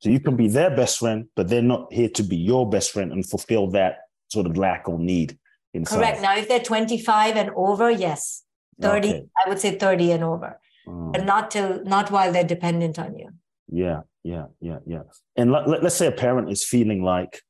So 0.00 0.10
you 0.10 0.20
can 0.20 0.36
be 0.36 0.48
their 0.48 0.68
best 0.76 0.98
friend, 0.98 1.28
but 1.34 1.48
they're 1.48 1.62
not 1.62 1.90
here 1.90 2.10
to 2.10 2.22
be 2.22 2.36
your 2.36 2.68
best 2.68 2.92
friend 2.92 3.10
and 3.10 3.24
fulfill 3.24 3.68
that 3.68 4.00
sort 4.28 4.46
of 4.46 4.58
lack 4.58 4.86
or 4.86 4.98
need 4.98 5.38
inside. 5.72 5.96
Correct. 5.96 6.20
Now, 6.20 6.36
if 6.36 6.48
they're 6.48 6.60
25 6.60 7.36
and 7.36 7.50
over, 7.56 7.90
yes. 7.90 8.42
30, 8.82 9.08
okay. 9.08 9.26
I 9.42 9.48
would 9.48 9.58
say 9.58 9.78
30 9.78 10.10
and 10.12 10.22
over, 10.22 10.60
mm. 10.86 11.12
but 11.14 11.24
not 11.24 11.50
till, 11.50 11.82
not 11.84 12.10
while 12.10 12.30
they're 12.30 12.44
dependent 12.44 12.98
on 12.98 13.16
you. 13.16 13.30
Yeah, 13.68 14.02
yeah, 14.26 14.46
yeah, 14.60 14.78
yeah. 14.86 15.02
And 15.36 15.52
let, 15.52 15.68
let, 15.68 15.84
let's 15.84 15.94
say 15.94 16.08
a 16.08 16.12
parent 16.12 16.50
is 16.50 16.64
feeling 16.64 17.04
like 17.04 17.42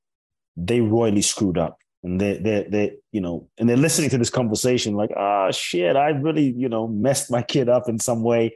they 0.59 0.83
royally 0.83 1.23
screwed 1.23 1.57
up 1.57 1.79
and 2.03 2.21
they 2.21 2.37
they 2.37 2.67
they 2.69 2.93
you 3.13 3.21
know 3.21 3.49
and 3.57 3.67
they're 3.67 3.79
listening 3.79 4.11
to 4.11 4.19
this 4.19 4.29
conversation 4.29 4.95
like 4.95 5.11
ah 5.17 5.47
oh, 5.47 5.51
shit 5.51 5.97
i 5.97 6.09
really 6.09 6.55
you 6.57 6.69
know 6.69 6.87
messed 6.87 7.31
my 7.31 7.43
kid 7.43 7.69
up 7.69 7.89
in 7.89 7.99
some 7.99 8.23
way. 8.23 8.55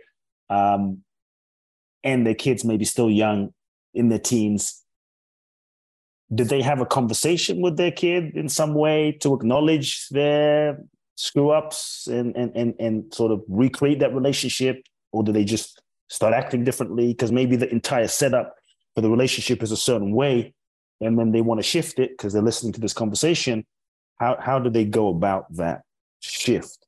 Um 0.51 0.99
and 2.05 2.27
their 2.27 2.35
kids 2.35 2.65
maybe 2.65 2.85
still 2.85 3.11
young 3.11 3.53
in 3.95 4.09
their 4.09 4.19
teens. 4.19 4.83
Did 6.35 6.49
they 6.49 6.63
have 6.63 6.81
a 6.81 6.87
conversation 6.87 7.61
with 7.61 7.77
their 7.77 7.91
kid 7.91 8.37
in 8.37 8.49
some 8.49 8.75
way 8.75 9.13
to 9.23 9.35
acknowledge 9.35 10.09
their 10.11 10.79
screw 11.17 11.51
ups 11.51 12.07
and 12.07 12.37
and 12.37 12.53
and, 12.55 12.75
and 12.79 13.15
sort 13.15 13.33
of 13.33 13.43
recreate 13.49 14.01
that 14.01 14.15
relationship? 14.15 14.83
Or 15.13 15.25
do 15.25 15.33
they 15.33 15.45
just 15.45 15.81
start 16.11 16.35
acting 16.35 16.65
differently 16.65 17.09
because 17.09 17.33
maybe 17.33 17.57
the 17.57 17.71
entire 17.71 18.09
setup 18.09 18.57
for 18.95 19.01
the 19.01 19.09
relationship 19.09 19.63
is 19.63 19.71
a 19.71 19.77
certain 19.77 20.13
way 20.13 20.53
and 21.01 21.19
then 21.19 21.31
they 21.33 21.41
want 21.41 21.59
to 21.59 21.63
shift 21.63 21.99
it 21.99 22.11
because 22.11 22.33
they're 22.33 22.43
listening 22.43 22.73
to 22.75 22.81
this 22.81 22.93
conversation. 22.93 23.65
How 24.19 24.37
how 24.39 24.59
do 24.59 24.69
they 24.69 24.85
go 24.85 25.09
about 25.09 25.47
that 25.57 25.83
shift? 26.21 26.87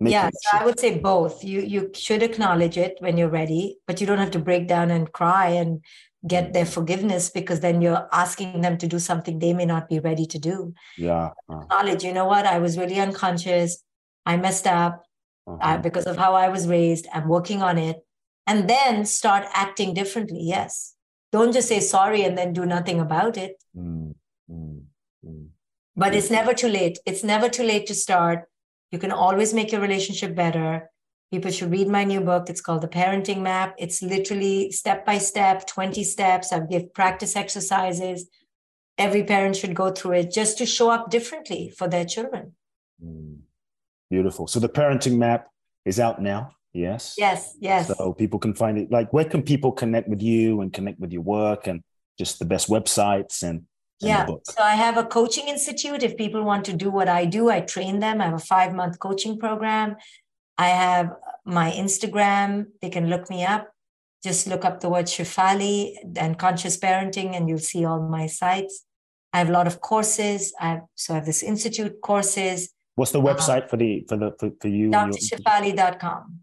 Yeah 0.00 0.28
so 0.32 0.58
i 0.58 0.64
would 0.64 0.80
say 0.80 0.98
both. 0.98 1.44
You 1.44 1.60
you 1.60 1.90
should 1.94 2.22
acknowledge 2.22 2.76
it 2.76 2.96
when 2.98 3.16
you're 3.16 3.30
ready 3.30 3.78
but 3.86 4.00
you 4.00 4.06
don't 4.06 4.18
have 4.18 4.32
to 4.32 4.38
break 4.38 4.66
down 4.68 4.90
and 4.90 5.10
cry 5.12 5.48
and 5.48 5.80
get 6.26 6.52
their 6.52 6.66
forgiveness 6.66 7.30
because 7.30 7.60
then 7.60 7.80
you're 7.80 8.08
asking 8.12 8.60
them 8.60 8.76
to 8.78 8.86
do 8.88 8.98
something 8.98 9.38
they 9.38 9.54
may 9.54 9.64
not 9.64 9.88
be 9.88 10.00
ready 10.00 10.26
to 10.26 10.38
do. 10.38 10.74
Yeah 10.98 11.30
uh. 11.48 11.60
acknowledge 11.60 12.04
you 12.04 12.12
know 12.12 12.26
what? 12.26 12.46
I 12.46 12.58
was 12.58 12.76
really 12.76 12.98
unconscious. 12.98 13.82
I 14.24 14.36
messed 14.36 14.66
up 14.66 15.05
uh-huh. 15.46 15.58
uh, 15.60 15.78
because 15.78 16.06
of 16.06 16.16
how 16.16 16.34
i 16.34 16.48
was 16.48 16.66
raised 16.68 17.06
i'm 17.12 17.28
working 17.28 17.62
on 17.62 17.78
it 17.78 18.04
and 18.46 18.68
then 18.68 19.04
start 19.04 19.44
acting 19.54 19.94
differently 19.94 20.40
yes 20.42 20.96
don't 21.32 21.52
just 21.52 21.68
say 21.68 21.80
sorry 21.80 22.22
and 22.22 22.36
then 22.38 22.52
do 22.52 22.64
nothing 22.64 23.00
about 23.00 23.36
it. 23.36 23.62
Mm, 23.76 24.14
mm, 24.50 24.82
mm. 25.24 25.48
But 25.94 26.14
it's 26.14 26.30
never 26.30 26.54
too 26.54 26.68
late. 26.68 26.98
It's 27.04 27.24
never 27.24 27.48
too 27.48 27.64
late 27.64 27.86
to 27.88 27.94
start. 27.94 28.44
You 28.92 28.98
can 28.98 29.12
always 29.12 29.52
make 29.52 29.72
your 29.72 29.80
relationship 29.80 30.34
better. 30.34 30.90
People 31.32 31.50
should 31.50 31.70
read 31.70 31.88
my 31.88 32.04
new 32.04 32.20
book. 32.20 32.48
It's 32.48 32.60
called 32.60 32.82
The 32.82 32.88
Parenting 32.88 33.42
Map. 33.42 33.74
It's 33.78 34.02
literally 34.02 34.70
step 34.70 35.04
by 35.04 35.18
step, 35.18 35.66
20 35.66 36.04
steps. 36.04 36.52
I 36.52 36.60
give 36.60 36.94
practice 36.94 37.34
exercises. 37.34 38.28
Every 38.96 39.24
parent 39.24 39.56
should 39.56 39.74
go 39.74 39.90
through 39.90 40.12
it 40.12 40.30
just 40.30 40.56
to 40.58 40.66
show 40.66 40.90
up 40.90 41.10
differently 41.10 41.70
for 41.76 41.88
their 41.88 42.04
children. 42.04 42.54
Mm. 43.04 43.40
Beautiful. 44.10 44.46
So 44.46 44.60
the 44.60 44.68
parenting 44.68 45.18
map 45.18 45.48
is 45.84 45.98
out 45.98 46.20
now. 46.20 46.52
Yes. 46.72 47.14
Yes. 47.16 47.56
Yes. 47.60 47.88
So 47.88 48.12
people 48.12 48.38
can 48.38 48.54
find 48.54 48.78
it. 48.78 48.90
Like, 48.90 49.12
where 49.12 49.24
can 49.24 49.42
people 49.42 49.72
connect 49.72 50.08
with 50.08 50.22
you 50.22 50.60
and 50.60 50.72
connect 50.72 51.00
with 51.00 51.12
your 51.12 51.22
work 51.22 51.66
and 51.66 51.82
just 52.18 52.38
the 52.38 52.44
best 52.44 52.68
websites 52.68 53.42
and, 53.42 53.50
and 54.02 54.10
yeah. 54.10 54.26
So 54.26 54.62
I 54.62 54.74
have 54.74 54.98
a 54.98 55.04
coaching 55.04 55.48
institute. 55.48 56.02
If 56.02 56.16
people 56.16 56.44
want 56.44 56.66
to 56.66 56.74
do 56.74 56.90
what 56.90 57.08
I 57.08 57.24
do, 57.24 57.48
I 57.48 57.60
train 57.60 58.00
them. 58.00 58.20
I 58.20 58.26
have 58.26 58.34
a 58.34 58.38
five 58.38 58.74
month 58.74 58.98
coaching 58.98 59.38
program. 59.38 59.96
I 60.58 60.68
have 60.68 61.12
my 61.44 61.70
Instagram. 61.70 62.66
They 62.82 62.90
can 62.90 63.08
look 63.08 63.30
me 63.30 63.44
up. 63.44 63.70
Just 64.22 64.46
look 64.46 64.64
up 64.64 64.80
the 64.80 64.88
word 64.88 65.06
Shefali 65.06 65.94
and 66.16 66.38
conscious 66.38 66.76
parenting, 66.76 67.36
and 67.36 67.48
you'll 67.48 67.58
see 67.58 67.84
all 67.84 68.00
my 68.00 68.26
sites. 68.26 68.84
I 69.32 69.38
have 69.38 69.48
a 69.48 69.52
lot 69.52 69.66
of 69.66 69.80
courses. 69.80 70.52
I 70.60 70.68
have, 70.68 70.82
so 70.94 71.12
I 71.12 71.16
have 71.16 71.26
this 71.26 71.42
institute 71.42 72.00
courses. 72.02 72.72
What's 72.96 73.12
the 73.12 73.20
website 73.20 73.64
uh, 73.64 73.68
for 73.68 73.76
the 73.76 74.04
for 74.08 74.16
the 74.16 74.34
for, 74.38 74.50
for 74.60 74.68
you? 74.68 74.90
drshefali.com. 74.90 76.40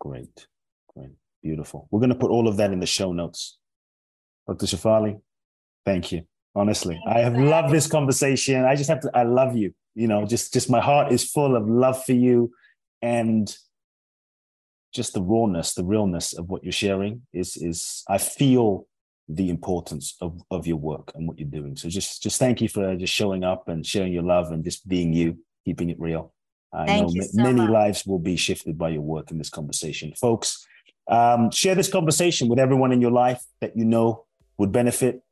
Great. 0.00 0.46
Great. 0.94 1.10
Beautiful. 1.42 1.88
We're 1.90 2.00
going 2.00 2.10
to 2.10 2.16
put 2.16 2.30
all 2.30 2.48
of 2.48 2.56
that 2.56 2.72
in 2.72 2.80
the 2.80 2.86
show 2.86 3.12
notes. 3.12 3.58
Dr. 4.46 4.66
Shefali, 4.66 5.20
thank 5.84 6.10
you. 6.10 6.22
Honestly, 6.54 6.98
I 7.06 7.20
have 7.20 7.36
loved 7.36 7.72
this 7.72 7.86
conversation. 7.86 8.64
I 8.64 8.74
just 8.74 8.88
have 8.88 9.00
to, 9.00 9.10
I 9.14 9.22
love 9.22 9.56
you. 9.56 9.74
You 9.94 10.08
know, 10.08 10.24
just, 10.24 10.52
just 10.52 10.70
my 10.70 10.80
heart 10.80 11.12
is 11.12 11.30
full 11.30 11.54
of 11.54 11.68
love 11.68 12.02
for 12.04 12.14
you 12.14 12.50
and 13.02 13.54
just 14.92 15.12
the 15.12 15.22
rawness, 15.22 15.74
the 15.74 15.84
realness 15.84 16.32
of 16.32 16.48
what 16.48 16.64
you're 16.64 16.72
sharing 16.72 17.22
is, 17.32 17.56
is, 17.56 18.02
I 18.08 18.18
feel 18.18 18.86
the 19.28 19.50
importance 19.50 20.16
of, 20.20 20.40
of 20.50 20.66
your 20.66 20.78
work 20.78 21.12
and 21.14 21.28
what 21.28 21.38
you're 21.38 21.48
doing. 21.48 21.76
So 21.76 21.88
just, 21.88 22.22
just 22.22 22.38
thank 22.38 22.62
you 22.62 22.68
for 22.68 22.96
just 22.96 23.12
showing 23.12 23.44
up 23.44 23.68
and 23.68 23.84
sharing 23.84 24.12
your 24.12 24.22
love 24.22 24.50
and 24.50 24.64
just 24.64 24.88
being 24.88 25.12
you, 25.12 25.38
keeping 25.68 25.90
it 25.90 26.00
real. 26.00 26.32
I 26.72 26.86
Thank 26.86 27.14
know 27.14 27.22
so 27.22 27.42
many 27.42 27.60
much. 27.60 27.70
lives 27.70 28.06
will 28.06 28.18
be 28.18 28.36
shifted 28.36 28.78
by 28.78 28.88
your 28.88 29.02
work 29.02 29.30
in 29.30 29.36
this 29.36 29.50
conversation. 29.50 30.14
Folks, 30.14 30.66
um, 31.10 31.50
share 31.50 31.74
this 31.74 31.90
conversation 31.90 32.48
with 32.48 32.58
everyone 32.58 32.90
in 32.90 33.02
your 33.02 33.10
life 33.10 33.42
that 33.60 33.76
you 33.76 33.84
know 33.84 34.24
would 34.56 34.72
benefit, 34.72 35.22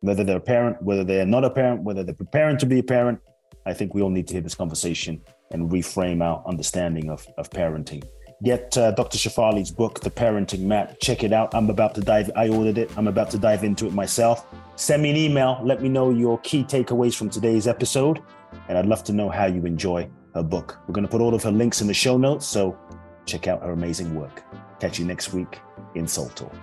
whether 0.00 0.22
they're 0.22 0.36
a 0.36 0.48
parent, 0.54 0.82
whether 0.82 1.02
they're 1.02 1.24
not 1.24 1.44
a 1.46 1.50
parent, 1.50 1.82
whether 1.82 2.02
they're 2.04 2.22
preparing 2.26 2.58
to 2.58 2.66
be 2.66 2.78
a 2.78 2.82
parent. 2.82 3.20
I 3.64 3.72
think 3.72 3.94
we 3.94 4.02
all 4.02 4.10
need 4.10 4.26
to 4.28 4.34
hear 4.34 4.42
this 4.42 4.54
conversation 4.54 5.22
and 5.50 5.70
reframe 5.70 6.22
our 6.22 6.42
understanding 6.46 7.08
of, 7.08 7.26
of 7.38 7.48
parenting. 7.50 8.02
Get 8.42 8.76
uh, 8.76 8.90
Dr. 8.92 9.18
Shefali's 9.18 9.70
book, 9.70 10.00
The 10.00 10.10
Parenting 10.10 10.60
Map. 10.60 10.96
Check 11.02 11.24
it 11.24 11.32
out. 11.32 11.54
I'm 11.54 11.68
about 11.68 11.94
to 11.96 12.00
dive, 12.00 12.30
I 12.36 12.48
ordered 12.48 12.78
it. 12.78 12.90
I'm 12.96 13.08
about 13.08 13.30
to 13.32 13.38
dive 13.38 13.64
into 13.64 13.86
it 13.86 13.92
myself. 13.92 14.46
Send 14.76 15.02
me 15.02 15.10
an 15.10 15.16
email. 15.16 15.60
Let 15.62 15.82
me 15.82 15.90
know 15.90 16.10
your 16.10 16.38
key 16.38 16.64
takeaways 16.64 17.14
from 17.14 17.28
today's 17.28 17.66
episode. 17.66 18.22
And 18.68 18.78
I'd 18.78 18.86
love 18.86 19.04
to 19.04 19.12
know 19.12 19.28
how 19.28 19.46
you 19.46 19.64
enjoy 19.66 20.08
her 20.34 20.42
book. 20.42 20.78
We're 20.86 20.94
going 20.94 21.06
to 21.06 21.10
put 21.10 21.20
all 21.20 21.34
of 21.34 21.42
her 21.42 21.52
links 21.52 21.80
in 21.80 21.86
the 21.86 21.94
show 21.94 22.16
notes, 22.16 22.46
so 22.46 22.78
check 23.26 23.48
out 23.48 23.62
her 23.62 23.72
amazing 23.72 24.14
work. 24.14 24.42
Catch 24.78 24.98
you 24.98 25.04
next 25.04 25.32
week 25.32 25.58
in 25.94 26.06
Soul 26.06 26.28
Talk. 26.30 26.54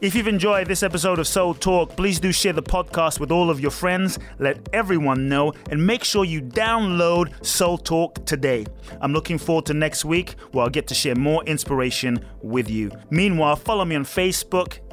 If 0.00 0.14
you've 0.14 0.28
enjoyed 0.28 0.66
this 0.66 0.82
episode 0.82 1.18
of 1.18 1.26
Soul 1.26 1.54
Talk, 1.54 1.96
please 1.96 2.20
do 2.20 2.30
share 2.30 2.52
the 2.52 2.62
podcast 2.62 3.20
with 3.20 3.30
all 3.30 3.48
of 3.48 3.58
your 3.58 3.70
friends, 3.70 4.18
let 4.38 4.68
everyone 4.74 5.30
know, 5.30 5.54
and 5.70 5.86
make 5.86 6.04
sure 6.04 6.26
you 6.26 6.42
download 6.42 7.42
Soul 7.42 7.78
Talk 7.78 8.26
today. 8.26 8.66
I'm 9.00 9.14
looking 9.14 9.38
forward 9.38 9.64
to 9.66 9.72
next 9.72 10.04
week 10.04 10.34
where 10.50 10.64
I'll 10.64 10.70
get 10.70 10.88
to 10.88 10.94
share 10.94 11.14
more 11.14 11.42
inspiration 11.44 12.22
with 12.42 12.68
you. 12.68 12.90
Meanwhile, 13.08 13.56
follow 13.56 13.86
me 13.86 13.96
on 13.96 14.04
Facebook, 14.04 14.80